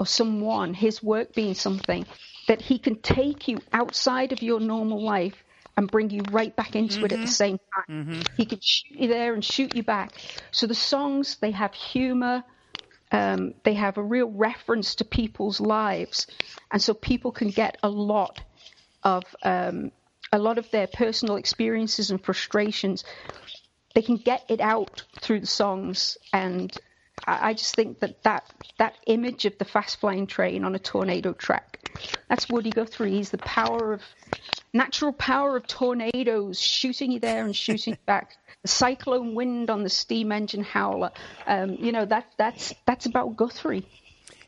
or 0.00 0.06
someone, 0.06 0.74
his 0.74 1.02
work 1.02 1.34
being 1.34 1.54
something 1.54 2.04
that 2.48 2.60
he 2.60 2.78
can 2.78 2.96
take 2.96 3.46
you 3.46 3.58
outside 3.72 4.32
of 4.32 4.42
your 4.42 4.58
normal 4.58 5.00
life 5.00 5.44
and 5.76 5.90
bring 5.90 6.10
you 6.10 6.22
right 6.30 6.54
back 6.56 6.74
into 6.74 6.96
mm-hmm. 6.96 7.04
it 7.04 7.12
at 7.12 7.18
the 7.18 7.24
mm-hmm. 7.24 7.30
same 7.30 7.58
time. 7.74 8.04
Mm-hmm. 8.04 8.20
He 8.36 8.46
can 8.46 8.58
shoot 8.60 8.98
you 8.98 9.08
there 9.08 9.34
and 9.34 9.44
shoot 9.44 9.76
you 9.76 9.82
back. 9.82 10.12
So 10.50 10.66
the 10.66 10.74
songs, 10.74 11.36
they 11.40 11.52
have 11.52 11.72
humor. 11.74 12.42
Um, 13.10 13.54
they 13.62 13.74
have 13.74 13.98
a 13.98 14.02
real 14.02 14.30
reference 14.30 14.94
to 14.96 15.04
people's 15.04 15.60
lives, 15.60 16.26
and 16.70 16.80
so 16.80 16.94
people 16.94 17.30
can 17.30 17.50
get 17.50 17.76
a 17.82 17.88
lot 17.90 18.40
of 19.02 19.22
um, 19.42 19.92
a 20.32 20.38
lot 20.38 20.56
of 20.56 20.70
their 20.70 20.86
personal 20.86 21.36
experiences 21.36 22.10
and 22.10 22.24
frustrations 22.24 23.04
they 23.94 24.02
can 24.02 24.16
get 24.16 24.44
it 24.48 24.60
out 24.60 25.02
through 25.20 25.40
the 25.40 25.46
songs 25.46 26.18
and 26.32 26.78
I 27.26 27.54
just 27.54 27.74
think 27.74 28.00
that, 28.00 28.22
that 28.24 28.44
that 28.78 28.96
image 29.06 29.44
of 29.44 29.56
the 29.58 29.64
fast 29.64 30.00
flying 30.00 30.26
train 30.26 30.64
on 30.64 30.74
a 30.74 30.78
tornado 30.78 31.32
track, 31.32 31.78
that's 32.28 32.48
Woody 32.48 32.70
Guthrie. 32.70 33.12
He's 33.12 33.30
the 33.30 33.38
power 33.38 33.92
of 33.92 34.02
natural 34.72 35.12
power 35.12 35.56
of 35.56 35.66
tornadoes 35.66 36.60
shooting 36.60 37.12
you 37.12 37.20
there 37.20 37.44
and 37.44 37.54
shooting 37.54 37.96
back. 38.06 38.36
The 38.62 38.68
cyclone 38.68 39.34
wind 39.34 39.70
on 39.70 39.82
the 39.82 39.88
steam 39.88 40.32
engine 40.32 40.64
howler. 40.64 41.10
Um, 41.46 41.76
you 41.78 41.92
know 41.92 42.04
that 42.04 42.26
that's 42.38 42.74
that's 42.86 43.06
about 43.06 43.36
Guthrie. 43.36 43.86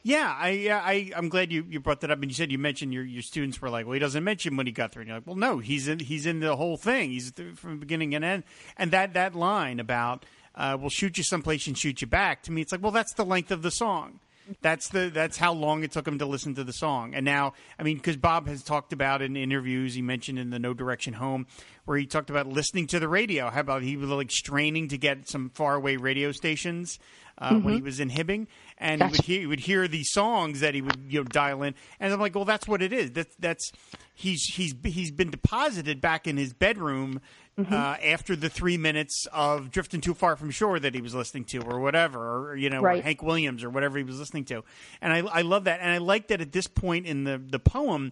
Yeah, 0.06 0.36
I, 0.38 0.68
I, 0.70 1.10
I'm 1.16 1.30
glad 1.30 1.50
you, 1.50 1.64
you 1.66 1.80
brought 1.80 2.02
that 2.02 2.10
up. 2.10 2.20
And 2.20 2.30
you 2.30 2.34
said 2.34 2.52
you 2.52 2.58
mentioned 2.58 2.92
your, 2.92 3.04
your 3.04 3.22
students 3.22 3.60
were 3.62 3.70
like, 3.70 3.86
well, 3.86 3.94
he 3.94 3.98
doesn't 3.98 4.22
mention 4.22 4.54
when 4.56 4.66
he 4.66 4.72
got 4.72 4.92
there. 4.92 5.00
And 5.00 5.08
you're 5.08 5.16
like, 5.16 5.26
well, 5.26 5.34
no, 5.34 5.58
he's 5.58 5.88
in, 5.88 5.98
he's 5.98 6.26
in 6.26 6.40
the 6.40 6.56
whole 6.56 6.76
thing. 6.76 7.10
He's 7.10 7.32
from 7.56 7.80
beginning 7.80 8.14
and 8.14 8.22
end. 8.22 8.44
And 8.76 8.90
that, 8.90 9.14
that 9.14 9.34
line 9.34 9.80
about, 9.80 10.26
uh, 10.54 10.76
we'll 10.78 10.90
shoot 10.90 11.16
you 11.16 11.24
someplace 11.24 11.66
and 11.66 11.76
shoot 11.76 12.02
you 12.02 12.06
back. 12.06 12.42
To 12.42 12.52
me, 12.52 12.60
it's 12.60 12.70
like, 12.70 12.82
well, 12.82 12.92
that's 12.92 13.14
the 13.14 13.24
length 13.24 13.50
of 13.50 13.62
the 13.62 13.70
song. 13.70 14.20
That's 14.60 14.90
the 14.90 15.10
that's 15.12 15.38
how 15.38 15.54
long 15.54 15.84
it 15.84 15.92
took 15.92 16.06
him 16.06 16.18
to 16.18 16.26
listen 16.26 16.54
to 16.56 16.64
the 16.64 16.72
song. 16.74 17.14
And 17.14 17.24
now, 17.24 17.54
I 17.78 17.82
mean, 17.82 17.96
because 17.96 18.18
Bob 18.18 18.46
has 18.46 18.62
talked 18.62 18.92
about 18.92 19.22
in 19.22 19.36
interviews, 19.36 19.94
he 19.94 20.02
mentioned 20.02 20.38
in 20.38 20.50
the 20.50 20.58
No 20.58 20.74
Direction 20.74 21.14
Home, 21.14 21.46
where 21.86 21.96
he 21.96 22.04
talked 22.04 22.28
about 22.28 22.46
listening 22.46 22.86
to 22.88 23.00
the 23.00 23.08
radio. 23.08 23.48
How 23.48 23.60
about 23.60 23.82
he 23.82 23.96
was 23.96 24.10
like 24.10 24.30
straining 24.30 24.88
to 24.88 24.98
get 24.98 25.30
some 25.30 25.48
faraway 25.48 25.96
radio 25.96 26.30
stations 26.30 26.98
uh, 27.38 27.50
mm-hmm. 27.50 27.64
when 27.64 27.74
he 27.74 27.82
was 27.82 28.00
in 28.00 28.10
Hibbing, 28.10 28.46
and 28.78 29.02
he 29.02 29.08
would, 29.08 29.20
hear, 29.20 29.40
he 29.40 29.46
would 29.46 29.60
hear 29.60 29.88
these 29.88 30.10
songs 30.12 30.60
that 30.60 30.74
he 30.74 30.82
would 30.82 31.00
you 31.08 31.20
know 31.20 31.24
dial 31.24 31.62
in, 31.62 31.74
and 32.00 32.12
I'm 32.12 32.20
like, 32.20 32.34
well, 32.34 32.44
that's 32.44 32.68
what 32.68 32.82
it 32.82 32.92
is. 32.92 33.10
That's 33.12 33.34
that's 33.36 33.72
he's 34.14 34.44
he's 34.44 34.74
he's 34.84 35.10
been 35.10 35.30
deposited 35.30 36.00
back 36.00 36.26
in 36.26 36.36
his 36.36 36.52
bedroom 36.52 37.20
Mm-hmm. 37.56 37.72
Uh, 37.72 37.96
after 38.02 38.34
the 38.34 38.48
three 38.48 38.76
minutes 38.76 39.28
of 39.32 39.70
drifting 39.70 40.00
too 40.00 40.12
far 40.12 40.34
from 40.34 40.50
shore 40.50 40.80
that 40.80 40.92
he 40.92 41.00
was 41.00 41.14
listening 41.14 41.44
to, 41.44 41.60
or 41.62 41.78
whatever, 41.78 42.18
or 42.50 42.56
you 42.56 42.68
know, 42.68 42.80
right. 42.80 42.98
or 42.98 43.02
Hank 43.02 43.22
Williams 43.22 43.62
or 43.62 43.70
whatever 43.70 43.96
he 43.96 44.02
was 44.02 44.18
listening 44.18 44.44
to, 44.46 44.64
and 45.00 45.12
I, 45.12 45.18
I 45.18 45.42
love 45.42 45.62
that, 45.62 45.78
and 45.78 45.88
I 45.88 45.98
like 45.98 46.26
that 46.28 46.40
at 46.40 46.50
this 46.50 46.66
point 46.66 47.06
in 47.06 47.22
the 47.22 47.38
the 47.38 47.60
poem, 47.60 48.10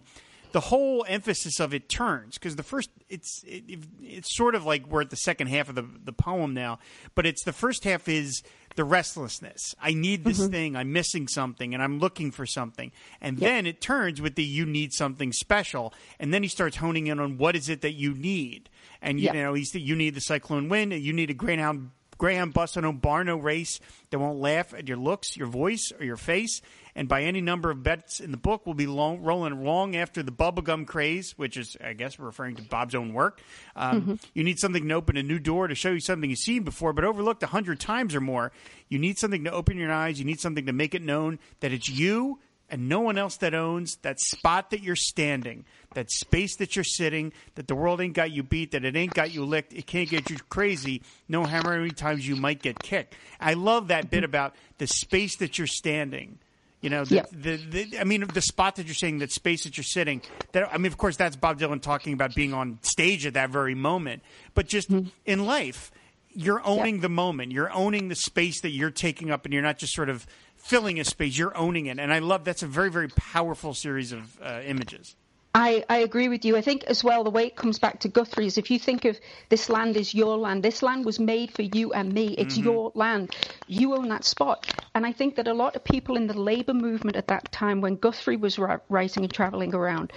the 0.53 0.59
whole 0.59 1.03
emphasis 1.09 1.59
of 1.59 1.73
it 1.73 1.89
turns 1.89 2.37
because 2.37 2.55
the 2.55 2.63
first 2.63 2.89
it's 3.09 3.43
it, 3.45 3.79
it's 4.01 4.35
sort 4.35 4.55
of 4.55 4.65
like 4.65 4.87
we're 4.87 5.01
at 5.01 5.09
the 5.09 5.17
second 5.17 5.47
half 5.47 5.67
of 5.67 5.75
the 5.75 5.85
the 6.03 6.13
poem 6.13 6.53
now, 6.53 6.79
but 7.15 7.25
it's 7.25 7.43
the 7.43 7.51
first 7.51 7.83
half 7.83 8.07
is 8.07 8.43
the 8.75 8.83
restlessness. 8.83 9.75
I 9.81 9.93
need 9.93 10.23
this 10.23 10.39
mm-hmm. 10.39 10.51
thing. 10.51 10.75
I'm 10.75 10.93
missing 10.93 11.27
something, 11.27 11.73
and 11.73 11.83
I'm 11.83 11.99
looking 11.99 12.31
for 12.31 12.45
something. 12.45 12.91
And 13.19 13.39
yep. 13.39 13.49
then 13.49 13.65
it 13.65 13.81
turns 13.81 14.21
with 14.21 14.35
the 14.35 14.43
you 14.43 14.65
need 14.65 14.93
something 14.93 15.33
special, 15.33 15.93
and 16.19 16.33
then 16.33 16.43
he 16.43 16.49
starts 16.49 16.77
honing 16.77 17.07
in 17.07 17.19
on 17.19 17.37
what 17.37 17.55
is 17.55 17.67
it 17.67 17.81
that 17.81 17.93
you 17.93 18.13
need. 18.13 18.69
And 19.01 19.19
you, 19.19 19.25
yep. 19.25 19.33
know, 19.33 19.53
he's 19.55 19.73
you 19.73 19.95
need 19.95 20.13
the 20.13 20.21
cyclone 20.21 20.69
wind. 20.69 20.93
You 20.93 21.13
need 21.13 21.29
a 21.29 21.33
greyhound 21.33 21.91
Greyhound 22.17 22.53
bus 22.53 22.77
on 22.77 22.85
a 22.85 22.93
Barno 22.93 23.41
race 23.41 23.79
that 24.09 24.19
won't 24.19 24.39
laugh 24.39 24.73
at 24.73 24.87
your 24.87 24.97
looks, 24.97 25.35
your 25.37 25.47
voice, 25.47 25.91
or 25.97 26.05
your 26.05 26.17
face 26.17 26.61
and 26.95 27.07
by 27.07 27.23
any 27.23 27.41
number 27.41 27.71
of 27.71 27.83
bets 27.83 28.19
in 28.19 28.31
the 28.31 28.37
book 28.37 28.65
will 28.65 28.73
be 28.73 28.87
long, 28.87 29.21
rolling 29.23 29.63
long 29.63 29.95
after 29.95 30.21
the 30.21 30.31
bubblegum 30.31 30.85
craze, 30.85 31.37
which 31.37 31.57
is, 31.57 31.75
I 31.83 31.93
guess, 31.93 32.19
referring 32.19 32.55
to 32.57 32.61
Bob's 32.61 32.95
own 32.95 33.13
work. 33.13 33.41
Um, 33.75 34.01
mm-hmm. 34.01 34.13
You 34.33 34.43
need 34.43 34.59
something 34.59 34.87
to 34.87 34.93
open 34.93 35.17
a 35.17 35.23
new 35.23 35.39
door 35.39 35.67
to 35.67 35.75
show 35.75 35.91
you 35.91 35.99
something 35.99 36.29
you've 36.29 36.39
seen 36.39 36.63
before, 36.63 36.93
but 36.93 37.03
overlooked 37.03 37.43
a 37.43 37.47
hundred 37.47 37.79
times 37.79 38.13
or 38.13 38.21
more. 38.21 38.51
You 38.89 38.99
need 38.99 39.17
something 39.17 39.43
to 39.45 39.51
open 39.51 39.77
your 39.77 39.91
eyes. 39.91 40.19
You 40.19 40.25
need 40.25 40.39
something 40.39 40.65
to 40.67 40.73
make 40.73 40.93
it 40.93 41.01
known 41.01 41.39
that 41.61 41.71
it's 41.71 41.89
you 41.89 42.39
and 42.73 42.89
no 42.89 43.01
one 43.01 43.19
else 43.19 43.37
that 43.37 43.53
owns 43.53 43.97
that 43.97 44.19
spot 44.19 44.71
that 44.71 44.81
you're 44.81 44.95
standing, 44.95 45.63
that 45.93 46.09
space 46.09 46.55
that 46.55 46.75
you're 46.75 46.83
sitting, 46.83 47.31
that 47.53 47.67
the 47.67 47.75
world 47.75 48.01
ain't 48.01 48.15
got 48.15 48.31
you 48.31 48.41
beat, 48.41 48.71
that 48.71 48.83
it 48.83 48.95
ain't 48.95 49.13
got 49.13 49.31
you 49.31 49.45
licked, 49.45 49.73
it 49.73 49.85
can't 49.85 50.09
get 50.09 50.31
you 50.31 50.37
crazy, 50.49 51.03
no 51.27 51.43
how 51.43 51.61
many 51.61 51.91
times 51.91 52.27
you 52.27 52.35
might 52.35 52.63
get 52.63 52.79
kicked. 52.79 53.13
I 53.39 53.53
love 53.53 53.89
that 53.89 54.09
bit 54.09 54.23
about 54.23 54.55
the 54.79 54.87
space 54.87 55.35
that 55.35 55.59
you're 55.59 55.67
standing. 55.67 56.39
You 56.81 56.89
know, 56.89 57.05
the, 57.05 57.23
the, 57.31 57.57
the, 57.57 57.99
I 57.99 58.05
mean, 58.05 58.25
the 58.33 58.41
spot 58.41 58.77
that 58.77 58.87
you're 58.87 58.95
saying, 58.95 59.19
that 59.19 59.31
space 59.31 59.65
that 59.65 59.77
you're 59.77 59.83
sitting. 59.83 60.23
That 60.53 60.73
I 60.73 60.79
mean, 60.79 60.91
of 60.91 60.97
course, 60.97 61.15
that's 61.15 61.35
Bob 61.35 61.59
Dylan 61.59 61.79
talking 61.79 62.13
about 62.13 62.33
being 62.33 62.55
on 62.55 62.79
stage 62.81 63.27
at 63.27 63.35
that 63.35 63.51
very 63.51 63.75
moment. 63.75 64.23
But 64.55 64.67
just 64.67 64.91
mm-hmm. 64.91 65.09
in 65.25 65.45
life, 65.45 65.91
you're 66.33 66.61
owning 66.65 67.01
the 67.01 67.09
moment. 67.09 67.51
You're 67.51 67.71
owning 67.71 68.09
the 68.09 68.15
space 68.15 68.61
that 68.61 68.71
you're 68.71 68.89
taking 68.91 69.31
up, 69.31 69.45
and 69.45 69.53
you're 69.53 69.63
not 69.63 69.77
just 69.77 69.93
sort 69.93 70.09
of 70.09 70.25
filling 70.63 70.99
a 70.99 71.05
space. 71.05 71.37
You're 71.37 71.55
owning 71.55 71.87
it, 71.87 71.99
and 71.99 72.11
I 72.11 72.19
love 72.19 72.43
that's 72.43 72.63
a 72.63 72.67
very, 72.67 72.89
very 72.89 73.09
powerful 73.09 73.73
series 73.73 74.11
of 74.11 74.41
uh, 74.41 74.61
images. 74.65 75.15
I, 75.55 75.85
I 75.87 75.97
agree 75.97 76.29
with 76.29 76.45
you. 76.45 76.57
I 76.57 76.61
think 76.61 76.83
as 76.85 77.03
well 77.03 77.23
the 77.23 77.29
way 77.29 77.45
it 77.45 77.55
comes 77.55 77.77
back 77.77 77.99
to 77.99 78.07
Guthrie 78.07 78.47
is 78.47 78.57
if 78.57 78.71
you 78.71 78.79
think 78.79 79.05
of 79.05 79.19
this 79.49 79.69
land 79.69 79.95
is 79.97 80.15
your 80.15 80.35
land, 80.35 80.63
this 80.63 80.81
land 80.81 81.05
was 81.05 81.19
made 81.19 81.51
for 81.51 81.61
you 81.61 81.93
and 81.93 82.11
me. 82.11 82.29
It's 82.29 82.55
mm-hmm. 82.55 82.63
your 82.63 82.91
land. 82.95 83.35
You 83.67 83.93
own 83.93 84.09
that 84.09 84.25
spot. 84.25 84.73
And 84.95 85.05
I 85.05 85.11
think 85.11 85.35
that 85.35 85.47
a 85.47 85.53
lot 85.53 85.75
of 85.75 85.83
people 85.83 86.17
in 86.17 86.25
the 86.25 86.33
labour 86.33 86.73
movement 86.73 87.17
at 87.17 87.27
that 87.27 87.51
time, 87.51 87.81
when 87.81 87.97
Guthrie 87.97 88.37
was 88.37 88.57
writing 88.57 89.23
and 89.23 89.31
travelling 89.31 89.75
around, 89.75 90.11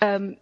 um, 0.00 0.36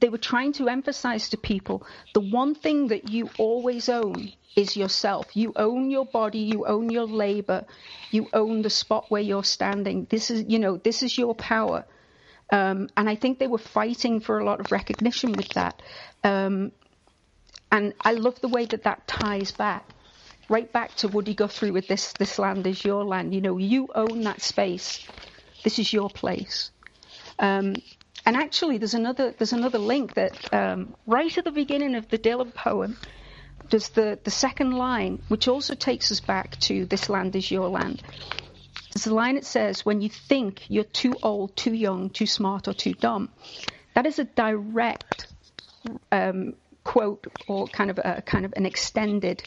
they 0.00 0.08
were 0.08 0.18
trying 0.18 0.52
to 0.54 0.68
emphasize 0.68 1.30
to 1.30 1.36
people 1.36 1.86
the 2.12 2.20
one 2.20 2.54
thing 2.54 2.88
that 2.88 3.08
you 3.08 3.30
always 3.38 3.88
own 3.88 4.32
is 4.56 4.76
yourself. 4.76 5.36
You 5.36 5.52
own 5.56 5.90
your 5.90 6.06
body, 6.06 6.40
you 6.40 6.66
own 6.66 6.90
your 6.90 7.04
labor, 7.06 7.66
you 8.10 8.28
own 8.32 8.62
the 8.62 8.70
spot 8.70 9.06
where 9.10 9.22
you're 9.22 9.44
standing. 9.44 10.06
This 10.08 10.30
is, 10.30 10.44
you 10.48 10.58
know, 10.58 10.76
this 10.76 11.02
is 11.02 11.16
your 11.16 11.34
power. 11.34 11.84
Um, 12.50 12.88
and 12.96 13.08
I 13.08 13.16
think 13.16 13.38
they 13.38 13.48
were 13.48 13.58
fighting 13.58 14.20
for 14.20 14.38
a 14.38 14.44
lot 14.44 14.60
of 14.60 14.72
recognition 14.72 15.36
with 15.36 15.52
that. 15.54 15.82
Um, 16.24 16.72
and 17.72 17.94
I 18.04 18.12
love 18.12 18.40
the 18.40 18.48
way 18.48 18.66
that 18.66 18.84
that 18.84 19.06
ties 19.06 19.52
back, 19.52 19.84
right 20.48 20.72
back 20.72 20.94
to 20.96 21.08
Woody 21.08 21.34
Guthrie 21.34 21.70
with 21.72 21.88
this, 21.88 22.12
this 22.14 22.38
land 22.38 22.66
is 22.66 22.84
your 22.84 23.04
land. 23.04 23.34
You 23.34 23.40
know, 23.40 23.58
you 23.58 23.88
own 23.94 24.22
that 24.22 24.40
space. 24.40 25.04
This 25.64 25.78
is 25.78 25.92
your 25.92 26.08
place. 26.08 26.70
Um, 27.38 27.74
and 28.26 28.36
actually, 28.36 28.78
there's 28.78 28.94
another, 28.94 29.32
there's 29.38 29.52
another 29.52 29.78
link 29.78 30.14
that 30.14 30.52
um, 30.52 30.94
right 31.06 31.38
at 31.38 31.44
the 31.44 31.52
beginning 31.52 31.94
of 31.94 32.08
the 32.08 32.18
Dylan 32.18 32.52
poem, 32.52 32.96
there's 33.70 33.90
the, 33.90 34.18
the 34.24 34.32
second 34.32 34.72
line, 34.72 35.22
which 35.28 35.46
also 35.46 35.74
takes 35.74 36.10
us 36.10 36.18
back 36.18 36.58
to 36.60 36.86
this 36.86 37.08
land 37.08 37.36
is 37.36 37.50
your 37.50 37.68
land. 37.68 38.02
There's 38.92 39.06
a 39.06 39.14
line 39.14 39.36
that 39.36 39.44
says, 39.44 39.86
when 39.86 40.00
you 40.00 40.08
think 40.08 40.62
you're 40.68 40.84
too 40.84 41.14
old, 41.22 41.54
too 41.56 41.72
young, 41.72 42.10
too 42.10 42.26
smart, 42.26 42.66
or 42.66 42.74
too 42.74 42.94
dumb. 42.94 43.28
That 43.94 44.06
is 44.06 44.18
a 44.18 44.24
direct 44.24 45.28
um, 46.10 46.54
quote, 46.82 47.26
or 47.46 47.68
kind 47.68 47.90
of 47.90 47.98
a 47.98 48.22
kind 48.22 48.44
of 48.44 48.54
an 48.56 48.66
extended 48.66 49.42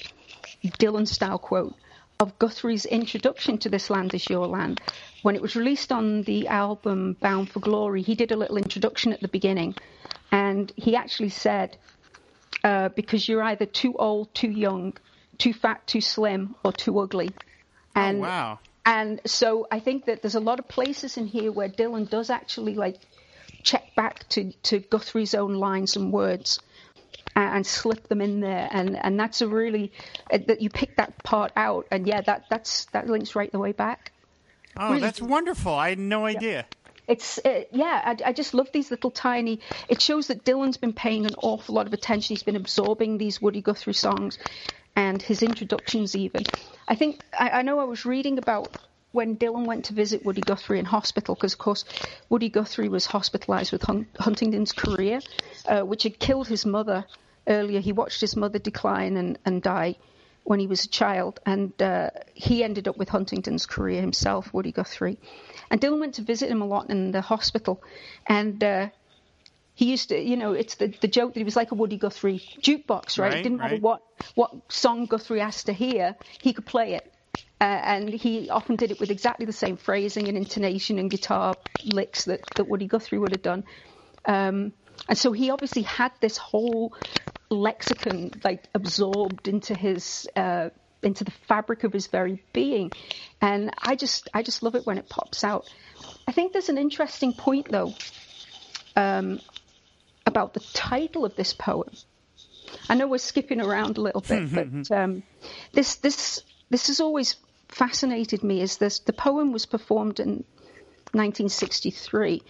Dylan 0.64 1.08
style 1.08 1.38
quote 1.38 1.76
of 2.20 2.38
Guthrie's 2.38 2.86
introduction 2.86 3.58
to 3.60 3.70
This 3.70 3.90
Land 3.90 4.14
Is 4.14 4.30
Your 4.30 4.46
Land. 4.46 4.82
When 5.22 5.36
it 5.36 5.42
was 5.42 5.56
released 5.56 5.90
on 5.94 6.24
the 6.24 6.50
album 6.50 7.16
Bound 7.22 7.50
for 7.50 7.62
Glory, 7.62 8.02
he 8.02 8.14
did 8.14 8.34
a 8.34 8.36
little 8.36 8.58
introduction 8.58 9.14
at 9.14 9.22
the 9.22 9.30
beginning, 9.30 9.74
and 10.30 10.70
he 10.76 10.98
actually 10.98 11.30
said, 11.30 11.78
uh, 12.62 12.90
because 12.90 13.30
you're 13.30 13.42
either 13.44 13.66
too 13.66 13.96
old, 13.98 14.34
too 14.36 14.52
young, 14.52 14.98
too 15.38 15.54
fat, 15.54 15.88
too 15.88 16.02
slim, 16.02 16.56
or 16.62 16.74
too 16.74 17.00
ugly. 17.00 17.30
Oh, 17.96 18.02
and 18.02 18.18
oh, 18.18 18.22
wow. 18.22 18.60
And 18.86 19.22
so 19.26 19.68
I 19.72 19.80
think 19.80 20.04
that 20.08 20.22
there's 20.22 20.36
a 20.36 20.42
lot 20.42 20.60
of 20.60 20.68
places 20.68 21.16
in 21.16 21.26
here 21.26 21.54
where 21.54 21.70
Dylan 21.70 22.10
does 22.10 22.30
actually 22.30 22.76
like 22.76 22.98
check 23.64 23.96
back 23.96 24.28
to, 24.30 24.52
to 24.64 24.80
Guthrie's 24.80 25.34
own 25.34 25.54
lines 25.54 25.96
and 25.96 26.12
words 26.12 26.60
and, 27.42 27.66
slip 27.66 28.08
them 28.08 28.22
in 28.22 28.40
there. 28.40 28.68
And, 28.72 28.98
and 28.98 29.20
that's 29.20 29.42
a 29.42 29.48
really, 29.48 29.92
uh, 30.32 30.40
that 30.48 30.62
you 30.62 30.70
pick 30.70 30.98
that 30.98 31.24
part 31.24 31.52
out. 31.56 31.88
And 31.92 32.08
yeah, 32.08 32.22
that, 32.22 32.46
that's, 32.50 32.86
that 32.86 33.08
links 33.08 33.36
right 33.36 33.52
the 33.52 33.60
way 33.60 33.72
back. 33.72 34.12
Oh, 34.78 34.90
really. 34.90 35.02
that's 35.02 35.22
wonderful. 35.22 35.74
I 35.74 35.90
had 35.90 36.00
no 36.00 36.26
idea. 36.26 36.66
Yeah. 36.70 36.92
It's 37.10 37.40
uh, 37.44 37.64
yeah, 37.72 38.02
I, 38.06 38.30
I, 38.30 38.34
just 38.34 38.54
love 38.54 38.70
these 38.72 38.92
little 38.92 39.10
tiny. 39.10 39.62
It 39.88 40.00
shows 40.00 40.28
that 40.28 40.46
Dylan's 40.46 40.78
been 40.78 40.94
paying 40.94 41.26
an 41.26 41.34
awful 41.42 41.74
lot 41.74 41.88
of 41.88 41.94
attention. 41.94 42.36
He's 42.36 42.44
been 42.44 42.56
absorbing 42.56 43.18
these 43.18 43.42
Woody 43.42 43.64
Guthrie 43.64 43.94
songs, 43.94 44.38
and 44.96 45.20
his 45.20 45.42
introductions 45.42 46.16
even. 46.16 46.44
I 46.88 46.94
think 46.94 47.24
I, 47.38 47.50
I 47.50 47.62
know 47.64 47.80
I 47.80 47.86
was 47.86 48.06
reading 48.06 48.38
about 48.38 48.78
when 49.12 49.38
Dylan 49.38 49.66
went 49.66 49.86
to 49.86 49.94
visit 49.94 50.24
Woody 50.24 50.42
Guthrie 50.42 50.78
in 50.78 50.86
hospital, 50.86 51.34
because 51.34 51.54
of 51.54 51.60
course 51.60 51.84
Woody 52.30 52.50
Guthrie 52.50 52.90
was 52.90 53.08
hospitalized 53.08 53.72
with 53.72 53.82
Hun- 53.82 54.08
Huntington's 54.20 54.72
chorea, 54.72 55.22
uh, 55.66 55.82
which 55.82 56.04
had 56.04 56.20
killed 56.20 56.48
his 56.48 56.64
mother 56.64 57.06
earlier. 57.50 57.80
He 57.80 57.92
watched 57.92 58.22
his 58.22 58.36
mother 58.36 58.60
decline 58.60 59.18
and, 59.18 59.38
and 59.46 59.62
die 59.62 59.96
when 60.44 60.60
he 60.60 60.68
was 60.68 60.86
a 60.86 60.90
child, 60.90 61.40
and 61.46 61.80
uh, 61.82 62.10
he 62.34 62.64
ended 62.64 62.88
up 62.88 62.98
with 62.98 63.10
Huntington's 63.10 63.66
chorea 63.66 64.02
himself, 64.02 64.52
Woody 64.54 64.72
Guthrie. 64.72 65.20
And 65.70 65.80
Dylan 65.80 66.00
went 66.00 66.16
to 66.16 66.24
visit 66.24 66.50
him 66.50 66.62
a 66.62 66.66
lot 66.66 66.90
in 66.90 67.12
the 67.12 67.22
hospital, 67.22 67.84
and 68.26 68.64
uh, 68.64 68.90
he 69.76 69.86
used 69.86 70.10
to, 70.10 70.20
you 70.20 70.36
know, 70.38 70.54
it's 70.54 70.76
the, 70.76 70.94
the 71.02 71.08
joke 71.08 71.34
that 71.34 71.40
he 71.40 71.44
was 71.44 71.56
like 71.56 71.72
a 71.72 71.76
Woody 71.76 71.98
Guthrie 71.98 72.40
jukebox, 72.62 73.18
right? 73.18 73.32
right 73.32 73.34
it 73.36 73.44
didn't 73.44 73.60
right. 73.60 73.72
matter 73.72 73.82
what, 73.82 74.02
what 74.36 74.52
song 74.70 75.06
Guthrie 75.06 75.40
asked 75.40 75.68
to 75.68 75.74
hear, 75.74 76.16
he 76.42 76.52
could 76.52 76.66
play 76.66 76.96
it. 76.96 77.14
Uh, 77.62 77.64
and 77.64 78.10
he 78.10 78.50
often 78.50 78.76
did 78.76 78.92
it 78.92 79.00
with 79.00 79.12
exactly 79.12 79.46
the 79.46 79.54
same 79.54 79.78
phrasing 79.78 80.28
and 80.28 80.38
intonation 80.38 80.98
and 80.98 81.10
guitar 81.10 81.56
licks 81.86 82.26
that, 82.26 82.42
that 82.56 82.68
Woody 82.68 82.88
Guthrie 82.88 83.20
would 83.20 83.32
have 83.32 83.42
done. 83.42 83.64
Um, 84.26 84.74
and 85.08 85.18
so 85.18 85.32
he 85.32 85.50
obviously 85.50 85.84
had 85.84 86.12
this 86.20 86.38
whole 86.38 86.94
lexicon 87.50 88.32
like 88.44 88.68
absorbed 88.74 89.48
into 89.48 89.76
his 89.76 90.28
uh, 90.36 90.70
into 91.02 91.24
the 91.24 91.32
fabric 91.48 91.84
of 91.84 91.94
his 91.94 92.08
very 92.08 92.44
being, 92.54 92.92
and 93.42 93.74
I 93.82 93.96
just 93.96 94.30
I 94.34 94.44
just 94.44 94.64
love 94.64 94.76
it 94.76 94.86
when 94.86 94.98
it 94.98 95.10
pops 95.10 95.44
out. 95.44 95.70
I 96.28 96.32
think 96.32 96.54
there's 96.54 96.70
an 96.70 96.78
interesting 96.78 97.34
point 97.34 97.72
though 97.72 97.94
um, 98.96 99.40
about 100.26 100.54
the 100.54 100.60
title 100.74 101.26
of 101.26 101.36
this 101.36 101.54
poem. 101.54 101.92
I 102.88 102.96
know 102.96 103.08
we're 103.08 103.18
skipping 103.18 103.62
around 103.62 103.98
a 103.98 104.02
little 104.02 104.22
bit, 104.22 104.54
but 104.54 104.92
um, 104.96 105.24
this 105.74 105.96
this 105.96 106.44
this 106.70 106.88
has 106.88 107.00
always 107.00 107.36
fascinated 107.70 108.44
me. 108.44 108.62
Is 108.62 108.78
this 108.78 109.00
the 109.00 109.14
poem 109.14 109.52
was 109.52 109.66
performed 109.66 110.20
in 110.20 110.44
1963? 111.12 112.42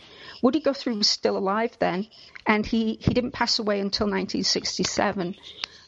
Woody 0.42 0.60
Guthrie 0.60 0.96
was 0.96 1.08
still 1.08 1.38
alive 1.38 1.76
then, 1.80 2.08
and 2.46 2.66
he 2.66 2.98
he 3.02 3.14
didn't 3.14 3.32
pass 3.32 3.60
away 3.60 3.80
until 3.80 4.08
1967. 4.08 5.36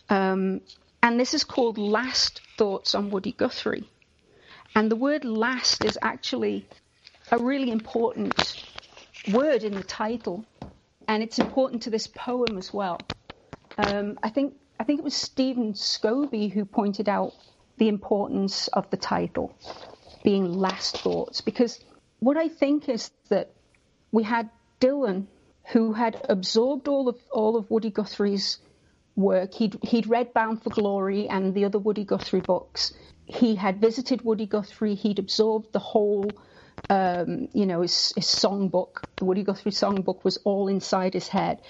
Um, 0.09 0.61
and 1.03 1.19
this 1.19 1.33
is 1.33 1.43
called 1.43 1.77
Last 1.77 2.41
Thoughts 2.57 2.95
on 2.95 3.09
Woody 3.09 3.31
Guthrie. 3.31 3.89
And 4.75 4.89
the 4.89 4.95
word 4.95 5.25
last 5.25 5.83
is 5.83 5.97
actually 6.01 6.67
a 7.31 7.37
really 7.37 7.71
important 7.71 8.63
word 9.31 9.63
in 9.63 9.73
the 9.73 9.83
title 9.83 10.45
and 11.07 11.21
it's 11.21 11.39
important 11.39 11.83
to 11.83 11.89
this 11.89 12.07
poem 12.07 12.57
as 12.57 12.73
well. 12.73 12.97
Um, 13.77 14.17
I 14.23 14.29
think 14.29 14.55
I 14.79 14.83
think 14.83 14.99
it 14.99 15.03
was 15.03 15.15
Stephen 15.15 15.73
Scobie 15.73 16.51
who 16.51 16.65
pointed 16.65 17.09
out 17.09 17.33
the 17.77 17.87
importance 17.87 18.67
of 18.69 18.89
the 18.89 18.97
title 18.97 19.53
being 20.23 20.53
Last 20.53 20.97
Thoughts 20.99 21.41
because 21.41 21.83
what 22.21 22.37
I 22.37 22.47
think 22.47 22.87
is 22.87 23.11
that 23.29 23.51
we 24.11 24.23
had 24.23 24.49
Dylan 24.79 25.27
who 25.73 25.93
had 25.93 26.21
absorbed 26.29 26.87
all 26.87 27.09
of 27.09 27.17
all 27.31 27.57
of 27.57 27.69
Woody 27.69 27.89
Guthrie's 27.89 28.59
work. 29.15 29.53
He'd 29.55 29.77
he'd 29.83 30.07
read 30.07 30.33
Bound 30.33 30.63
for 30.63 30.69
Glory 30.69 31.27
and 31.27 31.53
the 31.53 31.65
other 31.65 31.79
Woody 31.79 32.05
Guthrie 32.05 32.41
books. 32.41 32.93
He 33.25 33.55
had 33.55 33.81
visited 33.81 34.23
Woody 34.23 34.45
Guthrie. 34.45 34.95
He'd 34.95 35.19
absorbed 35.19 35.73
the 35.73 35.79
whole, 35.79 36.37
um, 36.89 37.47
you 37.53 37.65
know, 37.65 37.81
his, 37.81 38.13
his 38.15 38.25
songbook. 38.25 39.03
The 39.19 39.25
Woody 39.25 39.43
Guthrie 39.43 39.71
songbook 39.71 40.23
was 40.23 40.37
all 40.43 40.67
inside 40.67 41.13
his 41.13 41.27
head. 41.27 41.61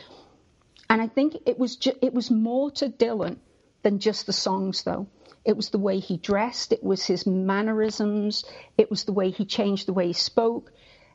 And 0.90 1.02
I 1.02 1.08
think 1.08 1.38
it 1.46 1.58
was 1.58 1.78
ju- 1.78 1.98
it 2.02 2.14
was 2.14 2.30
more 2.32 2.72
to 2.72 2.90
Dylan 2.90 3.38
than 3.84 4.00
just 4.00 4.26
the 4.26 4.34
songs, 4.34 4.84
though. 4.84 5.08
It 5.44 5.58
was 5.58 5.70
the 5.70 5.80
way 5.80 6.00
he 6.00 6.18
dressed. 6.18 6.72
It 6.72 6.84
was 6.84 7.06
his 7.06 7.26
mannerisms. 7.26 8.46
It 8.78 8.90
was 8.90 9.06
the 9.06 9.14
way 9.14 9.32
he 9.32 9.46
changed 9.46 9.88
the 9.88 9.94
way 9.94 10.08
he 10.08 10.14
spoke, 10.14 10.72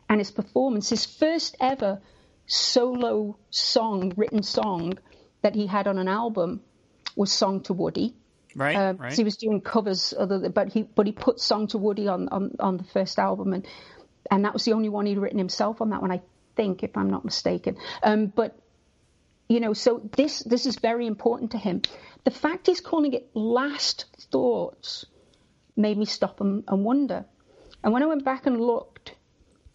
and 0.09 0.20
his 0.20 0.31
performance. 0.31 0.89
His 0.89 1.07
first 1.07 1.57
ever 1.61 2.01
solo 2.47 3.39
song, 3.51 4.12
written 4.16 4.43
song 4.43 4.99
that 5.43 5.55
he 5.55 5.66
had 5.66 5.87
on 5.87 5.99
an 5.99 6.09
album 6.09 6.61
was 7.14 7.31
"Song 7.33 7.61
to 7.62 7.72
Woody." 7.72 8.14
Right, 8.55 8.74
uh, 8.74 8.95
right. 8.99 9.12
He 9.12 9.24
was 9.24 9.37
doing 9.37 9.61
covers, 9.61 10.14
other 10.16 10.49
but 10.49 10.72
he 10.72 10.83
but 10.83 11.07
he 11.07 11.12
put 11.12 11.41
"Song 11.41 11.66
to 11.68 11.79
Woody" 11.79 12.09
on, 12.09 12.29
on 12.29 12.57
on 12.59 12.77
the 12.79 12.85
first 12.85 13.18
album, 13.18 13.53
and 13.53 13.66
and 14.31 14.45
that 14.45 14.53
was 14.53 14.64
the 14.64 14.72
only 14.72 14.89
one 14.89 15.07
he'd 15.07 15.18
written 15.18 15.39
himself 15.39 15.81
on 15.81 15.91
that 15.91 16.03
one, 16.03 16.11
I 16.11 16.22
think, 16.57 16.83
if 16.83 16.97
I'm 16.97 17.11
not 17.11 17.24
mistaken. 17.24 17.77
Um, 18.03 18.27
but 18.27 18.59
you 19.49 19.61
know, 19.61 19.72
so 19.72 20.09
this 20.16 20.40
this 20.40 20.66
is 20.66 20.76
very 20.76 21.07
important 21.07 21.53
to 21.53 21.59
him. 21.59 21.82
The 22.24 22.30
fact 22.30 22.66
he's 22.66 22.80
calling 22.80 23.12
it 23.12 23.30
"Last 23.34 24.07
Thoughts" 24.32 25.07
made 25.76 25.97
me 25.97 26.05
stop 26.05 26.40
and, 26.40 26.64
and 26.68 26.84
wonder. 26.84 27.24
And 27.84 27.92
when 27.92 28.03
I 28.03 28.07
went 28.07 28.24
back 28.24 28.47
and 28.47 28.61
looked 28.61 29.14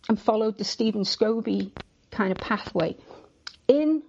and 0.10 0.20
followed 0.20 0.58
the 0.58 0.64
Stephen 0.64 1.04
Scobie 1.04 1.72
kind 2.10 2.32
of 2.32 2.38
pathway. 2.38 2.98
In 3.68 4.04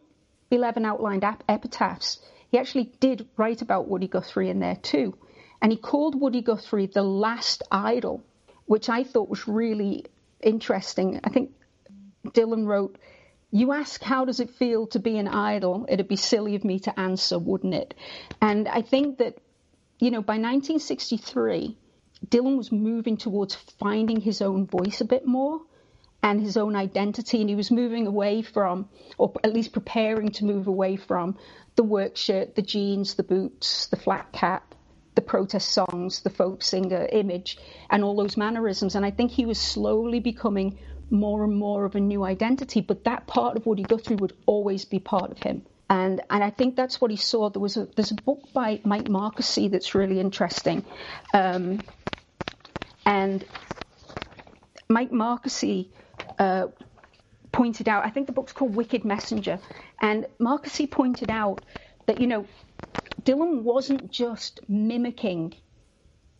11 0.50 0.84
Outlined 0.84 1.24
ap- 1.24 1.44
Epitaphs, 1.48 2.20
he 2.50 2.58
actually 2.58 2.92
did 3.00 3.28
write 3.36 3.62
about 3.62 3.88
Woody 3.88 4.08
Guthrie 4.08 4.50
in 4.50 4.58
there 4.58 4.76
too. 4.76 5.16
And 5.60 5.70
he 5.70 5.78
called 5.78 6.20
Woody 6.20 6.42
Guthrie 6.42 6.86
the 6.86 7.02
last 7.02 7.62
idol, 7.70 8.22
which 8.66 8.88
I 8.88 9.04
thought 9.04 9.28
was 9.28 9.46
really 9.46 10.06
interesting. 10.42 11.20
I 11.22 11.30
think 11.30 11.52
Dylan 12.26 12.66
wrote, 12.66 12.98
You 13.54 13.72
ask, 13.72 14.02
how 14.02 14.24
does 14.24 14.40
it 14.40 14.48
feel 14.50 14.86
to 14.88 14.98
be 14.98 15.18
an 15.18 15.28
idol? 15.28 15.84
It'd 15.86 16.08
be 16.08 16.16
silly 16.16 16.54
of 16.54 16.64
me 16.64 16.80
to 16.80 16.98
answer, 16.98 17.38
wouldn't 17.38 17.74
it? 17.74 17.92
And 18.40 18.66
I 18.66 18.80
think 18.80 19.18
that, 19.18 19.36
you 20.00 20.10
know, 20.10 20.22
by 20.22 20.38
1963, 20.38 21.76
Dylan 22.28 22.56
was 22.56 22.72
moving 22.72 23.18
towards 23.18 23.54
finding 23.54 24.22
his 24.22 24.40
own 24.40 24.66
voice 24.66 25.02
a 25.02 25.04
bit 25.04 25.26
more 25.26 25.60
and 26.22 26.40
his 26.40 26.56
own 26.56 26.74
identity. 26.74 27.40
And 27.42 27.50
he 27.50 27.54
was 27.54 27.70
moving 27.70 28.06
away 28.06 28.40
from, 28.40 28.88
or 29.18 29.34
at 29.44 29.52
least 29.52 29.74
preparing 29.74 30.30
to 30.30 30.46
move 30.46 30.66
away 30.66 30.96
from, 30.96 31.36
the 31.76 31.82
work 31.82 32.16
shirt, 32.16 32.54
the 32.54 32.62
jeans, 32.62 33.14
the 33.14 33.22
boots, 33.22 33.86
the 33.88 33.96
flat 33.96 34.32
cap, 34.32 34.74
the 35.14 35.20
protest 35.20 35.70
songs, 35.70 36.20
the 36.20 36.30
folk 36.30 36.62
singer 36.62 37.06
image, 37.12 37.58
and 37.90 38.02
all 38.02 38.16
those 38.16 38.38
mannerisms. 38.38 38.94
And 38.94 39.04
I 39.04 39.10
think 39.10 39.30
he 39.30 39.44
was 39.44 39.60
slowly 39.60 40.20
becoming 40.20 40.78
more 41.12 41.44
and 41.44 41.54
more 41.54 41.84
of 41.84 41.94
a 41.94 42.00
new 42.00 42.24
identity. 42.24 42.80
But 42.80 43.04
that 43.04 43.26
part 43.26 43.56
of 43.56 43.66
Woody 43.66 43.84
Guthrie 43.84 44.16
would 44.16 44.32
always 44.46 44.84
be 44.84 44.98
part 44.98 45.30
of 45.30 45.38
him. 45.38 45.62
And, 45.88 46.22
and 46.30 46.42
I 46.42 46.50
think 46.50 46.74
that's 46.74 47.00
what 47.00 47.10
he 47.10 47.18
saw. 47.18 47.50
There 47.50 47.60
was 47.60 47.76
a, 47.76 47.86
there's 47.94 48.12
a 48.12 48.16
book 48.16 48.40
by 48.54 48.80
Mike 48.82 49.06
Marqusee 49.06 49.70
that's 49.70 49.94
really 49.94 50.18
interesting. 50.18 50.84
Um, 51.34 51.84
and 53.04 53.44
Mike 54.88 55.10
Marqusee 55.10 55.88
uh, 56.38 56.68
pointed 57.52 57.88
out, 57.88 58.06
I 58.06 58.10
think 58.10 58.26
the 58.26 58.32
book's 58.32 58.52
called 58.52 58.74
Wicked 58.74 59.04
Messenger, 59.04 59.58
and 60.00 60.26
Marqusee 60.40 60.90
pointed 60.90 61.30
out 61.30 61.62
that, 62.06 62.18
you 62.18 62.26
know, 62.26 62.46
Dylan 63.22 63.62
wasn't 63.62 64.10
just 64.10 64.60
mimicking 64.68 65.54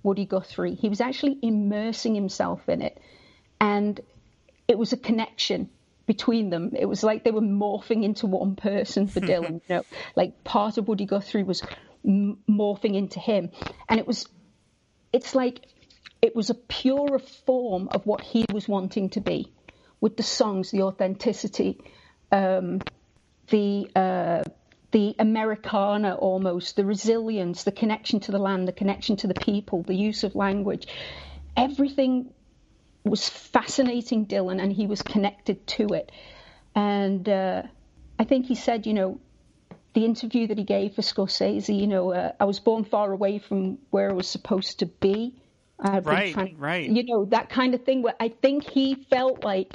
Woody 0.03 0.25
Guthrie, 0.25 0.75
he 0.75 0.89
was 0.89 1.01
actually 1.01 1.39
immersing 1.43 2.15
himself 2.15 2.69
in 2.69 2.83
it. 2.83 3.01
And 3.61 4.01
it 4.69 4.79
was 4.79 4.93
a 4.93 4.97
connection 4.97 5.71
between 6.07 6.51
them. 6.51 6.73
It 6.79 6.87
was 6.87 7.03
like 7.03 7.25
they 7.25 7.31
were 7.31 7.41
morphing 7.41 8.05
into 8.05 8.27
one 8.27 8.57
person 8.57 9.07
for 9.07 9.21
Dylan. 9.21 9.61
you 9.69 9.77
know, 9.77 9.83
like 10.17 10.45
part 10.45 10.79
of 10.79 10.89
Woody 10.89 11.07
Guthrie 11.07 11.43
was 11.43 11.63
m- 12.05 12.39
morphing 12.49 12.95
into 12.95 13.21
him, 13.21 13.51
and 13.89 13.99
it 13.99 14.07
was. 14.07 14.27
It's 15.13 15.35
like 15.35 15.67
it 16.23 16.35
was 16.35 16.51
a 16.51 16.55
purer 16.55 17.19
form 17.19 17.89
of 17.89 18.07
what 18.07 18.23
he 18.23 18.47
was 18.51 18.67
wanting 18.69 19.11
to 19.11 19.21
be 19.21 19.53
with 20.01 20.17
the 20.17 20.23
songs, 20.23 20.71
the 20.71 20.83
authenticity, 20.83 21.79
um, 22.31 22.83
the 23.49 23.91
uh, 23.95 24.45
the 24.93 25.15
Americana 25.19 26.15
almost, 26.15 26.77
the 26.77 26.85
resilience, 26.85 27.65
the 27.65 27.73
connection 27.73 28.21
to 28.21 28.33
the 28.33 28.39
land, 28.39 28.69
the 28.69 28.73
connection 28.73 29.17
to 29.17 29.27
the 29.27 29.35
people, 29.35 29.83
the 29.83 29.95
use 29.95 30.23
of 30.23 30.35
language. 30.35 30.87
Everything 31.57 32.33
was 33.05 33.29
fascinating 33.29 34.27
Dylan, 34.27 34.63
and 34.63 34.73
he 34.73 34.87
was 34.87 35.03
connected 35.03 35.67
to 35.69 35.95
it. 35.95 36.13
And 36.75 37.29
uh, 37.29 37.63
I 38.19 38.25
think 38.25 38.47
he 38.47 38.55
said, 38.55 38.87
you 38.87 38.95
know, 38.95 39.21
the 39.95 40.05
interview 40.05 40.47
that 40.47 40.59
he 40.59 40.65
gave 40.65 40.95
for 40.95 41.03
Scorsese, 41.03 41.77
you 41.77 41.87
know, 41.87 42.13
uh, 42.13 42.33
I 42.41 42.45
was 42.45 42.61
born 42.61 42.85
far 42.85 43.13
away 43.13 43.39
from 43.39 43.79
where 43.91 44.11
I 44.11 44.15
was 44.15 44.29
supposed 44.29 44.79
to 44.79 44.87
be. 44.87 45.35
right, 46.05 46.33
trying, 46.33 46.59
right. 46.59 46.89
You 46.89 47.05
know, 47.05 47.25
that 47.27 47.51
kind 47.51 47.75
of 47.75 47.85
thing. 47.85 48.03
Where 48.03 48.15
I 48.21 48.29
think 48.29 48.65
he 48.65 49.07
felt 49.11 49.43
like 49.43 49.75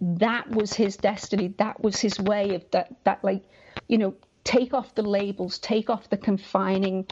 that 0.00 0.50
was 0.50 0.74
his 0.74 0.96
destiny. 0.96 1.54
That 1.58 1.82
was 1.82 1.98
his 1.98 2.18
way 2.18 2.54
of 2.54 2.64
that, 2.72 2.96
that 3.04 3.22
like, 3.24 3.44
you 3.86 3.98
know, 3.98 4.14
take 4.44 4.74
off 4.74 4.94
the 4.94 5.02
labels, 5.02 5.58
take 5.58 5.90
off 5.90 6.10
the 6.10 6.16
confining 6.16 7.06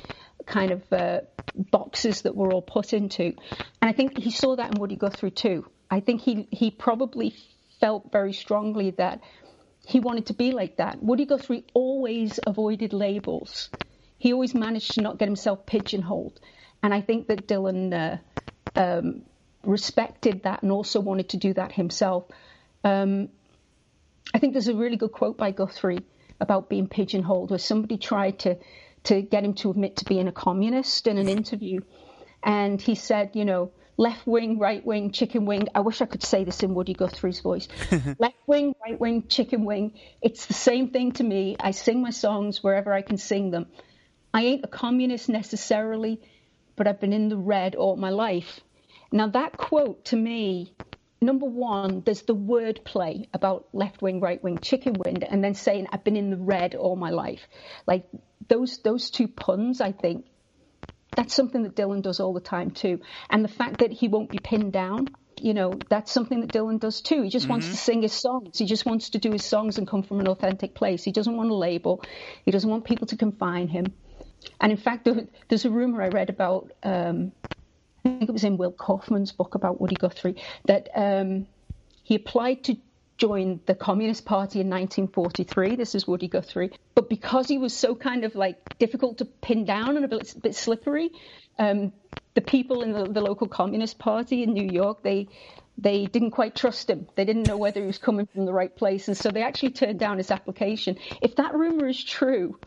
kind 0.47 0.71
of 0.71 0.93
uh, 0.93 1.21
boxes 1.55 2.23
that 2.23 2.35
we're 2.35 2.53
all 2.53 2.63
put 2.63 2.93
into. 2.93 3.25
And 3.25 3.91
I 3.91 3.93
think 3.93 4.19
he 4.19 4.31
saw 4.31 4.57
that 4.57 4.75
in 4.75 4.81
Woody 4.81 4.97
Guthrie 4.97 5.31
too. 5.31 5.67
I 5.91 6.01
think 6.01 6.21
he, 6.21 6.49
he 6.51 6.71
probably 6.71 7.35
felt 7.81 8.11
very 8.13 8.33
strongly 8.33 8.91
that 8.93 9.21
he 9.87 10.01
wanted 10.01 10.27
to 10.27 10.35
be 10.35 10.53
like 10.53 10.77
that. 10.77 11.03
Woody 11.03 11.27
Guthrie 11.27 11.65
always 11.75 12.41
avoided 12.47 12.93
labels. 12.93 13.71
He 14.19 14.33
always 14.33 14.55
managed 14.55 14.95
to 14.95 15.03
not 15.03 15.19
get 15.19 15.29
himself 15.29 15.67
pigeonholed. 15.67 16.41
And 16.83 16.93
I 16.93 17.01
think 17.01 17.29
that 17.29 17.47
Dylan 17.47 17.93
uh, 17.93 18.81
um, 18.81 19.23
respected 19.65 20.43
that 20.45 20.63
and 20.63 20.73
also 20.73 21.01
wanted 21.01 21.31
to 21.31 21.37
do 21.37 21.55
that 21.55 21.73
himself. 21.73 22.25
Um, 22.83 23.29
I 24.35 24.39
think 24.39 24.53
there's 24.53 24.69
a 24.69 24.75
really 24.75 24.97
good 24.97 25.13
quote 25.13 25.37
by 25.37 25.51
Guthrie 25.51 26.05
about 26.41 26.69
being 26.69 26.89
pigeonholed, 26.89 27.51
where 27.51 27.59
somebody 27.59 27.97
tried 27.97 28.41
to 28.41 28.59
to 29.07 29.23
get 29.23 29.45
him 29.45 29.55
to 29.55 29.71
admit 29.71 29.97
to 29.97 30.05
being 30.05 30.29
a 30.29 30.33
communist 30.33 31.07
in 31.07 31.19
an 31.19 31.29
interview, 31.29 31.81
and 32.43 32.81
he 32.81 32.95
said, 32.95 33.31
you 33.35 33.45
know, 33.45 33.73
left 33.97 34.27
wing, 34.27 34.59
right 34.59 34.85
wing, 34.85 35.11
chicken 35.11 35.47
wing. 35.47 35.69
I 35.75 35.81
wish 35.81 36.01
I 36.01 36.07
could 36.07 36.23
say 36.23 36.45
this 36.45 36.63
in 36.63 36.75
Woody 36.75 36.95
Guthrie's 36.95 37.41
voice. 37.41 37.69
left 38.19 38.37
wing, 38.47 38.75
right 38.85 39.01
wing, 39.01 39.27
chicken 39.29 39.65
wing. 39.65 39.99
It's 40.21 40.47
the 40.47 40.55
same 40.55 40.91
thing 40.91 41.13
to 41.13 41.25
me. 41.25 41.57
I 41.59 41.71
sing 41.71 42.03
my 42.03 42.11
songs 42.11 42.63
wherever 42.63 42.93
I 42.93 43.03
can 43.03 43.17
sing 43.17 43.51
them. 43.51 43.67
I 44.35 44.43
ain't 44.43 44.65
a 44.65 44.69
communist 44.69 45.29
necessarily, 45.29 46.21
but 46.77 46.87
I've 46.87 47.01
been 47.01 47.13
in 47.13 47.29
the 47.29 47.39
red 47.39 47.75
all 47.75 47.97
my 47.97 48.11
life. 48.11 48.61
Now 49.13 49.29
that 49.29 49.57
quote 49.57 50.05
to 50.07 50.17
me 50.17 50.75
number 51.21 51.47
one, 51.47 52.03
there's 52.05 52.23
the 52.23 52.35
word 52.35 52.81
play 52.85 53.29
about 53.33 53.69
left 53.73 54.03
wing, 54.03 54.21
right 54.21 54.43
wing, 54.43 54.59
chicken 54.59 54.95
wing, 55.05 55.23
and 55.25 55.43
then 55.43 55.55
saying 55.55 55.87
I've 55.91 56.05
been 56.05 56.17
in 56.17 56.31
the 56.31 56.37
red 56.37 56.75
all 56.75 56.97
my 56.97 57.11
life. 57.11 57.49
Like 57.87 58.07
those 58.49 58.79
those 58.79 59.11
two 59.11 59.29
puns, 59.29 59.81
I 59.81 59.93
think 59.93 60.27
that's 61.17 61.35
something 61.35 61.63
that 61.63 61.75
Dylan 61.75 62.03
does 62.03 62.21
all 62.21 62.33
the 62.33 62.41
time 62.41 62.71
too. 62.71 63.01
And 63.31 63.45
the 63.45 63.49
fact 63.49 63.79
that 63.79 63.93
he 63.93 64.09
won't 64.09 64.31
be 64.31 64.39
pinned 64.39 64.73
down, 64.73 65.09
you 65.41 65.55
know, 65.55 65.79
that's 65.89 66.13
something 66.13 66.41
that 66.41 66.53
Dylan 66.53 66.79
does 66.79 67.01
too. 67.01 67.23
He 67.23 67.31
just 67.31 67.45
mm-hmm. 67.45 67.53
wants 67.53 67.69
to 67.69 67.77
sing 67.77 68.03
his 68.03 68.13
songs. 68.13 68.59
He 68.59 68.67
just 68.67 68.85
wants 68.85 69.11
to 69.11 69.19
do 69.19 69.33
his 69.33 69.45
songs 69.45 69.79
and 69.79 69.89
come 69.89 70.03
from 70.03 70.21
an 70.21 70.29
authentic 70.29 70.75
place. 70.75 71.05
He 71.05 71.13
doesn't 71.13 71.37
want 71.37 71.51
a 71.51 71.55
label. 71.55 72.03
He 72.45 72.51
doesn't 72.51 72.69
want 72.69 72.85
people 72.85 73.07
to 73.09 73.17
confine 73.17 73.69
him. 73.69 73.87
And 74.61 74.71
in 74.71 74.79
fact, 74.79 75.09
there's 75.49 75.65
a 75.65 75.71
rumor 75.71 76.03
I 76.03 76.09
read 76.09 76.31
about 76.31 76.73
um, 76.83 77.33
I 78.07 78.19
think 78.19 78.29
it 78.29 78.33
was 78.33 78.45
in 78.45 78.57
Will 78.57 78.73
Kaufman's 78.73 79.33
book 79.33 79.55
about 79.55 79.81
Woody 79.81 79.97
Guthrie, 79.97 80.37
that 80.67 80.89
um, 80.95 81.47
he 82.05 82.15
applied 82.15 82.65
to 82.65 82.77
join 83.19 83.61
the 83.67 83.75
Communist 83.75 84.25
Party 84.25 84.61
in 84.61 84.69
1943. 84.69 85.77
This 85.77 85.95
is 85.95 86.07
Woody 86.07 86.29
Guthrie. 86.29 86.73
But 86.95 87.09
because 87.09 87.49
he 87.49 87.59
was 87.59 87.75
so 87.75 87.95
kind 87.95 88.25
of 88.25 88.35
like 88.35 88.79
difficult 88.79 89.19
to 89.19 89.25
pin 89.25 89.65
down 89.65 89.97
and 89.97 90.05
a 90.05 90.09
bit, 90.09 90.35
bit 90.43 90.55
slippery, 90.55 91.11
um, 91.59 91.93
the 92.35 92.41
people 92.43 92.83
in 92.83 92.93
the, 92.93 93.05
the, 93.05 93.21
local 93.21 93.49
Communist 93.49 93.99
Party 93.99 94.43
in 94.43 94.53
New 94.53 94.67
York, 94.67 95.03
they 95.03 95.29
they 95.79 96.07
didn't 96.07 96.31
quite 96.31 96.55
trust 96.55 96.89
him. 96.89 97.07
They 97.17 97.25
didn't 97.25 97.47
know 97.47 97.59
whether 97.59 97.81
he 97.81 97.87
was 97.87 97.99
coming 97.99 98.27
from 98.27 98.47
the 98.47 98.53
right 98.53 98.75
place, 98.75 99.09
and 99.09 99.17
so 99.17 99.31
they 99.31 99.43
actually 99.43 99.71
turned 99.71 99.99
down 99.99 100.19
his 100.19 100.31
application. 100.31 100.97
If 101.21 101.37
that 101.37 101.55
rumor 101.55 101.87
is 101.87 102.03
true, 102.03 102.59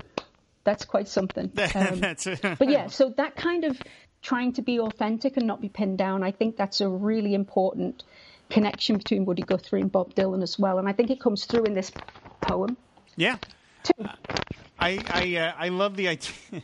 that's 0.64 0.86
quite 0.86 1.08
something. 1.08 1.52
Um, 1.76 2.00
but 2.60 2.70
yeah, 2.70 2.88
so 2.88 3.14
that 3.18 3.36
kind 3.36 3.64
of 3.64 3.80
trying 4.22 4.54
to 4.54 4.62
be 4.62 4.80
authentic 4.80 5.38
and 5.38 5.48
not 5.48 5.62
be 5.62 5.70
pinned 5.70 5.98
down. 5.98 6.24
I 6.24 6.32
think 6.32 6.58
that's 6.58 6.82
a 6.82 6.90
really 6.90 7.34
important 7.34 8.04
connection 8.50 8.98
between 8.98 9.26
Woody 9.26 9.44
Guthrie 9.44 9.82
and 9.82 9.92
Bob 9.92 10.14
Dylan 10.16 10.44
as 10.44 10.58
well, 10.60 10.80
and 10.80 10.88
I 10.88 10.94
think 10.94 11.10
it 11.10 11.20
comes 11.20 11.46
through 11.46 11.64
in 11.64 11.74
this 11.74 11.92
poem. 12.42 12.78
Yeah, 13.16 13.38
I 14.80 15.04
I 15.10 15.36
uh, 15.38 15.54
I 15.58 15.70
love 15.70 15.96
the 15.96 16.08
idea. 16.08 16.34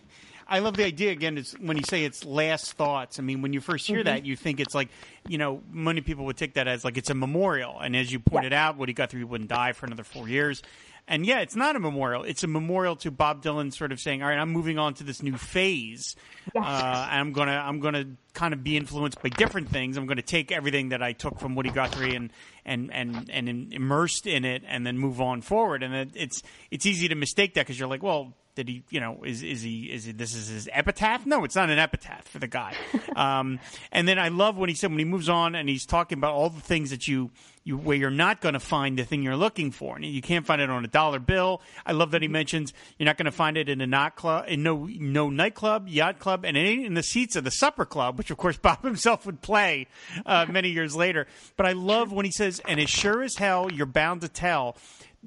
I 0.47 0.59
love 0.59 0.77
the 0.77 0.85
idea 0.85 1.11
again. 1.11 1.37
Is 1.39 1.53
when 1.53 1.75
you 1.75 1.83
say 1.83 2.05
it's 2.05 2.23
last 2.23 2.73
thoughts. 2.73 3.17
I 3.17 3.23
mean, 3.23 3.41
when 3.41 3.51
you 3.51 3.61
first 3.61 3.87
hear 3.87 3.99
mm-hmm. 3.99 4.05
that, 4.05 4.25
you 4.25 4.35
think 4.35 4.59
it's 4.59 4.75
like 4.75 4.89
you 5.27 5.37
know, 5.37 5.61
many 5.71 6.01
people 6.01 6.25
would 6.25 6.37
take 6.37 6.53
that 6.53 6.67
as 6.67 6.83
like 6.85 6.97
it's 6.97 7.09
a 7.09 7.15
memorial. 7.15 7.79
And 7.79 7.95
as 7.95 8.11
you 8.11 8.19
pointed 8.19 8.51
yeah. 8.51 8.67
out, 8.67 8.77
Woody 8.77 8.93
Guthrie 8.93 9.23
wouldn't 9.23 9.49
die 9.49 9.73
for 9.73 9.85
another 9.85 10.03
four 10.03 10.29
years. 10.29 10.61
And 11.07 11.25
yeah, 11.25 11.41
it's 11.41 11.55
not 11.55 11.75
a 11.75 11.79
memorial. 11.79 12.23
It's 12.23 12.43
a 12.43 12.47
memorial 12.47 12.95
to 12.97 13.11
Bob 13.11 13.43
Dylan, 13.43 13.71
sort 13.71 13.91
of 13.91 13.99
saying, 13.99 14.23
"All 14.23 14.29
right, 14.29 14.39
I'm 14.39 14.49
moving 14.49 14.79
on 14.79 14.95
to 14.95 15.03
this 15.03 15.21
new 15.21 15.37
phase. 15.37 16.15
Yes. 16.53 16.63
Uh, 16.65 17.07
I'm 17.11 17.31
gonna, 17.31 17.51
I'm 17.51 17.79
gonna 17.79 18.05
kind 18.33 18.53
of 18.55 18.63
be 18.63 18.75
influenced 18.75 19.21
by 19.21 19.29
different 19.29 19.69
things. 19.69 19.97
I'm 19.97 20.07
gonna 20.07 20.23
take 20.23 20.51
everything 20.51 20.89
that 20.89 21.03
I 21.03 21.13
took 21.13 21.39
from 21.39 21.53
Woody 21.53 21.69
Guthrie 21.69 22.15
and 22.15 22.31
and 22.65 22.91
and 22.91 23.29
and 23.29 23.71
immersed 23.71 24.25
in 24.25 24.45
it, 24.45 24.63
and 24.67 24.85
then 24.85 24.97
move 24.97 25.21
on 25.21 25.41
forward. 25.41 25.83
And 25.83 25.93
it, 25.93 26.09
it's 26.15 26.41
it's 26.71 26.87
easy 26.87 27.07
to 27.07 27.15
mistake 27.15 27.53
that 27.53 27.67
because 27.67 27.79
you're 27.79 27.89
like, 27.89 28.01
well, 28.01 28.33
did 28.55 28.69
he, 28.69 28.83
you 28.89 29.01
know, 29.01 29.21
is 29.25 29.43
is 29.43 29.61
he 29.61 29.91
is 29.91 30.05
he, 30.05 30.13
this 30.13 30.33
is 30.33 30.47
his 30.47 30.69
epitaph? 30.71 31.25
No, 31.25 31.43
it's 31.43 31.55
not 31.55 31.69
an 31.69 31.77
epitaph 31.77 32.25
for 32.25 32.39
the 32.39 32.47
guy. 32.47 32.73
um, 33.15 33.59
and 33.91 34.07
then 34.07 34.17
I 34.17 34.29
love 34.29 34.57
when 34.57 34.69
he 34.69 34.75
said 34.75 34.89
when 34.89 34.99
he 34.99 35.05
moves 35.05 35.27
on 35.27 35.55
and 35.55 35.67
he's 35.67 35.85
talking 35.85 36.17
about 36.17 36.33
all 36.33 36.49
the 36.49 36.61
things 36.61 36.89
that 36.89 37.07
you 37.07 37.31
you 37.65 37.77
where 37.77 37.97
you're 37.97 38.09
not 38.09 38.39
going 38.41 38.53
to 38.53 38.59
find 38.59 38.97
the 38.97 39.03
thing 39.03 39.23
you're 39.23 39.35
looking 39.35 39.71
for, 39.71 39.95
and 39.95 40.05
you 40.05 40.21
can't 40.21 40.45
find 40.45 40.61
it 40.61 40.69
on 40.69 40.85
a 40.85 40.87
dollar 40.87 41.19
bill. 41.19 41.61
I 41.85 41.91
love 41.91 42.11
that 42.11 42.21
he 42.21 42.29
mentions 42.29 42.71
you're 42.97 43.05
not 43.05 43.17
going 43.17 43.25
to 43.25 43.31
find 43.31 43.57
it 43.57 43.67
in 43.67 43.81
a 43.81 43.87
not 43.87 44.15
club, 44.15 44.45
in 44.47 44.63
no 44.63 44.85
no 44.85 45.29
nightclub, 45.29 45.89
yacht 45.89 46.19
club, 46.19 46.45
and 46.45 46.55
in 46.55 46.93
the 46.93 47.03
seats 47.03 47.35
of 47.35 47.43
the 47.43 47.51
supper 47.51 47.85
club, 47.85 48.17
which 48.17 48.31
of 48.31 48.37
course 48.37 48.57
Bob 48.65 48.83
himself 48.83 49.25
would 49.25 49.41
play 49.41 49.87
uh, 50.25 50.45
many 50.49 50.69
years 50.69 50.95
later. 50.95 51.27
But 51.57 51.65
I 51.65 51.73
love 51.73 52.13
when 52.13 52.25
he 52.25 52.31
says, 52.31 52.61
"And 52.65 52.79
as 52.79 52.89
sure 52.89 53.21
as 53.21 53.35
hell, 53.35 53.69
you're 53.69 53.85
bound 53.85 54.21
to 54.21 54.29
tell." 54.29 54.77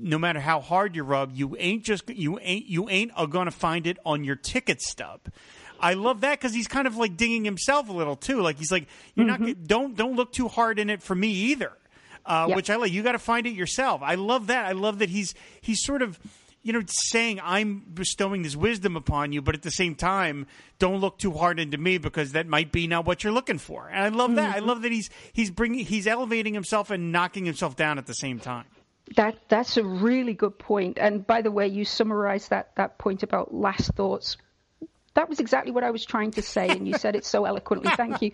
No 0.00 0.18
matter 0.18 0.40
how 0.40 0.60
hard 0.60 0.96
you 0.96 1.02
rub, 1.02 1.32
you 1.34 1.56
ain't 1.58 1.84
just 1.84 2.08
you 2.08 2.38
ain't 2.40 2.66
you 2.66 2.88
ain't 2.88 3.12
gonna 3.30 3.50
find 3.50 3.86
it 3.86 3.98
on 4.04 4.24
your 4.24 4.36
ticket 4.36 4.80
stub. 4.80 5.20
I 5.80 5.94
love 5.94 6.22
that 6.22 6.38
because 6.38 6.54
he's 6.54 6.68
kind 6.68 6.86
of 6.86 6.96
like 6.96 7.16
dinging 7.16 7.44
himself 7.44 7.88
a 7.88 7.92
little 7.92 8.16
too. 8.16 8.40
Like 8.40 8.58
he's 8.58 8.72
like, 8.72 8.88
you're 9.14 9.26
mm-hmm. 9.26 9.44
not 9.44 9.64
don't 9.64 9.96
don't 9.96 10.16
look 10.16 10.32
too 10.32 10.48
hard 10.48 10.78
in 10.78 10.90
it 10.90 11.02
for 11.02 11.14
me 11.14 11.28
either. 11.28 11.72
Uh, 12.26 12.46
yep. 12.48 12.56
Which 12.56 12.70
I 12.70 12.76
like. 12.76 12.92
You 12.92 13.02
got 13.02 13.12
to 13.12 13.18
find 13.18 13.46
it 13.46 13.54
yourself. 13.54 14.02
I 14.02 14.16
love 14.16 14.48
that. 14.48 14.66
I 14.66 14.72
love 14.72 14.98
that 14.98 15.08
he's 15.08 15.34
he's 15.60 15.82
sort 15.82 16.02
of 16.02 16.18
you 16.62 16.72
know 16.72 16.82
saying 16.86 17.40
I'm 17.42 17.82
bestowing 17.94 18.42
this 18.42 18.54
wisdom 18.54 18.96
upon 18.96 19.32
you, 19.32 19.40
but 19.40 19.54
at 19.54 19.62
the 19.62 19.70
same 19.70 19.94
time, 19.94 20.46
don't 20.78 21.00
look 21.00 21.18
too 21.18 21.32
hard 21.32 21.58
into 21.58 21.78
me 21.78 21.96
because 21.96 22.32
that 22.32 22.46
might 22.46 22.70
be 22.70 22.86
not 22.86 23.06
what 23.06 23.24
you're 23.24 23.32
looking 23.32 23.58
for. 23.58 23.88
And 23.88 24.02
I 24.02 24.08
love 24.08 24.34
that. 24.34 24.56
Mm-hmm. 24.56 24.64
I 24.64 24.66
love 24.66 24.82
that 24.82 24.92
he's 24.92 25.08
he's 25.32 25.50
bringing 25.50 25.86
he's 25.86 26.06
elevating 26.06 26.52
himself 26.52 26.90
and 26.90 27.12
knocking 27.12 27.46
himself 27.46 27.76
down 27.76 27.96
at 27.98 28.06
the 28.06 28.14
same 28.14 28.40
time. 28.40 28.66
That 29.16 29.38
that's 29.48 29.76
a 29.76 29.84
really 29.84 30.34
good 30.34 30.58
point. 30.58 30.98
And 31.00 31.26
by 31.26 31.42
the 31.42 31.50
way, 31.50 31.68
you 31.68 31.84
summarized 31.84 32.50
that 32.50 32.74
that 32.76 32.98
point 32.98 33.22
about 33.22 33.54
last 33.54 33.94
thoughts. 33.94 34.36
That 35.14 35.28
was 35.28 35.40
exactly 35.40 35.72
what 35.72 35.82
I 35.82 35.90
was 35.90 36.04
trying 36.04 36.32
to 36.32 36.42
say, 36.42 36.68
and 36.68 36.86
you 36.86 36.96
said 36.96 37.16
it 37.16 37.24
so 37.24 37.44
eloquently. 37.44 37.90
Thank 37.96 38.22
you. 38.22 38.32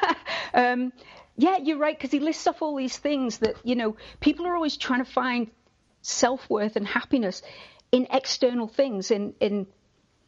um, 0.54 0.92
yeah, 1.36 1.58
you're 1.58 1.78
right 1.78 1.96
because 1.96 2.10
he 2.10 2.20
lists 2.20 2.46
off 2.46 2.62
all 2.62 2.76
these 2.76 2.96
things 2.96 3.38
that 3.38 3.56
you 3.62 3.76
know 3.76 3.96
people 4.20 4.46
are 4.46 4.54
always 4.54 4.76
trying 4.76 5.04
to 5.04 5.10
find 5.10 5.50
self 6.02 6.48
worth 6.48 6.76
and 6.76 6.86
happiness 6.86 7.42
in 7.92 8.06
external 8.10 8.68
things, 8.68 9.10
in 9.10 9.34
in 9.40 9.66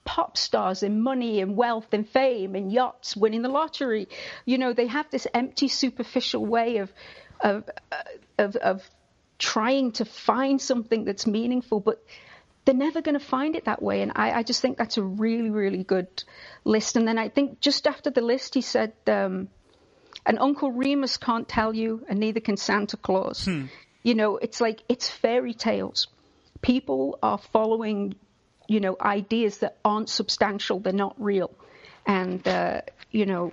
pop 0.05 0.39
stars, 0.39 0.83
in 0.83 1.03
money, 1.03 1.41
in 1.41 1.55
wealth, 1.55 1.93
in 1.93 2.05
fame, 2.05 2.57
in 2.57 2.71
yachts, 2.71 3.17
winning 3.17 3.43
the 3.43 3.49
lottery. 3.49 4.09
You 4.45 4.57
know, 4.59 4.73
they 4.73 4.87
have 4.87 5.11
this 5.11 5.27
empty, 5.35 5.69
superficial 5.69 6.45
way 6.45 6.79
of 6.79 6.93
of 7.41 7.69
of, 8.39 8.57
of 8.57 8.91
trying 9.39 9.93
to 9.93 10.05
find 10.05 10.61
something 10.61 11.05
that's 11.05 11.27
meaningful, 11.27 11.81
but 11.81 12.05
they're 12.65 12.75
never 12.75 13.01
going 13.01 13.19
to 13.19 13.25
find 13.25 13.57
it 13.57 13.65
that 13.65 13.83
way. 13.83 14.03
And 14.03 14.13
I, 14.15 14.33
I, 14.33 14.43
just 14.43 14.61
think 14.61 14.77
that's 14.77 14.99
a 14.99 15.03
really, 15.03 15.49
really 15.49 15.85
good 15.85 16.09
list. 16.65 16.97
And 16.97 17.09
then 17.09 17.17
I 17.17 17.29
think 17.29 17.61
just 17.61 17.87
after 17.87 18.11
the 18.11 18.21
list, 18.21 18.55
he 18.55 18.61
said, 18.61 18.93
um, 19.07 19.49
and 20.27 20.39
Uncle 20.39 20.71
Remus 20.71 21.17
can't 21.17 21.49
tell 21.49 21.75
you, 21.75 22.05
and 22.09 22.19
neither 22.19 22.41
can 22.41 22.57
Santa 22.57 22.99
Claus. 22.99 23.47
Hmm. 23.47 23.67
You 24.03 24.15
know, 24.15 24.37
it's 24.37 24.61
like, 24.61 24.83
it's 24.89 25.09
fairy 25.09 25.55
tales. 25.55 26.09
People 26.61 27.19
are 27.23 27.39
following, 27.39 28.17
you 28.67 28.81
know, 28.81 28.97
ideas 29.01 29.59
that 29.59 29.79
aren't 29.85 30.11
substantial, 30.11 30.81
they're 30.81 30.93
not 30.93 31.15
real. 31.19 31.51
And, 32.05 32.47
uh, 32.47 32.83
you 33.11 33.25
know, 33.25 33.53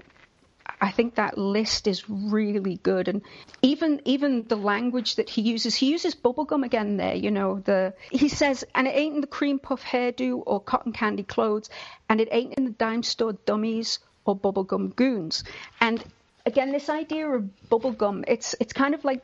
I 0.82 0.92
think 0.92 1.16
that 1.16 1.38
list 1.38 1.88
is 1.88 2.10
really 2.10 2.78
good, 2.84 3.08
and 3.08 3.22
even 3.62 4.02
even 4.06 4.46
the 4.48 4.56
language 4.56 5.16
that 5.16 5.30
he 5.30 5.42
uses, 5.42 5.76
he 5.76 5.92
uses 5.92 6.16
bubblegum 6.16 6.66
again 6.66 6.98
there. 6.98 7.16
You 7.16 7.32
know, 7.32 7.60
the 7.60 7.94
he 8.12 8.30
says, 8.30 8.64
and 8.74 8.88
it 8.88 8.96
ain't 8.96 9.16
in 9.16 9.22
the 9.22 9.28
cream 9.28 9.60
puff 9.60 9.84
hairdo 9.84 10.44
or 10.46 10.60
cotton 10.60 10.92
candy 10.92 11.24
clothes, 11.24 11.70
and 12.10 12.20
it 12.20 12.30
ain't 12.32 12.54
in 12.56 12.66
the 12.66 12.72
dime 12.72 13.04
store 13.04 13.34
dummies 13.34 14.00
or 14.26 14.36
bubblegum 14.36 14.96
goons. 14.96 15.44
And 15.80 16.04
again, 16.46 16.72
this 16.72 16.90
idea 16.90 17.28
of 17.28 17.50
bubblegum, 17.70 18.24
it's 18.28 18.56
it's 18.60 18.74
kind 18.74 18.94
of 18.94 19.06
like 19.06 19.22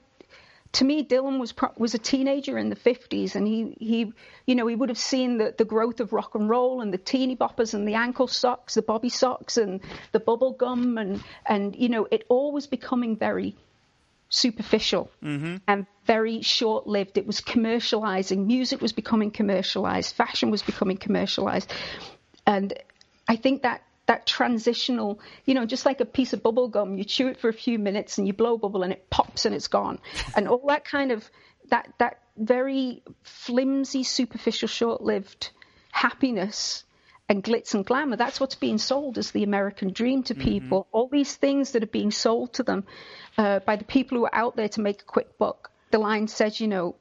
to 0.74 0.86
me, 0.86 1.04
Dylan 1.04 1.40
was 1.40 1.54
was 1.78 1.94
a 1.94 2.00
teenager 2.00 2.58
in 2.58 2.70
the 2.70 2.76
50s, 2.76 3.36
and 3.36 3.46
he, 3.46 3.76
he 3.80 4.14
you 4.46 4.56
know 4.56 4.68
he 4.68 4.76
would 4.76 4.90
have 4.90 4.98
seen 4.98 5.38
the, 5.38 5.54
the 5.58 5.66
growth 5.66 6.00
of 6.00 6.14
rock 6.14 6.36
and 6.36 6.50
roll 6.50 6.82
and 6.82 6.94
the 6.94 6.98
teeny 6.98 7.36
boppers 7.36 7.74
and 7.74 7.88
the 7.88 7.96
ankle 7.96 8.28
socks, 8.28 8.76
the 8.76 8.82
bobby 8.82 9.10
socks 9.10 9.58
and 9.58 9.82
the 10.14 10.20
bubble 10.20 10.54
gum, 10.54 10.98
and 10.98 11.24
and 11.46 11.76
you 11.76 11.90
know 11.90 12.08
it 12.10 12.24
all 12.30 12.52
was 12.54 12.68
becoming 12.68 13.18
very 13.18 13.56
superficial 14.30 15.12
mm-hmm. 15.22 15.58
and 15.68 15.86
very 16.06 16.42
short 16.42 16.88
lived. 16.88 17.18
It 17.18 17.28
was 17.28 17.42
commercializing. 17.42 18.46
Music 18.46 18.82
was 18.82 18.94
becoming 18.94 19.32
commercialized. 19.32 20.16
Fashion 20.16 20.52
was 20.52 20.62
becoming 20.62 20.98
commercialized, 20.98 21.72
and 22.48 22.74
I 23.28 23.36
think 23.36 23.64
that 23.64 23.82
that 24.12 24.26
transitional, 24.26 25.22
you 25.46 25.54
know, 25.54 25.66
just 25.66 25.86
like 25.86 26.02
a 26.02 26.06
piece 26.06 26.34
of 26.34 26.44
bubble 26.44 26.68
gum, 26.68 26.98
you 26.98 27.06
chew 27.06 27.30
it 27.30 27.40
for 27.40 27.48
a 27.48 27.54
few 27.54 27.80
minutes 27.80 28.18
and 28.18 28.28
you 28.28 28.34
blow 28.34 28.56
a 28.56 28.58
bubble 28.58 28.84
and 28.84 28.92
it 28.92 29.10
pops 29.10 29.46
and 29.46 29.56
it's 29.56 29.70
gone. 29.70 30.00
And 30.36 30.50
all 30.50 30.66
that 30.68 30.84
kind 30.84 31.14
of, 31.14 31.30
that, 31.70 31.94
that 32.00 32.20
very 32.36 33.04
flimsy, 33.24 34.04
superficial, 34.04 34.68
short 34.68 35.02
lived 35.02 35.52
happiness 35.92 36.84
and 37.30 37.42
glitz 37.42 37.74
and 37.74 37.86
glamour, 37.86 38.18
that's 38.18 38.42
what's 38.42 38.56
being 38.56 38.78
sold 38.78 39.18
as 39.18 39.32
the 39.32 39.44
American 39.44 39.94
dream 39.94 40.24
to 40.24 40.34
mm-hmm. 40.34 40.44
people. 40.44 40.80
Mm-hmm. 40.82 40.98
All 40.98 41.08
these 41.08 41.34
things 41.34 41.72
that 41.72 41.84
are 41.84 41.98
being 42.00 42.12
sold 42.12 42.54
to 42.54 42.64
them 42.64 42.84
uh, 43.38 43.60
by 43.60 43.78
the 43.78 43.86
people 43.86 44.18
who 44.18 44.26
are 44.26 44.36
out 44.36 44.58
there 44.58 44.70
to 44.70 44.82
make 44.82 45.02
a 45.02 45.06
quick 45.06 45.38
buck. 45.38 45.72
The 45.92 46.00
line 46.00 46.28
says, 46.28 46.60
you 46.60 46.68
know, 46.68 46.96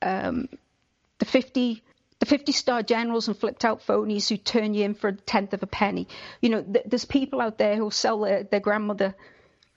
um, 0.00 0.48
the 1.18 1.24
50 1.24 1.82
the 2.22 2.26
50 2.26 2.52
star 2.52 2.84
generals 2.84 3.26
and 3.26 3.36
flipped 3.36 3.64
out 3.64 3.84
phonies 3.84 4.28
who 4.28 4.36
turn 4.36 4.74
you 4.74 4.84
in 4.84 4.94
for 4.94 5.08
a 5.08 5.12
tenth 5.12 5.54
of 5.54 5.64
a 5.64 5.66
penny. 5.66 6.06
You 6.40 6.50
know, 6.50 6.62
th- 6.62 6.84
there's 6.86 7.04
people 7.04 7.40
out 7.40 7.58
there 7.58 7.74
who 7.74 7.90
sell 7.90 8.20
their, 8.20 8.44
their 8.44 8.60
grandmother 8.60 9.16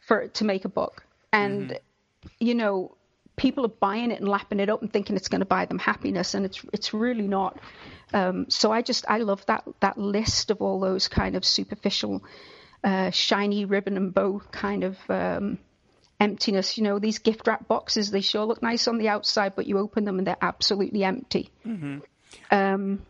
for 0.02 0.28
to 0.28 0.43
make 0.46 0.64
a 0.64 0.70
buck. 0.70 1.04
And, 1.34 1.72
mm-hmm. 1.72 2.30
you 2.39 2.54
know, 2.54 2.98
people 3.36 3.66
are 3.66 3.70
buying 3.70 4.12
it 4.12 4.20
and 4.20 4.30
lapping 4.30 4.60
it 4.60 4.70
up 4.70 4.84
and 4.84 4.93
thinking 4.93 5.16
it's 5.16 5.28
going 5.28 5.39
to 5.39 5.48
buy 5.48 5.66
them 5.66 5.80
happiness. 5.80 6.36
And 6.36 6.46
it's, 6.46 6.64
it's 6.72 6.93
really 6.93 7.28
not. 7.28 7.60
Um, 8.14 8.46
so 8.48 8.72
I 8.72 8.84
just, 8.84 9.06
I 9.10 9.18
love 9.18 9.43
that, 9.48 9.64
that 9.80 9.98
list 9.98 10.52
of 10.52 10.62
all 10.62 10.80
those 10.80 11.08
kind 11.08 11.36
of 11.36 11.43
superficial, 11.43 12.24
uh, 12.84 13.10
shiny 13.10 13.66
ribbon 13.66 13.98
and 13.98 14.14
bow 14.14 14.43
kind 14.52 14.84
of, 14.84 15.00
um, 15.10 15.58
emptiness. 16.20 16.78
You 16.78 16.84
know, 16.84 17.00
these 17.00 17.18
gift 17.18 17.48
wrap 17.48 17.68
boxes, 17.68 18.12
they 18.12 18.22
sure 18.22 18.46
look 18.46 18.62
nice 18.62 18.88
on 18.88 19.00
the 19.00 19.10
outside, 19.10 19.54
but 19.56 19.66
you 19.66 19.80
open 19.80 20.06
them 20.06 20.20
and 20.20 20.28
they're 20.28 20.38
absolutely 20.39 21.04
empty. 21.04 21.50
Mm-hmm. 21.66 22.02
Um, 22.51 23.01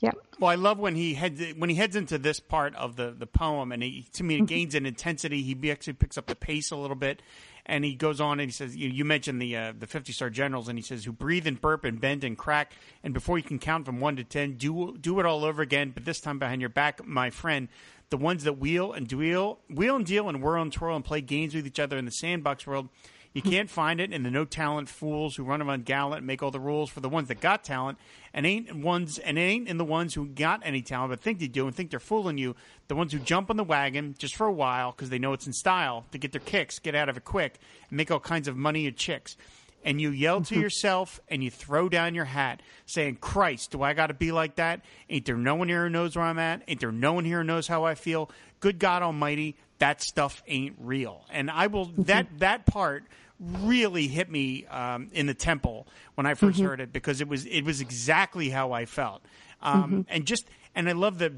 yeah. 0.00 0.12
Well, 0.38 0.50
I 0.50 0.56
love 0.56 0.78
when 0.78 0.96
he 0.96 1.14
heads 1.14 1.40
when 1.56 1.70
he 1.70 1.76
heads 1.76 1.96
into 1.96 2.18
this 2.18 2.40
part 2.40 2.74
of 2.74 2.96
the 2.96 3.10
the 3.10 3.26
poem, 3.26 3.72
and 3.72 3.82
he 3.82 4.04
to 4.14 4.24
me 4.24 4.34
it 4.34 4.38
mm-hmm. 4.38 4.46
gains 4.46 4.74
an 4.74 4.86
intensity. 4.86 5.42
He 5.42 5.70
actually 5.70 5.94
picks 5.94 6.18
up 6.18 6.26
the 6.26 6.34
pace 6.34 6.70
a 6.70 6.76
little 6.76 6.96
bit, 6.96 7.22
and 7.64 7.84
he 7.84 7.94
goes 7.94 8.20
on 8.20 8.40
and 8.40 8.48
he 8.48 8.52
says, 8.52 8.76
"You, 8.76 8.88
you 8.88 9.04
mentioned 9.04 9.40
the 9.40 9.56
uh, 9.56 9.72
the 9.78 9.86
fifty 9.86 10.12
star 10.12 10.30
generals, 10.30 10.68
and 10.68 10.78
he 10.78 10.82
says, 10.82 11.04
who 11.04 11.12
breathe 11.12 11.46
and 11.46 11.60
burp 11.60 11.84
and 11.84 12.00
bend 12.00 12.24
and 12.24 12.36
crack, 12.36 12.72
and 13.02 13.14
before 13.14 13.38
you 13.38 13.44
can 13.44 13.58
count 13.58 13.86
from 13.86 14.00
one 14.00 14.16
to 14.16 14.24
ten, 14.24 14.56
do 14.56 14.96
do 15.00 15.20
it 15.20 15.26
all 15.26 15.44
over 15.44 15.62
again, 15.62 15.92
but 15.94 16.04
this 16.04 16.20
time 16.20 16.38
behind 16.38 16.60
your 16.60 16.70
back, 16.70 17.04
my 17.06 17.30
friend." 17.30 17.68
The 18.10 18.18
ones 18.18 18.44
that 18.44 18.58
wheel 18.58 18.92
and 18.92 19.08
deal, 19.08 19.58
wheel 19.68 19.96
and 19.96 20.04
deal, 20.04 20.28
and 20.28 20.42
whirl 20.42 20.62
and 20.62 20.70
twirl 20.70 20.94
and 20.94 21.04
play 21.04 21.22
games 21.22 21.54
with 21.54 21.66
each 21.66 21.80
other 21.80 21.96
in 21.96 22.04
the 22.04 22.12
sandbox 22.12 22.66
world 22.66 22.90
you 23.34 23.42
can't 23.42 23.68
find 23.68 24.00
it 24.00 24.12
in 24.12 24.22
the 24.22 24.30
no 24.30 24.44
talent 24.44 24.88
fools 24.88 25.34
who 25.34 25.42
run 25.42 25.60
around 25.60 25.84
gallant 25.84 26.18
and 26.18 26.26
make 26.26 26.40
all 26.40 26.52
the 26.52 26.60
rules 26.60 26.88
for 26.88 27.00
the 27.00 27.08
ones 27.08 27.26
that 27.28 27.40
got 27.40 27.64
talent 27.64 27.98
and 28.32 28.46
ain't 28.46 28.74
ones 28.74 29.18
and 29.18 29.36
ain't 29.36 29.66
in 29.66 29.76
the 29.76 29.84
ones 29.84 30.14
who 30.14 30.26
got 30.26 30.60
any 30.64 30.82
talent 30.82 31.10
but 31.10 31.20
think 31.20 31.40
they 31.40 31.48
do 31.48 31.66
and 31.66 31.74
think 31.74 31.90
they're 31.90 31.98
fooling 31.98 32.38
you. 32.38 32.54
The 32.86 32.94
ones 32.94 33.12
who 33.12 33.18
jump 33.18 33.50
on 33.50 33.56
the 33.56 33.64
wagon 33.64 34.14
just 34.18 34.36
for 34.36 34.46
a 34.46 34.52
while 34.52 34.92
because 34.92 35.10
they 35.10 35.18
know 35.18 35.32
it's 35.32 35.48
in 35.48 35.52
style 35.52 36.06
to 36.12 36.18
get 36.18 36.30
their 36.30 36.40
kicks, 36.40 36.78
get 36.78 36.94
out 36.94 37.08
of 37.08 37.16
it 37.16 37.24
quick, 37.24 37.58
and 37.90 37.96
make 37.96 38.10
all 38.10 38.20
kinds 38.20 38.46
of 38.46 38.56
money 38.56 38.86
and 38.86 38.96
chicks. 38.96 39.36
and 39.84 40.00
you 40.00 40.10
yell 40.10 40.40
to 40.40 40.54
yourself 40.60 41.20
and 41.28 41.42
you 41.42 41.50
throw 41.50 41.88
down 41.88 42.14
your 42.14 42.24
hat 42.24 42.62
saying, 42.86 43.18
Christ, 43.20 43.72
do 43.72 43.82
I 43.82 43.94
got 43.94 44.06
to 44.06 44.14
be 44.14 44.32
like 44.32 44.56
that? 44.56 44.80
Ain't 45.10 45.26
there 45.26 45.36
no 45.36 45.56
one 45.56 45.68
here 45.68 45.84
who 45.84 45.90
knows 45.90 46.16
where 46.16 46.24
I'm 46.24 46.38
at? 46.38 46.62
Ain't 46.68 46.80
there 46.80 46.92
no 46.92 47.12
one 47.12 47.24
here 47.24 47.38
who 47.38 47.44
knows 47.44 47.66
how 47.66 47.84
I 47.84 47.94
feel? 47.94 48.30
Good 48.60 48.78
God 48.78 49.02
Almighty, 49.02 49.56
that 49.78 50.00
stuff 50.02 50.42
ain't 50.46 50.76
real. 50.78 51.24
And 51.30 51.50
I 51.50 51.66
will, 51.66 51.86
that, 51.98 52.38
that 52.38 52.64
part 52.64 53.04
really 53.40 54.06
hit 54.08 54.30
me 54.30 54.66
um, 54.66 55.10
in 55.12 55.26
the 55.26 55.34
temple 55.34 55.86
when 56.14 56.26
I 56.26 56.34
1st 56.34 56.60
heard 56.62 56.80
it 56.80 56.92
because 56.92 57.20
it 57.20 57.28
was, 57.28 57.44
it 57.46 57.62
was 57.62 57.80
exactly 57.80 58.50
how 58.50 58.72
I 58.72 58.84
felt. 58.86 59.22
Um, 59.62 60.04
And 60.08 60.24
just, 60.26 60.46
and 60.74 60.88
I 60.88 60.92
love 60.92 61.18
the, 61.18 61.34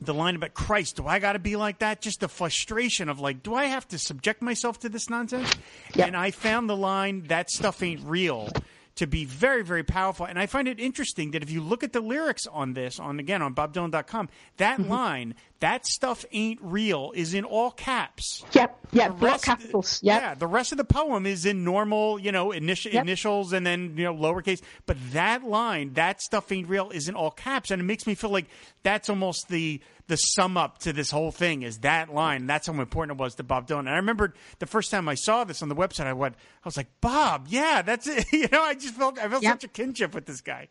the 0.00 0.14
line 0.14 0.34
about 0.34 0.54
Christ, 0.54 0.96
do 0.96 1.06
I 1.06 1.18
got 1.20 1.34
to 1.34 1.38
be 1.38 1.54
like 1.56 1.78
that? 1.78 2.00
Just 2.02 2.20
the 2.20 2.28
frustration 2.28 3.08
of 3.08 3.20
like, 3.20 3.42
do 3.42 3.54
I 3.54 3.66
have 3.66 3.86
to 3.88 3.98
subject 3.98 4.42
myself 4.42 4.80
to 4.80 4.88
this 4.88 5.08
nonsense? 5.08 5.54
And 5.96 6.16
I 6.16 6.30
found 6.32 6.68
the 6.68 6.76
line, 6.76 7.24
that 7.28 7.50
stuff 7.50 7.82
ain't 7.82 8.00
real, 8.02 8.56
to 8.96 9.06
be 9.06 9.24
very, 9.24 9.62
very 9.62 9.84
powerful. 9.84 10.26
And 10.26 10.38
I 10.38 10.46
find 10.46 10.66
it 10.68 10.78
interesting 10.80 11.30
that 11.30 11.42
if 11.42 11.50
you 11.50 11.62
look 11.62 11.82
at 11.84 11.92
the 11.92 12.00
lyrics 12.00 12.46
on 12.46 12.74
this, 12.74 12.98
on 12.98 13.18
again, 13.20 13.40
on 13.42 13.54
BobDylan.com, 13.54 14.28
that 14.56 14.80
Mm-hmm. 14.80 14.90
line, 14.90 15.34
that 15.62 15.86
stuff 15.86 16.24
ain't 16.32 16.58
real, 16.60 17.12
is 17.14 17.34
in 17.34 17.44
all 17.44 17.70
caps. 17.70 18.44
Yep, 18.52 18.78
yeah, 18.92 19.08
The 19.08 19.14
rest- 19.14 19.44
capitals. 19.44 20.00
Yep. 20.02 20.20
Yeah, 20.20 20.34
the 20.34 20.46
rest 20.46 20.72
of 20.72 20.78
the 20.78 20.84
poem 20.84 21.24
is 21.24 21.46
in 21.46 21.62
normal, 21.64 22.18
you 22.18 22.30
know, 22.32 22.48
initi- 22.48 22.92
Yep. 22.92 23.02
initials 23.04 23.52
and 23.52 23.64
then, 23.66 23.94
you 23.96 24.04
know, 24.04 24.14
lowercase. 24.14 24.60
But 24.86 24.96
that 25.12 25.44
line, 25.44 25.94
that 25.94 26.20
stuff 26.20 26.50
ain't 26.52 26.68
real, 26.68 26.90
is 26.90 27.08
in 27.08 27.14
all 27.14 27.30
caps. 27.30 27.70
And 27.70 27.80
it 27.80 27.84
makes 27.84 28.06
me 28.06 28.14
feel 28.14 28.30
like 28.30 28.46
that's 28.82 29.08
almost 29.08 29.48
the 29.48 29.80
the 30.08 30.16
sum 30.16 30.56
up 30.56 30.78
to 30.78 30.92
this 30.92 31.10
whole 31.12 31.30
thing 31.30 31.62
is 31.62 31.78
that 31.78 32.12
line. 32.12 32.46
That's 32.46 32.66
how 32.66 32.74
important 32.74 33.18
it 33.18 33.22
was 33.22 33.36
to 33.36 33.44
Bob 33.44 33.68
Dylan. 33.68 33.78
And 33.80 33.90
I 33.90 33.96
remember 33.96 34.34
the 34.58 34.66
first 34.66 34.90
time 34.90 35.08
I 35.08 35.14
saw 35.14 35.44
this 35.44 35.62
on 35.62 35.68
the 35.68 35.76
website, 35.76 36.06
I 36.06 36.12
went, 36.12 36.34
I 36.34 36.66
was 36.68 36.76
like, 36.76 36.88
Bob, 37.00 37.46
yeah, 37.48 37.82
that's 37.82 38.08
it. 38.08 38.26
you 38.32 38.48
know, 38.50 38.62
I 38.62 38.74
just 38.74 38.94
felt, 38.94 39.18
I 39.18 39.28
felt 39.28 39.42
Yep. 39.44 39.52
such 39.54 39.64
a 39.64 39.68
kinship 39.68 40.12
with 40.12 40.26
this 40.26 40.40
guy. 40.40 40.68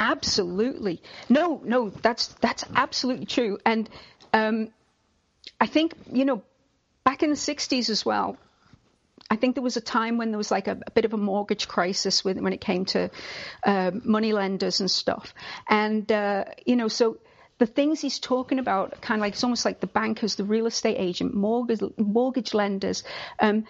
Absolutely. 0.00 1.00
No, 1.28 1.62
no, 1.64 1.90
that's 1.90 2.28
that's 2.40 2.64
absolutely 2.74 3.26
true. 3.26 3.58
And 3.64 3.88
um, 4.32 4.70
I 5.60 5.66
think 5.66 5.94
you 6.12 6.24
know, 6.24 6.42
back 7.04 7.22
in 7.22 7.30
the 7.30 7.36
'60s 7.36 7.90
as 7.90 8.04
well. 8.04 8.36
I 9.30 9.36
think 9.36 9.54
there 9.54 9.62
was 9.62 9.78
a 9.78 9.80
time 9.80 10.18
when 10.18 10.30
there 10.30 10.38
was 10.38 10.50
like 10.50 10.68
a, 10.68 10.78
a 10.86 10.90
bit 10.90 11.06
of 11.06 11.14
a 11.14 11.16
mortgage 11.16 11.66
crisis 11.66 12.22
with, 12.22 12.38
when 12.38 12.52
it 12.52 12.60
came 12.60 12.84
to 12.86 13.10
uh, 13.64 13.90
money 14.04 14.32
lenders 14.34 14.80
and 14.80 14.90
stuff. 14.90 15.32
And 15.68 16.10
uh, 16.12 16.44
you 16.66 16.76
know, 16.76 16.88
so 16.88 17.18
the 17.58 17.66
things 17.66 18.00
he's 18.00 18.18
talking 18.18 18.58
about, 18.58 19.00
kind 19.00 19.20
of 19.20 19.22
like 19.22 19.34
it's 19.34 19.44
almost 19.44 19.64
like 19.64 19.80
the 19.80 19.86
bankers, 19.86 20.34
the 20.34 20.44
real 20.44 20.66
estate 20.66 20.96
agent, 20.98 21.34
mortgage 21.34 21.80
mortgage 21.96 22.54
lenders. 22.54 23.04
Um, 23.38 23.64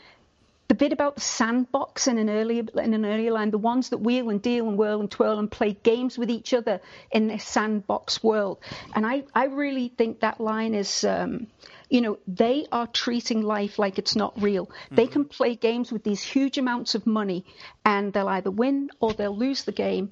the 0.73 0.77
bit 0.77 0.95
about 0.95 1.17
the 1.17 1.21
sandbox 1.21 2.07
in 2.07 2.17
an 2.17 2.31
earlier 2.31 2.65
in 2.83 2.95
an 2.95 3.05
earlier 3.05 3.31
line, 3.31 3.51
the 3.51 3.59
ones 3.59 3.91
that 3.91 3.99
wheel 3.99 4.31
and 4.31 4.41
deal 4.41 4.67
and 4.67 4.79
whirl 4.79 5.01
and 5.01 5.11
twirl 5.11 5.39
and 5.39 5.51
play 5.51 5.75
games 5.75 6.17
with 6.17 6.31
each 6.31 6.55
other 6.55 6.81
in 7.11 7.27
this 7.27 7.45
sandbox 7.45 8.23
world. 8.23 8.57
And 8.95 9.05
I, 9.05 9.25
I 9.35 9.49
really 9.49 9.89
think 9.89 10.21
that 10.21 10.41
line 10.41 10.75
is 10.75 11.05
um, 11.05 11.49
you 11.91 12.01
know, 12.01 12.17
they 12.27 12.67
are 12.73 12.87
treating 12.87 13.43
life 13.43 13.79
like 13.79 13.99
it's 13.99 14.17
not 14.17 14.41
real. 14.41 14.71
They 14.91 15.07
can 15.07 15.27
play 15.27 15.57
games 15.57 15.93
with 15.93 16.05
these 16.05 16.23
huge 16.23 16.57
amounts 16.57 16.95
of 16.95 17.07
money 17.07 17.45
and 17.85 18.11
they'll 18.15 18.29
either 18.29 18.51
win 18.51 18.89
or 18.99 19.13
they'll 19.13 19.37
lose 19.37 19.65
the 19.65 19.73
game. 19.73 20.11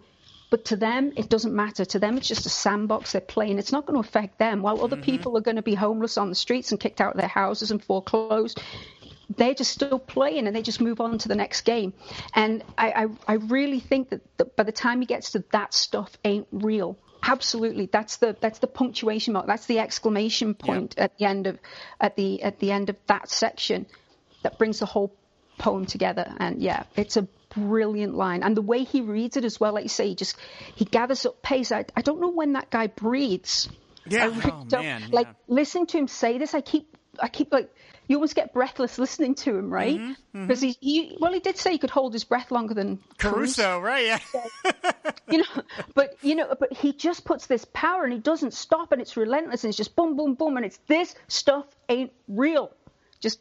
But 0.51 0.67
to 0.67 0.77
them, 0.77 1.13
it 1.17 1.31
doesn't 1.31 1.55
matter. 1.55 1.85
To 1.85 1.99
them, 2.01 2.19
it's 2.19 2.29
just 2.29 2.45
a 2.45 2.51
sandbox 2.51 3.13
they're 3.13 3.21
playing. 3.21 3.59
It's 3.59 3.73
not 3.73 3.87
going 3.87 3.95
to 3.95 4.07
affect 4.07 4.39
them. 4.39 4.63
While 4.63 4.83
other 4.83 4.97
people 4.97 5.39
are 5.39 5.41
going 5.41 5.57
to 5.57 5.63
be 5.63 5.77
homeless 5.77 6.19
on 6.19 6.29
the 6.29 6.35
streets 6.35 6.73
and 6.73 6.81
kicked 6.81 7.01
out 7.01 7.15
of 7.15 7.21
their 7.21 7.29
houses 7.29 7.71
and 7.71 7.83
foreclosed, 7.83 8.61
they're 9.37 9.55
just 9.55 9.71
still 9.71 9.99
playing 9.99 10.47
and 10.47 10.55
they 10.55 10.63
just 10.63 10.81
move 10.81 11.01
on 11.01 11.19
to 11.19 11.29
the 11.29 11.35
next 11.37 11.63
game. 11.63 11.93
And 12.35 12.65
I, 12.77 12.93
I, 12.93 13.07
I 13.29 13.35
really 13.35 13.81
think 13.81 14.11
that, 14.11 14.23
that 14.39 14.57
by 14.57 14.65
the 14.65 14.73
time 14.73 15.01
he 15.01 15.07
gets 15.07 15.33
to 15.33 15.45
that 15.53 15.73
stuff 15.73 16.17
ain't 16.25 16.49
real. 16.53 16.99
Absolutely, 17.23 17.87
that's 17.87 18.17
the 18.17 18.35
that's 18.41 18.61
the 18.61 18.67
punctuation 18.67 19.35
mark. 19.35 19.47
That's 19.47 19.67
the 19.67 19.79
exclamation 19.79 20.55
point 20.55 20.99
at 20.99 21.19
the 21.19 21.27
end 21.27 21.47
of 21.47 21.59
at 22.01 22.17
the 22.17 22.43
at 22.43 22.59
the 22.59 22.73
end 22.73 22.89
of 22.89 22.97
that 23.09 23.29
section 23.29 23.87
that 24.43 24.59
brings 24.59 24.79
the 24.79 24.87
whole 24.87 25.15
poem 25.59 25.85
together. 25.85 26.33
And 26.39 26.63
yeah, 26.63 26.85
it's 26.97 27.19
a 27.19 27.29
brilliant 27.55 28.15
line. 28.15 28.43
And 28.43 28.57
the 28.57 28.63
way 28.63 28.85
he 28.85 29.03
reads 29.03 29.37
it 29.37 29.45
as 29.45 29.61
well, 29.61 29.75
like 29.75 29.83
you 29.83 29.91
say, 29.91 30.09
he 30.09 30.15
just 30.15 30.37
he 30.75 30.87
gathers 30.87 31.27
up 31.27 31.43
pace. 31.43 31.71
I, 31.73 31.85
I 31.95 32.01
don't 32.01 32.21
know 32.21 32.31
when 32.31 32.55
that 32.55 32.71
guy 32.71 32.87
breathes. 32.87 33.69
Yeah. 34.07 34.25
I 34.25 34.27
really 34.29 34.53
Oh, 34.53 34.65
man, 34.71 35.11
like 35.11 35.27
yeah. 35.27 35.33
listening 35.47 35.87
to 35.89 35.99
him 35.99 36.09
say 36.09 36.39
this, 36.39 36.55
I 36.55 36.63
keep 36.63 36.97
I 37.21 37.29
keep 37.29 37.53
like 37.53 37.71
you 38.11 38.17
almost 38.17 38.35
get 38.35 38.53
breathless 38.53 38.99
listening 38.99 39.37
to 39.37 39.57
him, 39.57 39.73
right? 39.73 39.97
Mm-hmm, 39.97 40.43
Because 40.43 40.61
he, 40.61 40.77
he 40.81 41.17
well, 41.21 41.33
he 41.33 41.39
did 41.39 41.57
say 41.57 41.71
he 41.71 41.79
could 41.79 41.91
hold 41.91 42.13
his 42.13 42.25
breath 42.25 42.51
longer 42.51 42.75
than 42.75 42.99
Caruso 43.19 43.63
Caruso, 43.63 43.79
right? 43.79 44.05
Yeah. 44.05 44.19
you 45.31 45.39
know, 45.39 45.63
but 45.95 46.17
you 46.21 46.35
know, 46.35 46.53
but 46.59 46.73
he 46.73 46.93
just 46.93 47.25
puts 47.25 47.47
this 47.47 47.65
power 47.73 48.03
and 48.03 48.13
he 48.13 48.19
doesn't 48.19 48.53
stop 48.53 48.91
and 48.91 49.01
it's 49.01 49.17
relentless 49.17 49.63
and 49.63 49.69
it's 49.69 49.77
just 49.77 49.95
boom, 49.95 50.17
boom, 50.17 50.35
boom 50.35 50.57
and 50.57 50.67
it's 50.67 50.79
this 50.89 51.15
stuff 51.29 51.67
ain't 51.89 52.11
real, 52.27 52.73
just 53.21 53.39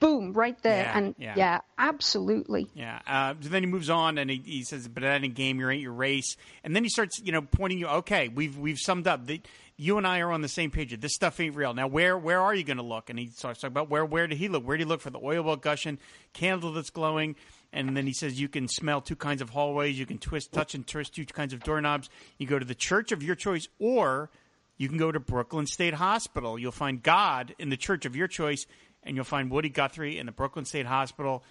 boom 0.00 0.32
right 0.32 0.60
there 0.62 0.84
Yeah, 0.84 0.98
and 0.98 1.14
yeah. 1.18 1.34
yeah. 1.36 1.60
absolutely. 1.78 2.68
Yeah. 2.74 3.00
Uh, 3.06 3.34
so 3.40 3.48
then 3.48 3.62
he 3.62 3.68
moves 3.68 3.90
on 3.90 4.18
and 4.18 4.30
he, 4.30 4.42
he 4.44 4.62
says, 4.64 4.88
"But 4.88 5.02
that 5.02 5.22
ain't 5.22 5.34
game. 5.34 5.60
You 5.60 5.68
ain't 5.68 5.82
your 5.82 5.92
race." 5.92 6.36
And 6.62 6.74
then 6.74 6.82
he 6.84 6.90
starts, 6.90 7.20
you 7.22 7.32
know, 7.32 7.42
pointing 7.42 7.78
you. 7.78 7.86
Okay, 7.86 8.28
we've 8.28 8.56
we've 8.58 8.78
summed 8.78 9.06
up. 9.06 9.26
The, 9.26 9.40
you 9.76 9.98
and 9.98 10.06
I 10.06 10.20
are 10.20 10.30
on 10.30 10.40
the 10.40 10.48
same 10.48 10.70
page. 10.70 10.98
This 11.00 11.14
stuff 11.14 11.40
ain't 11.40 11.56
real. 11.56 11.74
Now, 11.74 11.88
where 11.88 12.16
where 12.16 12.40
are 12.40 12.54
you 12.54 12.64
going 12.64 12.76
to 12.76 12.82
look? 12.82 13.10
And 13.10 13.18
he 13.18 13.28
starts 13.28 13.60
talking 13.60 13.72
about 13.72 13.90
where 13.90 14.04
where 14.04 14.26
did 14.26 14.38
he 14.38 14.48
look? 14.48 14.66
Where 14.66 14.76
did 14.76 14.84
he 14.84 14.88
look 14.88 15.00
for 15.00 15.10
the 15.10 15.20
oil 15.22 15.42
well 15.42 15.56
gushing, 15.56 15.98
candle 16.32 16.72
that's 16.72 16.90
glowing? 16.90 17.36
And 17.72 17.96
then 17.96 18.06
he 18.06 18.12
says 18.12 18.40
you 18.40 18.48
can 18.48 18.68
smell 18.68 19.00
two 19.00 19.16
kinds 19.16 19.42
of 19.42 19.50
hallways. 19.50 19.98
You 19.98 20.06
can 20.06 20.18
twist, 20.18 20.52
touch, 20.52 20.76
and 20.76 20.86
twist 20.86 21.16
two 21.16 21.24
kinds 21.26 21.52
of 21.52 21.60
doorknobs. 21.64 22.08
You 22.38 22.46
go 22.46 22.58
to 22.60 22.64
the 22.64 22.74
church 22.76 23.10
of 23.10 23.20
your 23.20 23.34
choice, 23.34 23.66
or 23.80 24.30
you 24.76 24.88
can 24.88 24.96
go 24.96 25.10
to 25.10 25.18
Brooklyn 25.18 25.66
State 25.66 25.94
Hospital. 25.94 26.56
You'll 26.56 26.70
find 26.70 27.02
God 27.02 27.52
in 27.58 27.70
the 27.70 27.76
church 27.76 28.06
of 28.06 28.14
your 28.14 28.28
choice, 28.28 28.66
and 29.04 29.16
you'll 29.16 29.24
find 29.24 29.50
Woody 29.50 29.68
Guthrie 29.68 30.18
in 30.18 30.26
the 30.26 30.32
Brooklyn 30.32 30.64
State 30.64 30.86
Hospital. 30.86 31.44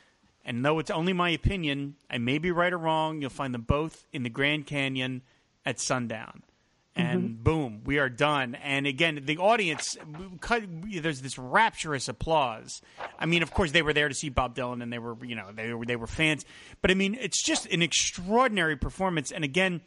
And 0.46 0.66
though 0.66 0.80
it's 0.80 0.92
only 0.92 1.14
my 1.14 1.30
opinion, 1.30 1.96
I 2.10 2.18
may 2.18 2.38
be 2.38 2.52
right 2.52 2.74
or 2.74 2.78
wrong, 2.78 3.22
you'll 3.22 3.30
find 3.30 3.54
them 3.54 3.62
both 3.62 4.06
in 4.12 4.24
the 4.24 4.30
Grand 4.30 4.68
Canyon 4.68 5.22
at 5.66 5.80
sundown. 5.80 6.44
And 6.96 7.24
mm-hmm. 7.24 7.44
boom, 7.44 7.82
we 7.86 7.98
are 7.98 8.10
done. 8.10 8.56
And 8.56 8.86
again, 8.86 9.22
the 9.24 9.38
audience, 9.38 9.98
cut- 10.42 10.64
there's 10.84 11.22
this 11.22 11.40
rapturous 11.40 12.08
applause. 12.08 12.82
I 13.18 13.26
mean, 13.26 13.42
of 13.42 13.52
course, 13.52 13.72
they 13.72 13.82
were 13.82 13.94
there 13.94 14.10
to 14.10 14.14
see 14.14 14.30
Bob 14.30 14.56
Dylan, 14.56 14.84
and 14.84 14.94
they 14.94 15.00
were, 15.00 15.16
you 15.26 15.36
know, 15.36 15.48
they 15.52 15.74
were 15.74 15.86
they 15.86 15.96
were 15.96 16.06
fans. 16.06 16.46
But 16.82 16.92
I 16.92 16.94
mean, 16.94 17.18
it's 17.20 17.42
just 17.42 17.66
an 17.68 17.82
extraordinary 17.82 18.76
performance. 18.76 19.32
And 19.32 19.44
again, 19.44 19.82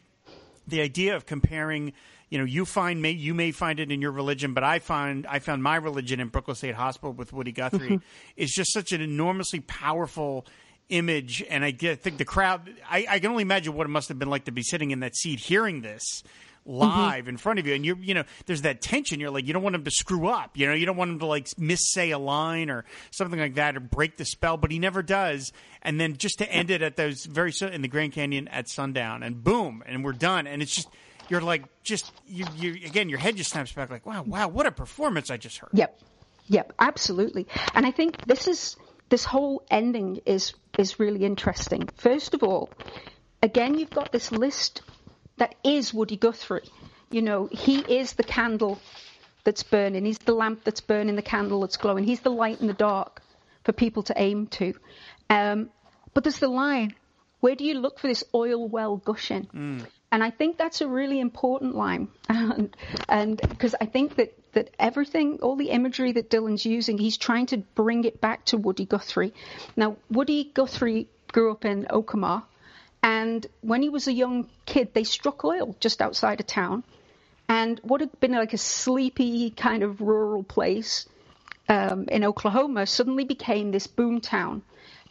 the 0.66 0.80
idea 0.80 1.14
of 1.14 1.26
comparing 1.26 1.92
you 2.28 2.38
know 2.38 2.44
you 2.44 2.64
find 2.64 3.00
may 3.00 3.12
you 3.12 3.34
may 3.34 3.52
find 3.52 3.80
it 3.80 3.92
in 3.92 4.00
your 4.00 4.12
religion 4.12 4.52
but 4.52 4.64
i 4.64 4.78
find 4.78 5.26
i 5.26 5.38
found 5.38 5.62
my 5.62 5.76
religion 5.76 6.18
in 6.20 6.28
brooklyn 6.28 6.54
state 6.54 6.74
hospital 6.74 7.12
with 7.12 7.32
woody 7.32 7.52
guthrie 7.52 7.88
mm-hmm. 7.88 7.96
is 8.36 8.50
just 8.50 8.72
such 8.72 8.92
an 8.92 9.00
enormously 9.00 9.60
powerful 9.60 10.46
image. 10.88 11.42
And 11.48 11.64
i 11.64 11.70
get, 11.70 12.02
think 12.02 12.18
the 12.18 12.24
crowd 12.24 12.70
I, 12.88 13.06
I 13.08 13.18
can 13.18 13.30
only 13.30 13.42
imagine 13.42 13.74
what 13.74 13.86
it 13.86 13.90
must 13.90 14.08
have 14.08 14.18
been 14.18 14.30
like 14.30 14.44
to 14.44 14.52
be 14.52 14.62
sitting 14.62 14.90
in 14.90 15.00
that 15.00 15.16
seat 15.16 15.40
hearing 15.40 15.82
this 15.82 16.22
mm-hmm. 16.66 16.80
live 16.80 17.28
in 17.28 17.36
front 17.36 17.58
of 17.58 17.66
you. 17.66 17.74
And 17.74 17.84
you 17.84 17.96
you 18.00 18.14
know 18.14 18.24
there's 18.46 18.62
that 18.62 18.80
tension. 18.80 19.20
You're 19.20 19.30
like 19.30 19.46
you 19.46 19.52
don't 19.52 19.62
want 19.62 19.74
him 19.74 19.84
to 19.84 19.90
screw 19.90 20.28
up. 20.28 20.56
You 20.56 20.66
know 20.66 20.74
you 20.74 20.86
don't 20.86 20.96
want 20.96 21.10
him 21.10 21.18
to 21.20 21.26
like 21.26 21.46
missay 21.58 22.14
a 22.14 22.18
line 22.18 22.70
or 22.70 22.84
something 23.10 23.38
like 23.38 23.54
that 23.54 23.76
or 23.76 23.80
break 23.80 24.16
the 24.16 24.24
spell 24.24 24.56
but 24.56 24.70
he 24.70 24.78
never 24.78 25.02
does. 25.02 25.52
And 25.82 26.00
then 26.00 26.16
just 26.16 26.38
to 26.38 26.50
end 26.50 26.70
it 26.70 26.82
at 26.82 26.96
those 26.96 27.24
very 27.24 27.52
in 27.60 27.82
the 27.82 27.88
grand 27.88 28.12
canyon 28.12 28.48
at 28.48 28.68
sundown 28.68 29.22
and 29.22 29.42
boom 29.42 29.82
and 29.86 30.04
we're 30.04 30.12
done. 30.12 30.46
And 30.46 30.62
it's 30.62 30.74
just 30.74 30.88
you're 31.28 31.40
like 31.40 31.64
just 31.82 32.12
you 32.26 32.44
you 32.56 32.72
again 32.86 33.08
your 33.08 33.18
head 33.18 33.36
just 33.36 33.50
snaps 33.50 33.72
back 33.72 33.90
like 33.90 34.06
wow 34.06 34.22
wow 34.22 34.48
what 34.48 34.66
a 34.66 34.70
performance 34.70 35.30
i 35.30 35.36
just 35.36 35.58
heard 35.58 35.70
Yep, 35.72 36.00
yep, 36.48 36.72
absolutely. 36.78 37.46
And 37.74 37.86
I 37.86 37.90
think 37.90 38.24
this 38.26 38.46
is 38.48 38.76
this 39.08 39.24
whole 39.24 39.62
ending 39.70 40.20
is 40.26 40.54
is 40.78 40.98
really 40.98 41.24
interesting. 41.24 41.88
First 41.96 42.34
of 42.34 42.42
all, 42.42 42.70
again, 43.42 43.78
you've 43.78 43.90
got 43.90 44.12
this 44.12 44.32
list 44.32 44.82
that 45.38 45.54
is 45.64 45.92
Woody 45.94 46.16
Guthrie. 46.16 46.62
You 47.10 47.22
know, 47.22 47.48
he 47.50 47.80
is 47.80 48.14
the 48.14 48.24
candle 48.24 48.80
that's 49.44 49.62
burning. 49.62 50.04
He's 50.04 50.18
the 50.18 50.34
lamp 50.34 50.64
that's 50.64 50.80
burning, 50.80 51.14
the 51.14 51.22
candle 51.22 51.60
that's 51.60 51.76
glowing. 51.76 52.04
He's 52.04 52.20
the 52.20 52.30
light 52.30 52.60
in 52.60 52.66
the 52.66 52.72
dark 52.72 53.22
for 53.64 53.72
people 53.72 54.02
to 54.04 54.14
aim 54.16 54.48
to. 54.48 54.74
Um, 55.30 55.70
but 56.14 56.24
there's 56.24 56.38
the 56.38 56.48
line: 56.48 56.94
Where 57.40 57.54
do 57.54 57.64
you 57.64 57.78
look 57.78 57.98
for 58.00 58.08
this 58.08 58.24
oil 58.34 58.68
well 58.68 58.96
gushing? 58.96 59.86
And 60.16 60.24
I 60.24 60.30
think 60.30 60.56
that's 60.56 60.80
a 60.80 60.88
really 60.88 61.20
important 61.20 61.74
line, 61.74 62.08
and 63.10 63.36
because 63.36 63.74
I 63.78 63.84
think 63.84 64.16
that 64.16 64.32
that 64.54 64.70
everything, 64.78 65.40
all 65.42 65.56
the 65.56 65.68
imagery 65.68 66.12
that 66.12 66.30
Dylan's 66.30 66.64
using, 66.64 66.96
he's 66.96 67.18
trying 67.18 67.44
to 67.48 67.58
bring 67.58 68.04
it 68.04 68.18
back 68.18 68.46
to 68.46 68.56
Woody 68.56 68.86
Guthrie. 68.86 69.34
Now, 69.76 69.96
Woody 70.10 70.44
Guthrie 70.44 71.08
grew 71.32 71.52
up 71.52 71.66
in 71.66 71.84
Okemah, 71.90 72.44
and 73.02 73.46
when 73.60 73.82
he 73.82 73.90
was 73.90 74.08
a 74.08 74.12
young 74.14 74.48
kid, 74.64 74.94
they 74.94 75.04
struck 75.04 75.44
oil 75.44 75.76
just 75.80 76.00
outside 76.00 76.40
of 76.40 76.46
town, 76.46 76.82
and 77.46 77.78
what 77.82 78.00
had 78.00 78.18
been 78.18 78.32
like 78.32 78.54
a 78.54 78.56
sleepy 78.56 79.50
kind 79.50 79.82
of 79.82 80.00
rural 80.00 80.44
place 80.44 81.06
um, 81.68 82.06
in 82.08 82.24
Oklahoma 82.24 82.86
suddenly 82.86 83.24
became 83.24 83.70
this 83.70 83.86
boom 83.86 84.22
town. 84.22 84.62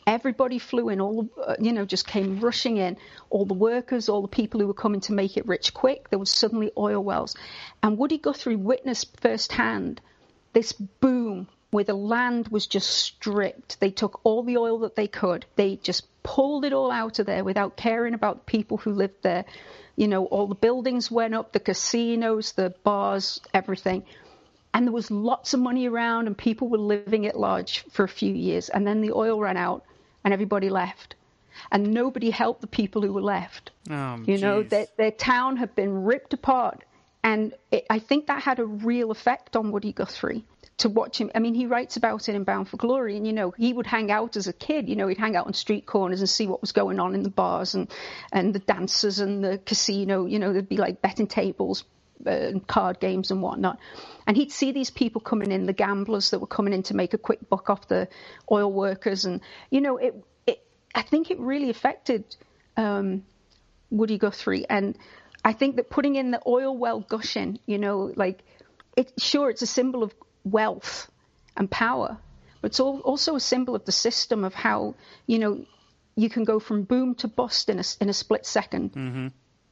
Everybody 0.07 0.59
flew 0.59 0.89
in, 0.89 1.01
all 1.01 1.29
uh, 1.43 1.55
you 1.59 1.73
know, 1.73 1.85
just 1.85 2.07
came 2.07 2.39
rushing 2.39 2.77
in. 2.77 2.97
All 3.29 3.45
the 3.45 3.55
workers, 3.55 4.07
all 4.07 4.21
the 4.21 4.27
people 4.27 4.59
who 4.59 4.67
were 4.67 4.73
coming 4.73 5.01
to 5.01 5.13
make 5.13 5.35
it 5.35 5.47
rich 5.47 5.73
quick. 5.73 6.09
There 6.09 6.19
was 6.19 6.29
suddenly 6.29 6.71
oil 6.77 7.03
wells, 7.03 7.35
and 7.81 7.97
Woody 7.97 8.19
Guthrie 8.19 8.55
witnessed 8.55 9.19
firsthand 9.19 10.01
this 10.53 10.71
boom 10.71 11.47
where 11.71 11.83
the 11.83 11.93
land 11.93 12.47
was 12.47 12.67
just 12.67 12.89
stripped. 12.89 13.79
They 13.81 13.91
took 13.91 14.21
all 14.23 14.43
the 14.43 14.57
oil 14.57 14.79
that 14.79 14.95
they 14.95 15.07
could. 15.07 15.45
They 15.57 15.75
just 15.75 16.07
pulled 16.23 16.63
it 16.63 16.71
all 16.71 16.89
out 16.89 17.19
of 17.19 17.25
there 17.25 17.43
without 17.43 17.75
caring 17.75 18.13
about 18.13 18.37
the 18.37 18.51
people 18.51 18.77
who 18.77 18.93
lived 18.93 19.21
there. 19.21 19.43
You 19.97 20.07
know, 20.07 20.25
all 20.25 20.47
the 20.47 20.55
buildings 20.55 21.11
went 21.11 21.35
up, 21.35 21.51
the 21.51 21.59
casinos, 21.59 22.53
the 22.53 22.73
bars, 22.83 23.41
everything. 23.53 24.05
And 24.73 24.87
there 24.87 24.93
was 24.93 25.11
lots 25.11 25.53
of 25.53 25.59
money 25.59 25.87
around, 25.87 26.27
and 26.27 26.37
people 26.37 26.69
were 26.69 26.77
living 26.77 27.25
at 27.25 27.37
large 27.37 27.83
for 27.91 28.03
a 28.03 28.09
few 28.09 28.33
years. 28.33 28.69
And 28.69 28.87
then 28.87 29.01
the 29.01 29.11
oil 29.11 29.39
ran 29.39 29.57
out, 29.57 29.83
and 30.25 30.33
everybody 30.33 30.69
left. 30.69 31.15
And 31.71 31.93
nobody 31.93 32.31
helped 32.31 32.59
the 32.59 32.67
people 32.67 33.01
who 33.01 33.13
were 33.13 33.21
left. 33.21 33.71
Oh, 33.89 34.19
you 34.25 34.37
know, 34.37 34.61
geez. 34.61 34.71
their, 34.71 34.87
their 34.97 35.11
town 35.11 35.55
had 35.55 35.73
been 35.73 36.03
ripped 36.03 36.33
apart. 36.33 36.83
And 37.23 37.53
it, 37.71 37.85
I 37.89 37.99
think 37.99 38.27
that 38.27 38.43
had 38.43 38.59
a 38.59 38.65
real 38.65 39.09
effect 39.09 39.55
on 39.55 39.71
Woody 39.71 39.93
Guthrie 39.93 40.43
to 40.77 40.89
watch 40.89 41.19
him. 41.19 41.31
I 41.33 41.39
mean, 41.39 41.53
he 41.53 41.65
writes 41.65 41.95
about 41.95 42.27
it 42.27 42.35
in 42.35 42.43
Bound 42.43 42.67
for 42.67 42.77
Glory, 42.77 43.15
and 43.15 43.25
you 43.25 43.31
know, 43.31 43.51
he 43.51 43.71
would 43.71 43.87
hang 43.87 44.11
out 44.11 44.35
as 44.35 44.47
a 44.47 44.53
kid. 44.53 44.89
You 44.89 44.95
know, 44.97 45.07
he'd 45.07 45.17
hang 45.17 45.35
out 45.35 45.47
on 45.47 45.53
street 45.53 45.85
corners 45.85 46.19
and 46.19 46.29
see 46.29 46.45
what 46.47 46.61
was 46.61 46.73
going 46.73 46.99
on 46.99 47.15
in 47.15 47.23
the 47.23 47.29
bars 47.29 47.73
and 47.73 47.89
and 48.33 48.53
the 48.53 48.59
dancers 48.59 49.19
and 49.19 49.43
the 49.43 49.57
casino. 49.65 50.25
You 50.25 50.39
know, 50.39 50.51
there'd 50.51 50.69
be 50.69 50.77
like 50.77 51.01
betting 51.01 51.27
tables 51.27 51.85
uh, 52.25 52.59
card 52.67 52.99
games 52.99 53.31
and 53.31 53.41
whatnot. 53.41 53.79
And 54.27 54.35
he'd 54.35 54.51
see 54.51 54.71
these 54.71 54.89
people 54.89 55.21
coming 55.21 55.51
in, 55.51 55.65
the 55.65 55.73
gamblers 55.73 56.31
that 56.31 56.39
were 56.39 56.47
coming 56.47 56.73
in 56.73 56.83
to 56.83 56.95
make 56.95 57.13
a 57.13 57.17
quick 57.17 57.47
buck 57.49 57.69
off 57.69 57.87
the 57.87 58.07
oil 58.51 58.71
workers, 58.71 59.25
and 59.25 59.41
you 59.69 59.81
know, 59.81 59.97
it. 59.97 60.15
it 60.47 60.65
I 60.93 61.01
think 61.01 61.29
it 61.29 61.39
really 61.39 61.69
affected 61.69 62.23
um, 62.77 63.23
Woody 63.89 64.17
Guthrie, 64.17 64.65
and 64.69 64.97
I 65.43 65.53
think 65.53 65.75
that 65.75 65.89
putting 65.89 66.15
in 66.15 66.31
the 66.31 66.41
oil 66.47 66.75
well 66.75 66.99
gushing, 67.01 67.59
you 67.65 67.77
know, 67.77 68.11
like 68.15 68.43
it. 68.95 69.11
Sure, 69.19 69.49
it's 69.49 69.61
a 69.61 69.67
symbol 69.67 70.03
of 70.03 70.13
wealth 70.43 71.09
and 71.57 71.69
power, 71.69 72.17
but 72.61 72.71
it's 72.71 72.79
also 72.79 73.35
a 73.35 73.39
symbol 73.39 73.75
of 73.75 73.85
the 73.85 73.91
system 73.91 74.43
of 74.43 74.53
how 74.53 74.95
you 75.27 75.39
know 75.39 75.65
you 76.15 76.29
can 76.29 76.45
go 76.45 76.59
from 76.59 76.83
boom 76.83 77.15
to 77.15 77.27
bust 77.27 77.69
in 77.69 77.79
a, 77.79 77.83
in 77.99 78.09
a 78.09 78.13
split 78.13 78.43
2nd 78.43 78.91
Mm-hmm. 78.91 79.27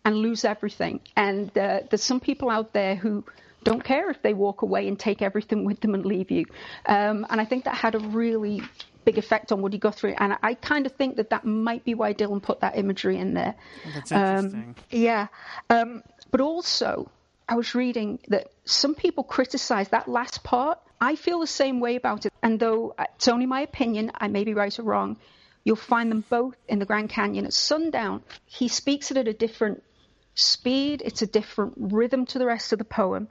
And 0.05 0.15
lose 0.17 0.45
everything. 0.45 0.99
And 1.15 1.55
uh, 1.57 1.81
there's 1.89 2.03
some 2.03 2.19
people 2.19 2.49
out 2.49 2.73
there 2.73 2.95
who 2.95 3.23
don't 3.63 3.83
care 3.83 4.09
if 4.09 4.21
they 4.21 4.33
walk 4.33 4.61
away 4.61 4.87
and 4.87 4.99
take 4.99 5.21
everything 5.21 5.65
with 5.65 5.79
them 5.79 5.93
and 5.93 6.05
leave 6.05 6.31
you. 6.31 6.45
Um, 6.85 7.25
and 7.29 7.39
I 7.39 7.45
think 7.45 7.63
that 7.65 7.75
had 7.75 7.95
a 7.95 7.99
really 7.99 8.61
big 9.05 9.17
effect 9.17 9.51
on 9.51 9.61
Woody 9.61 9.77
Guthrie. 9.77 10.15
And 10.17 10.37
I 10.43 10.53
kind 10.55 10.85
of 10.85 10.93
think 10.93 11.17
that 11.17 11.29
that 11.29 11.45
might 11.45 11.83
be 11.83 11.93
why 11.93 12.13
Dylan 12.13 12.41
put 12.41 12.61
that 12.61 12.77
imagery 12.77 13.17
in 13.17 13.33
there. 13.33 13.55
That's 13.93 14.11
Um. 14.11 14.75
Yeah. 14.89 15.27
Um, 15.69 16.03
but 16.31 16.41
also, 16.41 17.09
I 17.47 17.55
was 17.55 17.75
reading 17.75 18.19
that 18.29 18.47
some 18.65 18.95
people 18.95 19.23
criticize 19.23 19.89
that 19.89 20.07
last 20.07 20.43
part. 20.43 20.79
I 20.99 21.15
feel 21.15 21.39
the 21.39 21.47
same 21.47 21.79
way 21.79 21.95
about 21.95 22.25
it. 22.25 22.33
And 22.41 22.59
though 22.59 22.95
uh, 22.97 23.05
it's 23.15 23.27
only 23.27 23.45
my 23.45 23.61
opinion, 23.61 24.11
I 24.15 24.27
may 24.29 24.43
be 24.43 24.53
right 24.53 24.77
or 24.79 24.83
wrong, 24.83 25.17
you'll 25.63 25.75
find 25.75 26.09
them 26.09 26.23
both 26.29 26.55
in 26.67 26.79
the 26.79 26.85
Grand 26.85 27.09
Canyon 27.09 27.45
at 27.45 27.53
sundown. 27.53 28.23
He 28.45 28.67
speaks 28.67 29.11
it 29.11 29.17
at 29.17 29.27
a 29.27 29.33
different 29.33 29.83
speed, 30.35 31.01
it's 31.05 31.21
a 31.21 31.27
different 31.27 31.73
rhythm 31.77 32.25
to 32.27 32.39
the 32.39 32.45
rest 32.45 32.73
of 32.73 32.79
the 32.79 32.85
poem, 32.85 33.27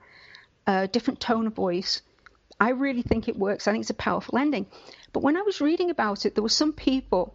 a 0.67 0.89
different 0.89 1.21
tone 1.21 1.47
of 1.47 1.55
voice. 1.55 2.03
I 2.61 2.71
really 2.71 3.03
think 3.03 3.29
it 3.29 3.37
works. 3.37 3.67
I 3.67 3.73
think 3.73 3.83
it's 3.83 3.91
a 3.91 3.95
powerful 3.95 4.39
ending. 4.39 4.67
But 5.13 5.23
when 5.23 5.37
I 5.37 5.43
was 5.43 5.61
reading 5.61 5.91
about 5.91 6.25
it, 6.27 6.35
there 6.35 6.43
were 6.43 6.49
some 6.49 6.73
people 6.73 7.35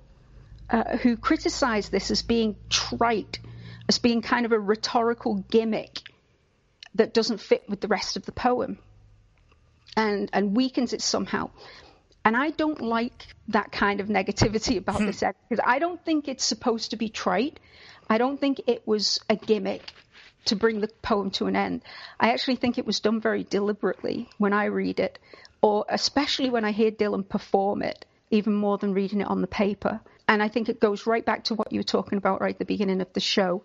uh, 0.70 0.98
who 0.98 1.18
criticized 1.18 1.92
this 1.92 2.12
as 2.12 2.22
being 2.22 2.56
trite, 2.70 3.40
as 3.88 4.00
being 4.00 4.22
kind 4.22 4.46
of 4.46 4.52
a 4.52 4.60
rhetorical 4.60 5.46
gimmick 5.50 6.00
that 6.96 7.14
doesn't 7.14 7.40
fit 7.40 7.70
with 7.70 7.82
the 7.82 7.88
rest 7.88 8.18
of 8.18 8.26
the 8.26 8.32
poem 8.32 8.80
and, 9.96 10.30
and 10.34 10.56
weakens 10.56 10.94
it 10.94 11.02
somehow. 11.02 11.50
And 12.26 12.36
I 12.36 12.50
don't 12.50 12.82
like 12.82 13.28
that 13.50 13.72
kind 13.72 14.02
of 14.02 14.08
negativity 14.08 14.78
about 14.78 15.00
this 15.00 15.24
because 15.50 15.64
I 15.66 15.80
don't 15.80 16.04
think 16.04 16.28
it's 16.28 16.44
supposed 16.44 16.92
to 16.92 16.98
be 16.98 17.08
trite. 17.08 17.60
I 18.10 18.18
don't 18.18 18.40
think 18.40 18.62
it 18.68 18.88
was 18.88 19.20
a 19.30 19.36
gimmick 19.36 19.94
to 20.46 20.56
bring 20.56 20.80
the 20.80 20.90
poem 21.02 21.32
to 21.32 21.48
an 21.48 21.56
end. 21.56 21.82
I 22.20 22.32
actually 22.32 22.56
think 22.56 22.78
it 22.78 22.86
was 22.86 23.00
done 23.00 23.20
very 23.20 23.44
deliberately 23.44 24.30
when 24.38 24.54
I 24.54 24.66
read 24.66 25.00
it, 25.00 25.20
or 25.62 25.86
especially 25.90 26.50
when 26.50 26.64
I 26.64 26.72
hear 26.72 26.92
Dylan 26.92 27.28
perform 27.28 27.82
it, 27.82 28.06
even 28.32 28.54
more 28.54 28.78
than 28.78 28.94
reading 28.94 29.22
it 29.22 29.28
on 29.28 29.42
the 29.42 29.48
paper. 29.48 30.00
And 30.28 30.42
I 30.42 30.48
think 30.48 30.70
it 30.70 30.80
goes 30.80 31.06
right 31.06 31.26
back 31.26 31.46
to 31.46 31.56
what 31.56 31.72
you 31.72 31.80
were 31.80 31.84
talking 31.84 32.18
about 32.18 32.42
right 32.42 32.54
at 32.54 32.60
the 32.60 32.66
beginning 32.66 33.02
of 33.02 33.12
the 33.14 33.20
show 33.20 33.64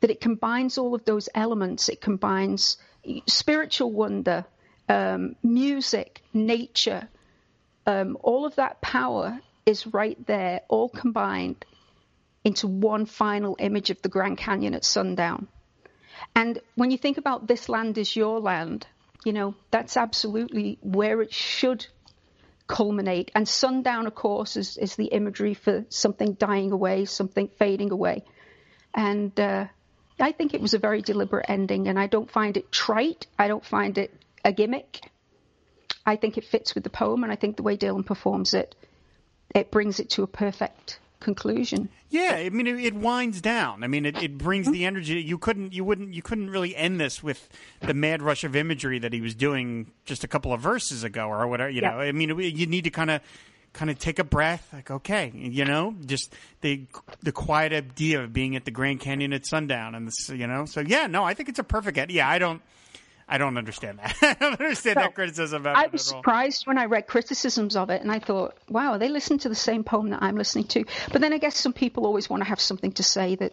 that 0.00 0.10
it 0.10 0.20
combines 0.20 0.78
all 0.78 0.94
of 0.94 1.04
those 1.04 1.28
elements. 1.34 1.88
It 1.88 2.00
combines 2.00 2.76
spiritual 3.26 3.92
wonder, 3.92 4.44
um, 4.88 5.36
music, 5.42 6.22
nature, 6.32 7.08
um, 7.86 8.16
all 8.22 8.46
of 8.46 8.54
that 8.56 8.80
power 8.80 9.38
is 9.66 9.86
right 9.86 10.18
there, 10.26 10.62
all 10.68 10.88
combined 10.88 11.64
into 12.44 12.68
one 12.68 13.06
final 13.06 13.56
image 13.58 13.90
of 13.90 14.00
the 14.02 14.08
Grand 14.08 14.38
Canyon 14.38 14.74
at 14.74 14.84
sundown. 14.84 15.48
And 16.36 16.60
when 16.74 16.90
you 16.90 16.98
think 16.98 17.18
about 17.18 17.46
this 17.46 17.68
land 17.68 17.98
is 17.98 18.14
your 18.14 18.38
land, 18.38 18.86
you 19.24 19.32
know, 19.32 19.54
that's 19.70 19.96
absolutely 19.96 20.78
where 20.82 21.22
it 21.22 21.32
should 21.32 21.86
culminate. 22.66 23.30
And 23.34 23.48
sundown, 23.48 24.06
of 24.06 24.14
course, 24.14 24.56
is, 24.56 24.76
is 24.76 24.96
the 24.96 25.06
imagery 25.06 25.54
for 25.54 25.84
something 25.88 26.34
dying 26.34 26.72
away, 26.72 27.06
something 27.06 27.48
fading 27.58 27.90
away. 27.90 28.24
And 28.94 29.38
uh, 29.40 29.66
I 30.20 30.32
think 30.32 30.54
it 30.54 30.60
was 30.60 30.74
a 30.74 30.78
very 30.78 31.02
deliberate 31.02 31.46
ending, 31.48 31.88
and 31.88 31.98
I 31.98 32.06
don't 32.06 32.30
find 32.30 32.56
it 32.56 32.70
trite. 32.70 33.26
I 33.38 33.48
don't 33.48 33.64
find 33.64 33.98
it 33.98 34.12
a 34.44 34.52
gimmick. 34.52 35.00
I 36.06 36.16
think 36.16 36.36
it 36.36 36.44
fits 36.44 36.74
with 36.74 36.84
the 36.84 36.90
poem, 36.90 37.24
and 37.24 37.32
I 37.32 37.36
think 37.36 37.56
the 37.56 37.62
way 37.62 37.76
Dylan 37.76 38.04
performs 38.04 38.54
it, 38.54 38.74
it 39.54 39.70
brings 39.70 40.00
it 40.00 40.10
to 40.10 40.22
a 40.22 40.26
perfect 40.26 40.98
conclusion. 41.24 41.88
Yeah, 42.10 42.34
I 42.36 42.50
mean, 42.50 42.66
it, 42.68 42.78
it 42.78 42.94
winds 42.94 43.40
down. 43.40 43.82
I 43.82 43.88
mean, 43.88 44.06
it, 44.06 44.22
it 44.22 44.38
brings 44.38 44.70
the 44.70 44.84
energy. 44.84 45.20
You 45.20 45.38
couldn't, 45.38 45.72
you 45.72 45.82
wouldn't, 45.84 46.14
you 46.14 46.22
couldn't 46.22 46.50
really 46.50 46.76
end 46.76 47.00
this 47.00 47.22
with 47.22 47.48
the 47.80 47.94
mad 47.94 48.22
rush 48.22 48.44
of 48.44 48.54
imagery 48.54 49.00
that 49.00 49.12
he 49.12 49.20
was 49.20 49.34
doing 49.34 49.90
just 50.04 50.22
a 50.22 50.28
couple 50.28 50.52
of 50.52 50.60
verses 50.60 51.02
ago, 51.02 51.26
or 51.28 51.46
whatever. 51.48 51.70
You 51.70 51.82
Yeah. 51.82 51.90
know, 51.90 52.00
I 52.00 52.12
mean, 52.12 52.38
you 52.38 52.66
need 52.66 52.84
to 52.84 52.90
kind 52.90 53.10
of, 53.10 53.20
kind 53.72 53.90
of 53.90 53.98
take 53.98 54.20
a 54.20 54.24
breath. 54.24 54.68
Like, 54.72 54.90
okay, 54.92 55.32
you 55.34 55.64
know, 55.64 55.96
just 56.06 56.32
the 56.60 56.86
the 57.24 57.32
quiet 57.32 57.72
idea 57.72 58.22
of 58.22 58.32
being 58.32 58.54
at 58.54 58.64
the 58.64 58.70
Grand 58.70 59.00
Canyon 59.00 59.32
at 59.32 59.44
sundown, 59.46 59.96
and 59.96 60.06
this, 60.06 60.28
you 60.28 60.46
know. 60.46 60.66
So 60.66 60.80
yeah, 60.80 61.08
no, 61.08 61.24
I 61.24 61.34
think 61.34 61.48
it's 61.48 61.58
a 61.58 61.64
perfect. 61.64 62.12
Yeah, 62.12 62.28
I 62.28 62.38
don't, 62.38 62.62
I 63.28 63.38
don't 63.38 63.56
understand 63.56 63.98
that. 63.98 64.16
I 64.22 64.34
don't 64.34 64.60
understand 64.60 64.96
that 64.96 65.14
criticism 65.14 65.62
about 65.62 65.76
I 65.76 65.84
it 65.84 65.92
was 65.92 66.08
at 66.08 66.14
all. 66.14 66.20
surprised 66.20 66.66
when 66.66 66.78
I 66.78 66.84
read 66.84 67.06
criticisms 67.06 67.76
of 67.76 67.90
it, 67.90 68.02
and 68.02 68.10
I 68.12 68.18
thought, 68.18 68.56
wow, 68.68 68.98
they 68.98 69.08
listen 69.08 69.38
to 69.38 69.48
the 69.48 69.54
same 69.54 69.84
poem 69.84 70.10
that 70.10 70.22
I'm 70.22 70.36
listening 70.36 70.66
to. 70.68 70.84
But 71.10 71.20
then 71.20 71.32
I 71.32 71.38
guess 71.38 71.56
some 71.56 71.72
people 71.72 72.06
always 72.06 72.28
want 72.28 72.42
to 72.42 72.48
have 72.48 72.60
something 72.60 72.92
to 72.92 73.02
say 73.02 73.34
that, 73.36 73.52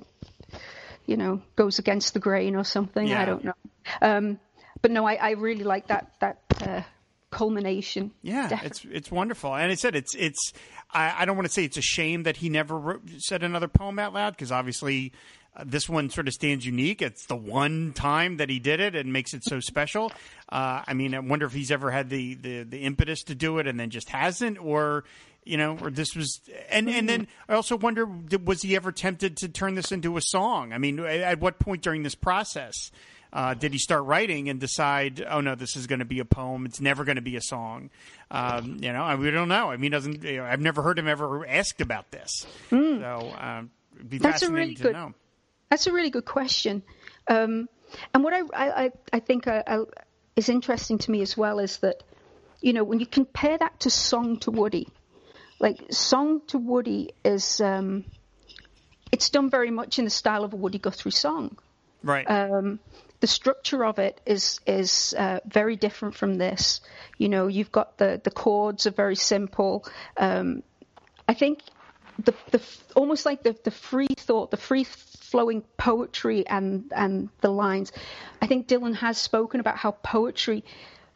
you 1.05 1.17
know, 1.17 1.41
goes 1.55 1.79
against 1.79 2.13
the 2.13 2.19
grain 2.19 2.55
or 2.55 2.63
something. 2.63 3.07
Yeah. 3.07 3.21
I 3.21 3.25
don't 3.25 3.43
know. 3.43 3.53
Um, 4.01 4.39
but 4.81 4.91
no, 4.91 5.05
I, 5.05 5.15
I 5.15 5.29
really 5.31 5.63
like 5.63 5.87
that 5.87 6.11
that 6.19 6.39
uh, 6.61 6.81
culmination. 7.29 8.11
Yeah, 8.21 8.49
Definitely. 8.49 8.67
it's 8.67 8.85
it's 8.91 9.11
wonderful, 9.11 9.55
and 9.55 9.71
I 9.71 9.75
said 9.75 9.95
it's 9.95 10.13
it's. 10.15 10.53
I, 10.93 11.21
I 11.21 11.25
don't 11.25 11.37
want 11.37 11.47
to 11.47 11.53
say 11.53 11.63
it's 11.63 11.77
a 11.77 11.81
shame 11.81 12.23
that 12.23 12.37
he 12.37 12.49
never 12.49 12.77
wrote, 12.77 13.01
said 13.19 13.43
another 13.43 13.69
poem 13.69 13.97
out 13.97 14.13
loud 14.13 14.33
because 14.33 14.51
obviously 14.51 15.13
uh, 15.55 15.63
this 15.65 15.89
one 15.89 16.09
sort 16.09 16.27
of 16.27 16.33
stands 16.33 16.65
unique. 16.65 17.01
It's 17.01 17.25
the 17.25 17.35
one 17.35 17.91
time 17.93 18.37
that 18.37 18.49
he 18.49 18.59
did 18.59 18.79
it 18.79 18.95
and 18.95 19.11
makes 19.11 19.33
it 19.33 19.43
so 19.43 19.59
special. 19.59 20.11
Uh, 20.49 20.81
I 20.87 20.93
mean, 20.93 21.13
I 21.13 21.19
wonder 21.19 21.45
if 21.45 21.53
he's 21.53 21.71
ever 21.71 21.91
had 21.91 22.09
the, 22.09 22.35
the 22.35 22.63
the 22.63 22.79
impetus 22.79 23.23
to 23.23 23.35
do 23.35 23.59
it 23.59 23.67
and 23.67 23.79
then 23.79 23.89
just 23.89 24.09
hasn't, 24.09 24.59
or 24.59 25.03
you 25.43 25.57
know, 25.57 25.77
or 25.81 25.89
this 25.89 26.15
was. 26.15 26.39
And 26.69 26.89
and 26.89 27.09
then 27.09 27.27
I 27.49 27.55
also 27.55 27.75
wonder, 27.77 28.05
was 28.43 28.61
he 28.61 28.75
ever 28.75 28.91
tempted 28.91 29.37
to 29.37 29.49
turn 29.49 29.75
this 29.75 29.91
into 29.91 30.15
a 30.17 30.21
song? 30.21 30.71
I 30.73 30.77
mean, 30.77 30.99
at 30.99 31.19
at 31.19 31.39
what 31.39 31.59
point 31.59 31.81
during 31.81 32.03
this 32.03 32.15
process? 32.15 32.91
Uh, 33.33 33.53
did 33.53 33.71
he 33.71 33.79
start 33.79 34.03
writing 34.03 34.49
and 34.49 34.59
decide, 34.59 35.25
oh 35.29 35.39
no, 35.39 35.55
this 35.55 35.77
is 35.77 35.87
going 35.87 35.99
to 35.99 36.05
be 36.05 36.19
a 36.19 36.25
poem? 36.25 36.65
It's 36.65 36.81
never 36.81 37.05
going 37.05 37.15
to 37.15 37.21
be 37.21 37.37
a 37.37 37.41
song. 37.41 37.89
Um, 38.29 38.79
you 38.81 38.91
know, 38.91 39.03
I, 39.03 39.15
we 39.15 39.31
don't 39.31 39.47
know. 39.47 39.71
I 39.71 39.77
mean, 39.77 39.91
doesn't 39.91 40.21
you 40.23 40.37
know, 40.37 40.43
I've 40.43 40.59
never 40.59 40.81
heard 40.81 40.99
him 40.99 41.07
ever 41.07 41.45
asked 41.47 41.79
about 41.79 42.11
this. 42.11 42.45
So 42.69 43.33
um, 43.39 43.71
it'd 43.95 44.09
be. 44.09 44.17
That's 44.17 44.41
a 44.41 44.45
fascinating 44.47 44.53
really 44.55 44.75
to 44.75 44.83
good- 44.83 44.93
know. 44.93 45.13
That's 45.71 45.87
a 45.87 45.93
really 45.93 46.09
good 46.09 46.25
question. 46.25 46.83
Um, 47.29 47.69
and 48.13 48.23
what 48.23 48.33
I, 48.33 48.41
I, 48.53 48.91
I- 49.13 49.19
think 49.21 49.47
I, 49.47 49.63
I, 49.65 49.79
is 50.35 50.49
interesting 50.49 50.97
to 50.99 51.11
me 51.11 51.21
as 51.21 51.37
well 51.37 51.59
is 51.59 51.77
that, 51.77 52.03
you 52.61 52.73
know, 52.73 52.83
when 52.83 52.99
you 52.99 53.05
compare 53.05 53.57
that 53.57 53.79
to 53.79 53.89
Song 53.89 54.37
to 54.39 54.51
Woody, 54.51 54.89
like 55.59 55.79
Song 55.89 56.41
to 56.47 56.57
Woody 56.57 57.13
is, 57.23 57.61
um, 57.61 58.03
it's 59.13 59.29
done 59.29 59.49
very 59.49 59.71
much 59.71 59.97
in 59.97 60.05
the 60.05 60.11
style 60.11 60.43
of 60.43 60.51
a 60.53 60.57
Woody 60.57 60.77
Guthrie 60.77 61.11
song. 61.11 61.57
Right. 62.03 62.29
Um, 62.29 62.79
the 63.21 63.27
structure 63.27 63.85
of 63.85 63.99
it 63.99 64.19
is 64.25 64.59
is 64.65 65.13
uh, 65.17 65.39
very 65.45 65.75
different 65.75 66.15
from 66.15 66.35
this. 66.39 66.81
You 67.19 67.29
know, 67.29 67.47
you've 67.47 67.71
got 67.71 67.97
the 67.99 68.19
the 68.23 68.31
chords 68.31 68.87
are 68.87 68.91
very 68.91 69.15
simple. 69.15 69.85
Um, 70.17 70.63
I 71.29 71.35
think 71.35 71.59
the, 72.25 72.33
the 72.49 72.61
almost 72.95 73.25
like 73.25 73.43
the, 73.43 73.55
the 73.63 73.69
free 73.71 74.07
thought, 74.07 74.49
the 74.49 74.57
free 74.57 74.83
flowing 75.31 75.63
poetry 75.77 76.45
and 76.45 76.91
and 76.95 77.29
the 77.39 77.49
lines. 77.49 77.91
I 78.41 78.47
think 78.47 78.67
Dylan 78.67 78.95
has 78.95 79.17
spoken 79.17 79.59
about 79.59 79.77
how 79.77 79.91
poetry. 79.91 80.63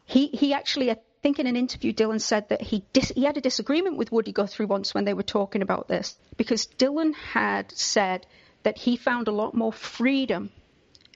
He 0.04 0.28
he 0.28 0.54
actually 0.54 0.90
I 0.90 0.96
think 1.22 1.38
in 1.38 1.46
an 1.46 1.56
interview 1.56 1.92
Dylan 1.92 2.20
said 2.20 2.48
that 2.48 2.62
he 2.62 2.84
dis, 2.92 3.12
he 3.14 3.24
had 3.24 3.36
a 3.36 3.40
disagreement 3.40 3.98
with 3.98 4.10
Woody 4.10 4.32
Guthrie 4.32 4.66
once 4.66 4.94
when 4.94 5.04
they 5.04 5.14
were 5.14 5.22
talking 5.22 5.62
about 5.62 5.86
this 5.86 6.16
because 6.36 6.66
Dylan 6.66 7.14
had 7.14 7.70
said 7.72 8.26
that 8.62 8.78
he 8.78 8.96
found 8.96 9.28
a 9.28 9.32
lot 9.32 9.54
more 9.54 9.72
freedom 9.72 10.50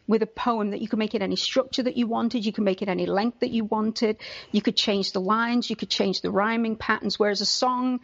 with 0.07 0.22
a 0.22 0.26
poem 0.26 0.70
that 0.70 0.80
you 0.80 0.88
could 0.88 0.98
make 0.98 1.14
it 1.14 1.22
any 1.22 1.36
structure 1.36 1.84
that 1.84 1.96
you 1.96 2.07
wanted, 2.07 2.44
you 2.44 2.53
could 2.53 2.64
make 2.64 2.82
it 2.82 2.88
any 2.88 3.07
length 3.07 3.40
that 3.40 3.51
you 3.51 3.64
wanted, 3.64 4.16
you 4.51 4.61
could 4.61 4.76
change 4.76 5.12
the 5.12 5.20
lines, 5.20 5.70
you 5.70 5.76
could 5.76 5.88
change 5.88 6.20
the 6.20 6.30
rhyming 6.32 6.74
patterns, 6.74 7.16
whereas 7.16 7.40
a 7.40 7.46
song 7.46 8.01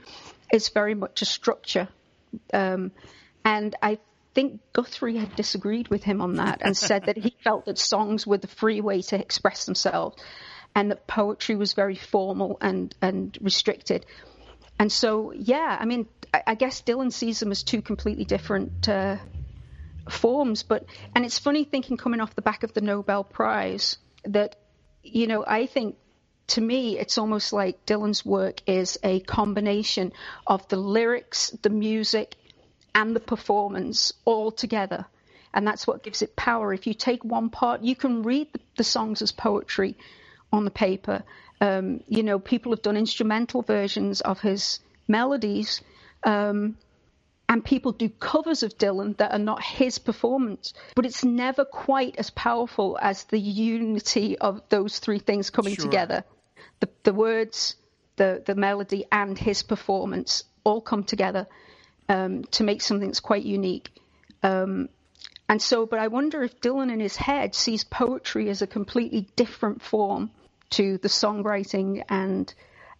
is 0.52 0.68
very 0.68 0.94
much 0.94 1.22
a 1.22 1.24
structure. 1.24 1.88
Um, 2.52 2.92
and 3.44 3.74
I 3.82 3.98
think 4.36 4.60
Guthrie 4.74 5.16
had 5.16 5.34
disagreed 5.34 5.88
with 5.88 6.04
him 6.04 6.20
on 6.20 6.34
that 6.34 6.60
and 6.60 6.76
said 6.76 7.06
that 7.06 7.16
he 7.16 7.34
felt 7.42 7.64
that 7.64 7.78
songs 7.78 8.26
were 8.26 8.36
the 8.36 8.46
free 8.46 8.82
way 8.82 9.00
to 9.00 9.18
express 9.18 9.64
themselves 9.64 10.22
and 10.74 10.90
that 10.90 11.06
poetry 11.06 11.56
was 11.56 11.72
very 11.72 11.94
formal 11.94 12.58
and, 12.60 12.94
and 13.00 13.38
restricted. 13.40 14.04
And 14.78 14.92
so, 14.92 15.32
yeah, 15.32 15.74
I 15.80 15.86
mean, 15.86 16.06
I, 16.34 16.42
I 16.48 16.54
guess 16.54 16.82
Dylan 16.82 17.10
sees 17.10 17.40
them 17.40 17.50
as 17.50 17.62
two 17.62 17.80
completely 17.80 18.26
different 18.26 18.86
uh, 18.86 19.16
forms. 20.10 20.64
But 20.64 20.84
and 21.14 21.24
it's 21.24 21.38
funny 21.38 21.64
thinking 21.64 21.96
coming 21.96 22.20
off 22.20 22.34
the 22.34 22.42
back 22.42 22.62
of 22.62 22.74
the 22.74 22.82
Nobel 22.82 23.24
Prize 23.24 23.96
that 24.24 24.56
you 25.02 25.26
know 25.28 25.44
I 25.46 25.64
think 25.64 25.96
to 26.48 26.60
me 26.60 26.98
it's 26.98 27.16
almost 27.16 27.54
like 27.54 27.86
Dylan's 27.86 28.24
work 28.24 28.60
is 28.66 28.98
a 29.02 29.20
combination 29.20 30.12
of 30.46 30.68
the 30.68 30.76
lyrics, 30.76 31.56
the 31.62 31.70
music, 31.70 32.36
and 32.96 33.14
the 33.14 33.20
performance 33.20 34.14
all 34.24 34.50
together. 34.50 35.04
And 35.52 35.66
that's 35.66 35.86
what 35.86 36.02
gives 36.02 36.22
it 36.22 36.34
power. 36.34 36.72
If 36.72 36.86
you 36.86 36.94
take 36.94 37.24
one 37.24 37.50
part, 37.50 37.82
you 37.82 37.94
can 37.94 38.22
read 38.22 38.48
the, 38.52 38.60
the 38.78 38.84
songs 38.84 39.22
as 39.22 39.32
poetry 39.32 39.96
on 40.50 40.64
the 40.64 40.70
paper. 40.70 41.22
Um, 41.60 42.02
you 42.08 42.22
know, 42.22 42.38
people 42.38 42.72
have 42.72 42.82
done 42.82 42.96
instrumental 42.96 43.60
versions 43.62 44.22
of 44.22 44.40
his 44.40 44.80
melodies. 45.06 45.82
Um, 46.24 46.76
and 47.48 47.64
people 47.64 47.92
do 47.92 48.08
covers 48.08 48.62
of 48.62 48.76
Dylan 48.76 49.16
that 49.18 49.32
are 49.32 49.38
not 49.38 49.62
his 49.62 49.98
performance, 49.98 50.72
but 50.94 51.06
it's 51.06 51.24
never 51.24 51.64
quite 51.64 52.16
as 52.18 52.30
powerful 52.30 52.98
as 53.00 53.24
the 53.24 53.38
unity 53.38 54.36
of 54.38 54.62
those 54.68 54.98
three 54.98 55.20
things 55.20 55.50
coming 55.50 55.74
Sure. 55.74 55.84
together. 55.84 56.24
The, 56.80 56.88
the 57.04 57.12
words, 57.12 57.76
the, 58.16 58.42
the 58.44 58.54
melody, 58.54 59.04
and 59.12 59.38
his 59.38 59.62
performance 59.62 60.44
all 60.64 60.80
come 60.80 61.04
together 61.04 61.46
um, 62.08 62.44
to 62.44 62.64
make 62.64 62.82
something 62.82 63.08
that's 63.08 63.20
quite 63.20 63.44
unique. 63.44 63.90
Um, 64.42 64.88
and 65.48 65.62
so, 65.62 65.86
but 65.86 65.98
I 65.98 66.08
wonder 66.08 66.42
if 66.42 66.60
Dylan 66.60 66.92
in 66.92 67.00
his 67.00 67.16
head 67.16 67.54
sees 67.54 67.84
poetry 67.84 68.48
as 68.48 68.62
a 68.62 68.66
completely 68.66 69.28
different 69.36 69.82
form 69.82 70.30
to 70.70 70.98
the 70.98 71.08
songwriting 71.08 72.02
and 72.08 72.52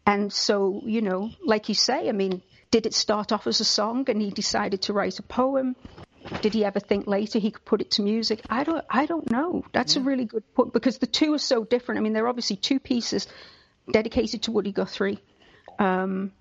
and 0.09 0.33
so, 0.33 0.83
you 0.85 1.03
know, 1.03 1.31
like 1.45 1.69
you 1.69 1.75
say, 1.75 2.09
I 2.09 2.13
mean, 2.13 2.41
did 2.71 2.87
it 2.87 2.95
start 2.95 3.33
off 3.33 3.49
as 3.49 3.59
a 3.59 3.65
song 3.65 4.09
and 4.09 4.23
he 4.23 4.31
decided 4.31 4.83
to 4.83 4.93
write 4.93 5.19
a 5.19 5.23
poem? 5.25 5.75
Did 6.43 6.55
he 6.55 6.65
ever 6.65 6.79
think 6.79 7.09
later 7.09 7.41
he 7.41 7.51
could 7.51 7.65
put 7.65 7.81
it 7.81 7.91
to 7.93 8.03
music? 8.03 8.41
I 8.49 8.63
don't 8.63 8.85
I 8.89 9.07
don't 9.07 9.31
know. 9.31 9.65
That's 9.73 9.97
a 9.97 10.01
really 10.01 10.25
good 10.25 10.45
point 10.55 10.73
because 10.73 10.99
the 10.99 11.07
two 11.07 11.35
are 11.35 11.39
so 11.39 11.65
different. 11.65 11.99
I 11.99 12.03
mean, 12.03 12.13
they're 12.13 12.29
obviously 12.29 12.57
two 12.57 12.79
pieces 12.79 13.27
dedicated 13.91 14.43
to 14.45 14.53
Woody 14.53 14.73
Guthrie. 14.73 15.19
Um, 15.79 16.33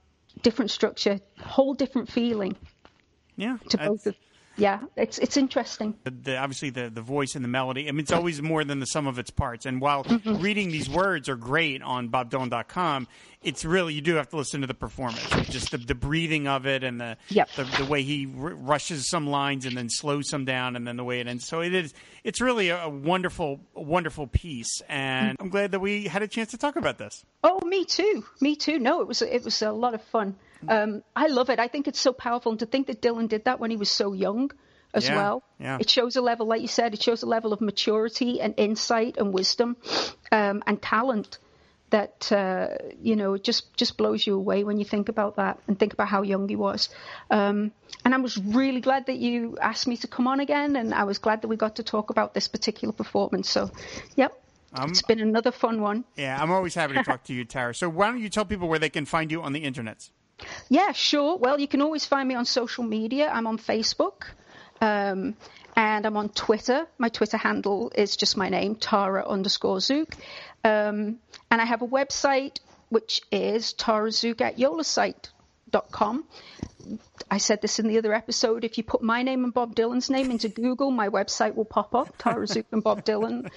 different 0.42 0.72
structure, 0.72 1.20
whole 1.40 1.74
different 1.74 2.10
feeling 2.12 2.56
Yeah. 3.38 3.58
to 3.70 3.78
both 3.78 4.06
of 4.08 4.16
yeah, 4.58 4.80
it's 4.96 5.18
it's 5.18 5.38
interesting. 5.38 5.96
the, 6.04 6.12
the 6.12 6.38
obviously 6.38 6.70
the 6.70 6.90
the 6.90 7.02
voice 7.02 7.36
and 7.36 7.44
the 7.44 7.50
melody. 7.50 7.88
I 7.88 7.92
mean, 7.92 8.00
it's 8.02 8.12
always 8.12 8.42
more 8.42 8.64
than 8.64 8.80
the 8.80 8.86
sum 8.86 9.08
of 9.08 9.20
its 9.20 9.32
parts. 9.32 9.66
And 9.66 9.82
while 9.82 10.04
Mm-hmm. 10.06 10.42
reading 10.42 10.70
these 10.72 10.90
words 10.90 11.28
are 11.30 11.36
great 11.36 11.82
on 11.82 12.10
BobDylan.com, 12.10 13.08
it's 13.44 13.66
really 13.66 13.94
you 13.94 14.02
do 14.02 14.16
have 14.16 14.30
to 14.30 14.38
listen 14.38 14.62
to 14.62 14.68
the 14.68 14.74
performance, 14.74 15.22
just 15.50 15.72
the, 15.72 15.78
the 15.78 15.96
breathing 15.96 16.48
of 16.48 16.66
it 16.66 16.84
and 16.84 17.00
the 17.02 17.18
Yep. 17.30 17.50
the, 17.56 17.64
the 17.80 17.86
way 17.86 18.02
he 18.04 18.26
r- 18.40 18.54
rushes 18.54 19.10
some 19.10 19.28
lines 19.28 19.66
and 19.66 19.76
then 19.78 19.90
slows 19.90 20.30
some 20.30 20.46
down, 20.46 20.76
and 20.76 20.88
then 20.88 20.96
the 20.98 21.04
way 21.04 21.20
it 21.20 21.28
ends. 21.28 21.46
So 21.48 21.62
it 21.62 21.74
is. 21.74 21.94
It's 22.24 22.42
really 22.42 22.70
a, 22.70 22.84
a 22.86 22.90
wonderful, 22.90 23.60
wonderful 23.76 24.28
piece, 24.28 24.82
and 24.90 25.38
I'm 25.40 25.50
glad 25.50 25.72
that 25.72 25.80
we 25.80 26.06
had 26.08 26.22
a 26.24 26.28
chance 26.28 26.52
to 26.52 26.58
talk 26.58 26.76
about 26.76 26.98
this. 26.98 27.24
Oh, 27.44 27.60
me 27.66 27.86
too. 27.86 28.26
Me 28.42 28.56
too. 28.56 28.80
No, 28.80 29.02
it 29.02 29.08
was 29.08 29.22
it 29.22 29.44
was 29.44 29.62
a 29.62 29.72
lot 29.72 29.94
of 29.94 30.02
fun. 30.04 30.36
Um, 30.70 31.04
I 31.16 31.28
love 31.28 31.50
it. 31.50 31.60
I 31.60 31.68
think 31.68 31.88
it's 31.88 32.00
so 32.00 32.14
powerful, 32.14 32.52
and 32.52 32.60
to 32.60 32.66
think 32.66 32.88
that 32.88 33.02
Dylan 33.02 33.28
did 33.28 33.46
that 33.46 33.60
when 33.60 33.72
he 33.72 33.78
was 33.78 33.90
so 33.90 34.14
young 34.14 34.52
as 34.94 35.08
Yeah, 35.08 35.16
well. 35.16 35.44
yeah. 35.60 35.78
It 35.80 35.90
shows 35.90 36.16
a 36.16 36.22
level, 36.22 36.48
like 36.48 36.62
you 36.62 36.68
said, 36.68 36.94
it 36.94 37.02
shows 37.02 37.24
a 37.24 37.26
level 37.26 37.54
of 37.54 37.62
maturity 37.62 38.40
and 38.42 38.54
insight 38.58 39.18
and 39.18 39.34
wisdom 39.34 39.76
um, 40.32 40.64
and 40.66 40.82
talent 40.82 41.38
that 41.92 42.32
uh, 42.32 42.68
you 43.00 43.16
know 43.16 43.38
just 43.38 43.74
just 43.78 43.96
blows 43.96 44.26
you 44.26 44.36
away 44.36 44.64
when 44.64 44.80
you 44.80 44.86
think 44.86 45.08
about 45.08 45.36
that 45.36 45.60
and 45.68 45.78
think 45.78 45.94
about 45.94 46.08
how 46.08 46.24
young 46.24 46.50
he 46.50 46.56
was. 46.56 46.90
Um, 47.30 47.72
and 48.04 48.14
I 48.14 48.18
was 48.18 48.38
really 48.38 48.82
glad 48.82 49.06
that 49.06 49.18
you 49.18 49.58
asked 49.62 49.88
me 49.88 49.98
to 49.98 50.08
come 50.08 50.28
on 50.28 50.40
again, 50.40 50.76
and 50.76 50.94
I 50.94 51.04
was 51.04 51.20
glad 51.20 51.42
that 51.42 51.48
we 51.48 51.56
got 51.56 51.76
to 51.76 51.84
talk 51.84 52.10
about 52.10 52.34
this 52.34 52.48
particular 52.48 52.94
performance. 52.94 53.50
So, 53.50 53.70
yep. 54.16 54.34
it's 54.78 55.04
been 55.04 55.20
another 55.20 55.52
fun 55.52 55.82
one. 55.82 56.04
Yeah, 56.16 56.42
I'm 56.42 56.52
always 56.52 56.76
happy 56.76 56.96
to 56.96 57.04
talk 57.04 57.24
to 57.26 57.34
you, 57.34 57.46
Tara. 57.46 57.74
So 57.74 57.88
why 57.88 58.08
don't 58.10 58.20
you 58.20 58.30
tell 58.30 58.46
people 58.46 58.68
where 58.68 58.80
they 58.80 58.90
can 58.90 59.06
find 59.06 59.32
you 59.32 59.42
on 59.42 59.54
the 59.54 59.64
internet? 59.64 60.10
Yeah, 60.70 60.92
sure. 60.92 61.38
Well, 61.38 61.60
you 61.60 61.68
can 61.68 61.82
always 61.82 62.06
find 62.06 62.28
me 62.28 62.36
on 62.36 62.46
social 62.46 62.84
media. 62.84 63.30
I'm 63.32 63.48
on 63.48 63.58
Facebook. 63.58 64.26
Um, 64.82 65.36
and 65.76 66.06
I'm 66.06 66.18
on 66.18 66.30
Twitter. 66.30 66.88
My 66.98 67.10
Twitter 67.10 67.38
handle 67.38 67.92
is 67.96 68.16
just 68.16 68.38
my 68.38 68.50
name, 68.50 68.76
Tara 68.76 69.28
underscore 69.28 69.78
Zuk. 69.78 70.14
Um, 70.64 71.20
and 71.52 71.62
I 71.62 71.66
have 71.66 71.82
a 71.82 71.88
website, 71.88 72.60
which 72.90 73.22
is 73.32 73.74
tarazuk 73.74 74.42
at 74.42 74.58
yolasite.com. 74.58 76.26
I 77.30 77.38
said 77.40 77.62
this 77.62 77.80
in 77.80 77.88
the 77.88 77.98
other 77.98 78.14
episode. 78.14 78.64
If 78.64 78.78
you 78.78 78.84
put 78.84 79.02
my 79.02 79.24
name 79.24 79.44
and 79.44 79.54
Bob 79.54 79.76
Dylan's 79.76 80.10
name 80.10 80.32
into 80.32 80.50
Google, 80.50 80.92
my 80.92 81.10
website 81.10 81.56
will 81.56 81.66
pop 81.66 81.94
up, 81.96 82.16
Tara 82.18 82.46
Zuk 82.46 82.66
and 82.72 82.84
Bob 82.84 83.04
Dylan. 83.04 83.50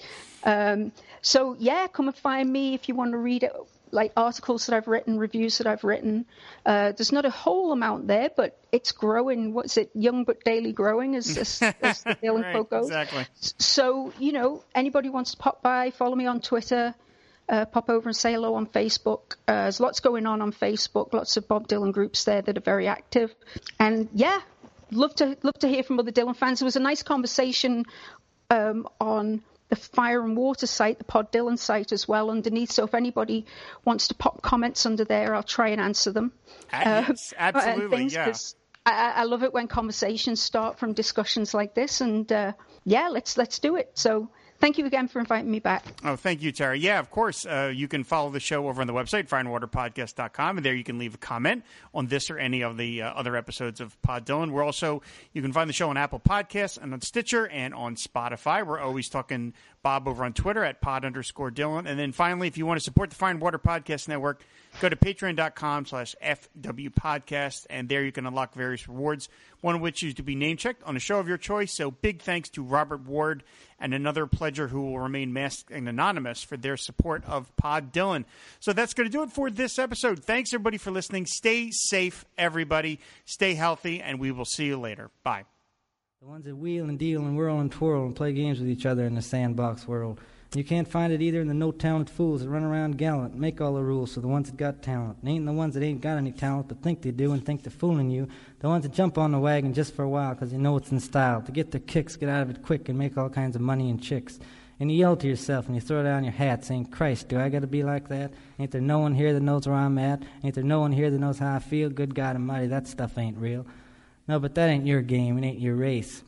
Um, 0.45 0.93
so 1.21 1.57
yeah, 1.59 1.87
come 1.89 2.09
and 2.09 2.17
find 2.17 2.51
me 2.51 2.75
if 2.75 2.89
you 2.89 2.95
want 2.95 3.13
to 3.13 3.19
read 3.19 3.43
it, 3.43 3.53
like 3.93 4.13
articles 4.17 4.67
that 4.67 4.77
I've 4.77 4.87
written, 4.89 5.19
reviews 5.19 5.59
that 5.59 5.67
I've 5.67 5.85
written. 5.85 6.27
Uh, 6.65 6.93
there's 6.93 7.13
not 7.13 7.25
a 7.25 7.31
whole 7.31 7.73
amount 7.73 8.07
there, 8.07 8.31
but 8.37 8.59
it's 8.73 8.93
growing. 8.93 9.53
What's 9.55 9.77
it? 9.77 9.91
Young 9.95 10.25
but 10.25 10.45
daily 10.45 10.73
growing, 10.73 11.15
as, 11.17 11.37
as, 11.37 11.63
as 11.83 12.03
the 12.03 12.17
Dylan 12.17 12.43
Right, 12.43 12.69
goes. 12.71 12.87
exactly. 12.87 13.27
So 13.59 14.13
you 14.19 14.33
know, 14.33 14.63
anybody 14.75 15.09
wants 15.09 15.33
to 15.33 15.37
pop 15.37 15.63
by, 15.63 15.91
follow 15.91 16.15
me 16.15 16.27
on 16.27 16.41
Twitter. 16.41 16.95
Uh, 17.49 17.65
pop 17.65 17.89
over 17.89 18.11
and 18.11 18.17
say 18.17 18.33
hello 18.35 18.57
on 18.57 18.67
Facebook. 18.67 19.37
Uh, 19.49 19.63
there's 19.63 19.81
lots 19.81 20.01
going 20.01 20.27
on 20.27 20.43
on 20.43 20.53
Facebook. 20.53 21.15
Lots 21.15 21.39
of 21.39 21.49
Bob 21.49 21.67
Dylan 21.67 21.93
groups 21.93 22.25
there 22.25 22.43
that 22.43 22.59
are 22.59 22.61
very 22.61 22.87
active. 22.89 23.35
And 23.81 24.09
yeah, 24.13 24.39
love 24.91 25.15
to 25.15 25.37
love 25.43 25.59
to 25.61 25.69
hear 25.69 25.83
from 25.83 25.99
other 25.99 26.13
Dylan 26.13 26.37
fans. 26.37 26.59
There 26.61 26.67
was 26.67 26.77
a 26.77 26.81
nice 26.81 27.03
conversation 27.03 27.87
um, 28.51 28.87
on 29.01 29.43
the 29.69 29.77
Fire 29.77 30.23
and 30.23 30.37
Water 30.37 30.67
site, 30.67 30.99
the 30.99 31.05
Pod 31.05 31.29
site 31.59 31.93
as 31.93 32.09
well 32.09 32.31
underneath. 32.31 32.73
So 32.73 32.85
if 32.85 32.95
anybody 32.95 33.47
wants 33.85 34.09
to 34.09 34.15
pop 34.15 34.43
comments 34.43 34.87
under 34.87 35.05
there, 35.05 35.35
I'll 35.35 35.43
try 35.43 35.69
and 35.69 35.81
answer 35.81 36.13
them. 36.13 36.33
Uh, 36.73 37.05
yes, 37.09 37.35
absolutely, 37.39 37.97
things, 37.97 38.15
yeah. 38.15 38.33
I 38.87 39.13
I 39.17 39.25
love 39.25 39.43
it 39.43 39.53
when 39.53 39.69
conversations 39.69 40.41
start 40.41 40.79
from 40.79 40.95
discussions 40.95 41.53
like 41.55 41.75
this, 41.75 42.01
and 42.01 42.31
uh, 42.33 42.53
yeah, 42.85 43.09
let's 43.09 43.37
let's 43.37 43.59
do 43.59 43.77
it. 43.77 43.91
So 43.95 44.31
thank 44.61 44.79
you 44.79 44.87
again 44.87 45.09
for 45.09 45.21
inviting 45.21 45.51
me 45.51 45.61
back. 45.61 45.85
Oh, 46.05 46.17
thank 46.17 46.43
you, 46.43 46.53
Tara. 46.53 46.77
Yeah, 46.77 46.99
of 46.99 47.11
course. 47.11 47.47
Uh, 47.47 47.73
you 47.75 47.89
can 47.89 48.05
follow 48.05 48.31
the 48.31 48.41
show 48.41 48.69
over 48.69 48.81
on 48.81 48.87
the 48.87 48.93
website, 48.93 49.29
fireandwaterpodcast.com, 49.29 50.57
and 50.59 50.65
there 50.67 50.75
you 50.75 50.85
can 50.85 50.99
leave 50.99 51.15
a 51.15 51.19
comment 51.19 51.65
on 51.95 52.07
this 52.07 52.31
or 52.31 52.39
any 52.39 52.63
of 52.63 52.77
the 52.77 53.03
uh, 53.03 53.11
other 53.11 53.37
episodes 53.37 53.81
of 53.81 54.01
Pod 54.03 54.27
Dylan. 54.27 54.51
We're 54.51 54.65
also, 54.65 55.03
you 55.33 55.43
can 55.43 55.53
find 55.53 55.69
the 55.69 55.75
show 55.75 55.91
on 55.91 55.97
Apple 55.97 56.21
Podcasts 56.21 56.81
and 56.81 56.93
on 56.93 57.01
Stitcher 57.01 57.49
and 57.49 57.75
on 57.75 57.97
Spotify. 57.97 58.67
We're 58.67 58.81
always 58.81 59.09
talking 59.09 59.55
Bob 59.83 60.09
over 60.09 60.25
on 60.25 60.33
Twitter 60.33 60.65
at 60.65 60.81
pod 60.81 61.05
underscore 61.05 61.51
Dylan. 61.51 61.87
And 61.87 61.99
then 61.99 62.13
finally, 62.13 62.49
if 62.49 62.59
you 62.59 62.67
want 62.67 62.79
to 62.79 62.85
support 62.85 63.11
the 63.11 63.17
Fire 63.17 63.31
and 63.31 63.41
Water 63.41 63.59
Podcast 63.59 64.09
Network, 64.09 64.43
go 64.81 64.89
to 64.89 64.97
patreon.com 64.97 65.87
slash 65.87 66.15
FW 66.23 66.91
Podcast, 66.91 67.67
and 67.69 67.89
there 67.89 68.05
you 68.05 68.13
can 68.13 68.27
unlock 68.27 68.55
various 68.55 68.89
rewards, 68.89 69.29
one 69.61 69.75
of 69.75 69.81
which 69.81 70.03
is 70.03 70.15
to 70.15 70.23
be 70.23 70.35
name 70.35 70.57
checked 70.57 70.83
on 70.85 70.97
a 70.97 71.01
show 71.01 71.19
of 71.19 71.29
your 71.29 71.37
choice. 71.37 71.75
So 71.77 71.91
big 71.91 72.23
thanks 72.23 72.49
to 72.51 72.63
Robert 72.63 73.05
Ward 73.05 73.43
and 73.79 73.93
another 73.93 74.27
pledger 74.27 74.69
who 74.69 74.83
will 74.83 75.01
remain 75.01 75.33
masked 75.33 75.71
and 75.71 75.89
anonymous 75.89 76.43
for 76.43 76.57
their 76.57 76.77
support 76.77 77.25
of 77.27 77.55
Pod 77.57 77.93
Dylan. 77.93 78.25
So 78.61 78.73
that's 78.73 78.95
going 78.95 79.09
to 79.09 79.13
do 79.13 79.23
it 79.23 79.33
for 79.33 79.51
this 79.51 79.79
episode. 79.79 80.25
Thanks 80.25 80.53
everybody 80.53 80.79
for 80.79 80.91
listening. 80.91 81.27
Stay 81.27 81.71
safe, 81.71 82.25
everybody. 82.37 83.01
Stay 83.25 83.55
healthy, 83.55 84.01
and 84.01 84.21
we 84.21 84.31
will 84.31 84.45
see 84.45 84.67
you 84.67 84.79
later. 84.79 85.11
Bye. 85.23 85.45
The 86.21 86.27
ones 86.27 86.45
that 86.47 86.57
wheel 86.57 86.89
and 86.89 86.99
deal 86.99 87.23
and 87.23 87.37
whirl 87.37 87.61
and 87.61 87.71
twirl 87.71 88.07
and 88.07 88.17
play 88.17 88.33
games 88.33 88.59
with 88.59 88.69
each 88.69 88.87
other 88.87 89.05
in 89.05 89.15
the 89.15 89.23
sandbox 89.23 89.87
world. 89.87 90.21
You 90.55 90.65
can't 90.65 90.89
find 90.89 91.13
it 91.13 91.21
either 91.21 91.43
in 91.43 91.49
the 91.49 91.53
no 91.53 91.73
talent 91.73 92.09
fools 92.09 92.41
that 92.41 92.49
run 92.49 92.63
around 92.63 92.97
gallant 92.97 93.35
make 93.35 93.61
all 93.61 93.75
the 93.75 93.83
rules 93.83 94.15
for 94.15 94.21
the 94.21 94.29
ones 94.29 94.51
that 94.51 94.57
got 94.57 94.81
talent. 94.81 95.19
Ain't 95.23 95.45
the 95.45 95.53
ones 95.53 95.75
that 95.75 95.83
ain't 95.83 96.01
got 96.01 96.17
any 96.17 96.33
talent 96.33 96.69
but 96.69 96.83
think 96.83 97.03
they 97.03 97.11
do 97.11 97.33
and 97.33 97.45
think 97.45 97.63
they're 97.63 97.71
fooling 97.71 98.11
you. 98.11 98.29
The 98.61 98.69
ones 98.69 98.85
that 98.85 98.95
jump 98.95 99.19
on 99.19 99.33
the 99.33 99.39
wagon 99.39 99.75
just 99.75 99.95
for 99.95 100.05
a 100.05 100.09
while 100.09 100.33
because 100.33 100.51
they 100.51 100.57
know 100.57 100.79
it's 100.79 100.91
in 100.91 101.01
style. 101.01 101.43
To 101.43 101.53
get 101.53 101.71
their 101.71 101.83
kicks, 101.83 102.17
get 102.17 102.31
out 102.31 102.43
of 102.43 102.51
it 102.51 102.63
quick, 102.63 102.89
and 102.89 102.99
make 102.99 103.19
all 103.19 103.29
kinds 103.29 103.57
of 103.57 103.63
money 103.63 103.91
and 103.91 104.03
chicks. 104.03 104.39
And 104.81 104.91
you 104.91 104.97
yell 104.97 105.17
to 105.17 105.27
yourself 105.27 105.67
and 105.67 105.75
you 105.75 105.83
throw 105.83 106.03
down 106.03 106.25
your 106.25 106.33
hat 106.33 106.65
saying, 106.65 106.87
Christ, 106.87 107.29
do 107.29 107.39
I 107.39 107.51
got 107.51 107.61
to 107.61 107.67
be 107.67 107.83
like 107.83 108.09
that? 108.09 108.33
Ain't 108.59 108.71
there 108.71 108.81
no 108.81 109.01
one 109.01 109.15
here 109.15 109.35
that 109.35 109.41
knows 109.41 109.67
where 109.67 109.77
I'm 109.77 109.99
at? 109.99 110.23
Ain't 110.43 110.55
there 110.55 110.65
no 110.65 110.81
one 110.81 110.93
here 110.93 111.11
that 111.11 111.19
knows 111.19 111.39
how 111.39 111.57
I 111.57 111.59
feel? 111.59 111.91
Good 111.91 112.15
God 112.15 112.37
Almighty, 112.37 112.69
that 112.69 112.87
stuff 112.87 113.19
ain't 113.19 113.37
real. 113.37 113.67
No, 114.27 114.39
but 114.39 114.55
that 114.55 114.69
ain't 114.69 114.87
your 114.87 115.03
game. 115.03 115.37
It 115.37 115.45
ain't 115.47 115.61
your 115.61 115.75
race. 115.75 116.23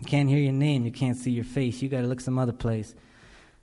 You 0.00 0.06
can't 0.06 0.28
hear 0.28 0.38
your 0.38 0.52
name. 0.52 0.84
You 0.84 0.92
can't 0.92 1.16
see 1.16 1.30
your 1.30 1.44
face. 1.44 1.82
You 1.82 1.88
got 1.88 2.02
to 2.02 2.06
look 2.06 2.20
some 2.20 2.38
other 2.38 2.52
place. 2.52 2.94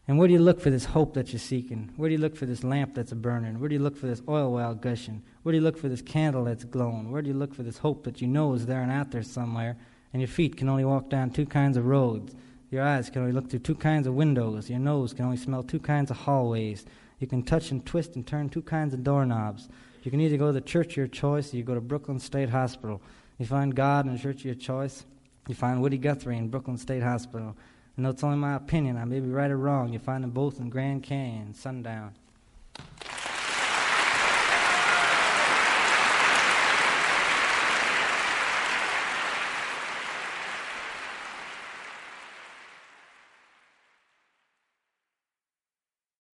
And 0.07 0.17
where 0.17 0.27
do 0.27 0.33
you 0.33 0.39
look 0.39 0.59
for 0.59 0.69
this 0.69 0.85
hope 0.85 1.13
that 1.13 1.31
you're 1.31 1.39
seeking? 1.39 1.91
Where 1.95 2.09
do 2.09 2.15
you 2.15 2.21
look 2.21 2.35
for 2.35 2.45
this 2.45 2.63
lamp 2.63 2.95
that's 2.95 3.13
burning? 3.13 3.59
Where 3.59 3.69
do 3.69 3.75
you 3.75 3.81
look 3.81 3.95
for 3.95 4.07
this 4.07 4.21
oil 4.27 4.51
well 4.51 4.73
gushing? 4.73 5.21
Where 5.43 5.51
do 5.51 5.57
you 5.57 5.63
look 5.63 5.77
for 5.77 5.89
this 5.89 6.01
candle 6.01 6.45
that's 6.45 6.63
glowing? 6.63 7.11
Where 7.11 7.21
do 7.21 7.29
you 7.29 7.35
look 7.35 7.53
for 7.53 7.63
this 7.63 7.77
hope 7.77 8.03
that 8.05 8.21
you 8.21 8.27
know 8.27 8.53
is 8.53 8.65
there 8.65 8.81
and 8.81 8.91
out 8.91 9.11
there 9.11 9.23
somewhere? 9.23 9.77
And 10.11 10.21
your 10.21 10.27
feet 10.27 10.57
can 10.57 10.69
only 10.69 10.85
walk 10.85 11.09
down 11.09 11.29
two 11.29 11.45
kinds 11.45 11.77
of 11.77 11.85
roads. 11.85 12.35
Your 12.71 12.83
eyes 12.83 13.09
can 13.09 13.21
only 13.21 13.33
look 13.33 13.49
through 13.49 13.59
two 13.59 13.75
kinds 13.75 14.07
of 14.07 14.15
windows. 14.15 14.69
Your 14.69 14.79
nose 14.79 15.13
can 15.13 15.25
only 15.25 15.37
smell 15.37 15.61
two 15.61 15.79
kinds 15.79 16.09
of 16.09 16.17
hallways. 16.17 16.85
You 17.19 17.27
can 17.27 17.43
touch 17.43 17.69
and 17.69 17.85
twist 17.85 18.15
and 18.15 18.25
turn 18.25 18.49
two 18.49 18.63
kinds 18.63 18.93
of 18.93 19.03
doorknobs. 19.03 19.69
You 20.03 20.09
can 20.09 20.19
either 20.19 20.37
go 20.37 20.47
to 20.47 20.53
the 20.53 20.61
church 20.61 20.91
of 20.91 20.97
your 20.97 21.07
choice 21.07 21.53
or 21.53 21.57
you 21.57 21.63
go 21.63 21.75
to 21.75 21.81
Brooklyn 21.81 22.19
State 22.19 22.49
Hospital. 22.49 23.01
You 23.37 23.45
find 23.45 23.75
God 23.75 24.07
in 24.07 24.13
the 24.13 24.19
church 24.19 24.39
of 24.39 24.45
your 24.45 24.55
choice. 24.55 25.05
You 25.47 25.55
find 25.55 25.81
Woody 25.81 25.97
Guthrie 25.97 26.37
in 26.37 26.47
Brooklyn 26.47 26.77
State 26.77 27.03
Hospital. 27.03 27.55
I 27.97 28.01
know 28.01 28.09
it's 28.09 28.23
only 28.23 28.37
my 28.37 28.55
opinion. 28.55 28.97
I 28.97 29.05
may 29.05 29.19
be 29.19 29.29
right 29.29 29.51
or 29.51 29.57
wrong. 29.57 29.91
You'll 29.91 30.01
find 30.01 30.23
them 30.23 30.31
both 30.31 30.59
in 30.59 30.69
Grand 30.69 31.03
Canyon, 31.03 31.53
sundown. 31.53 32.13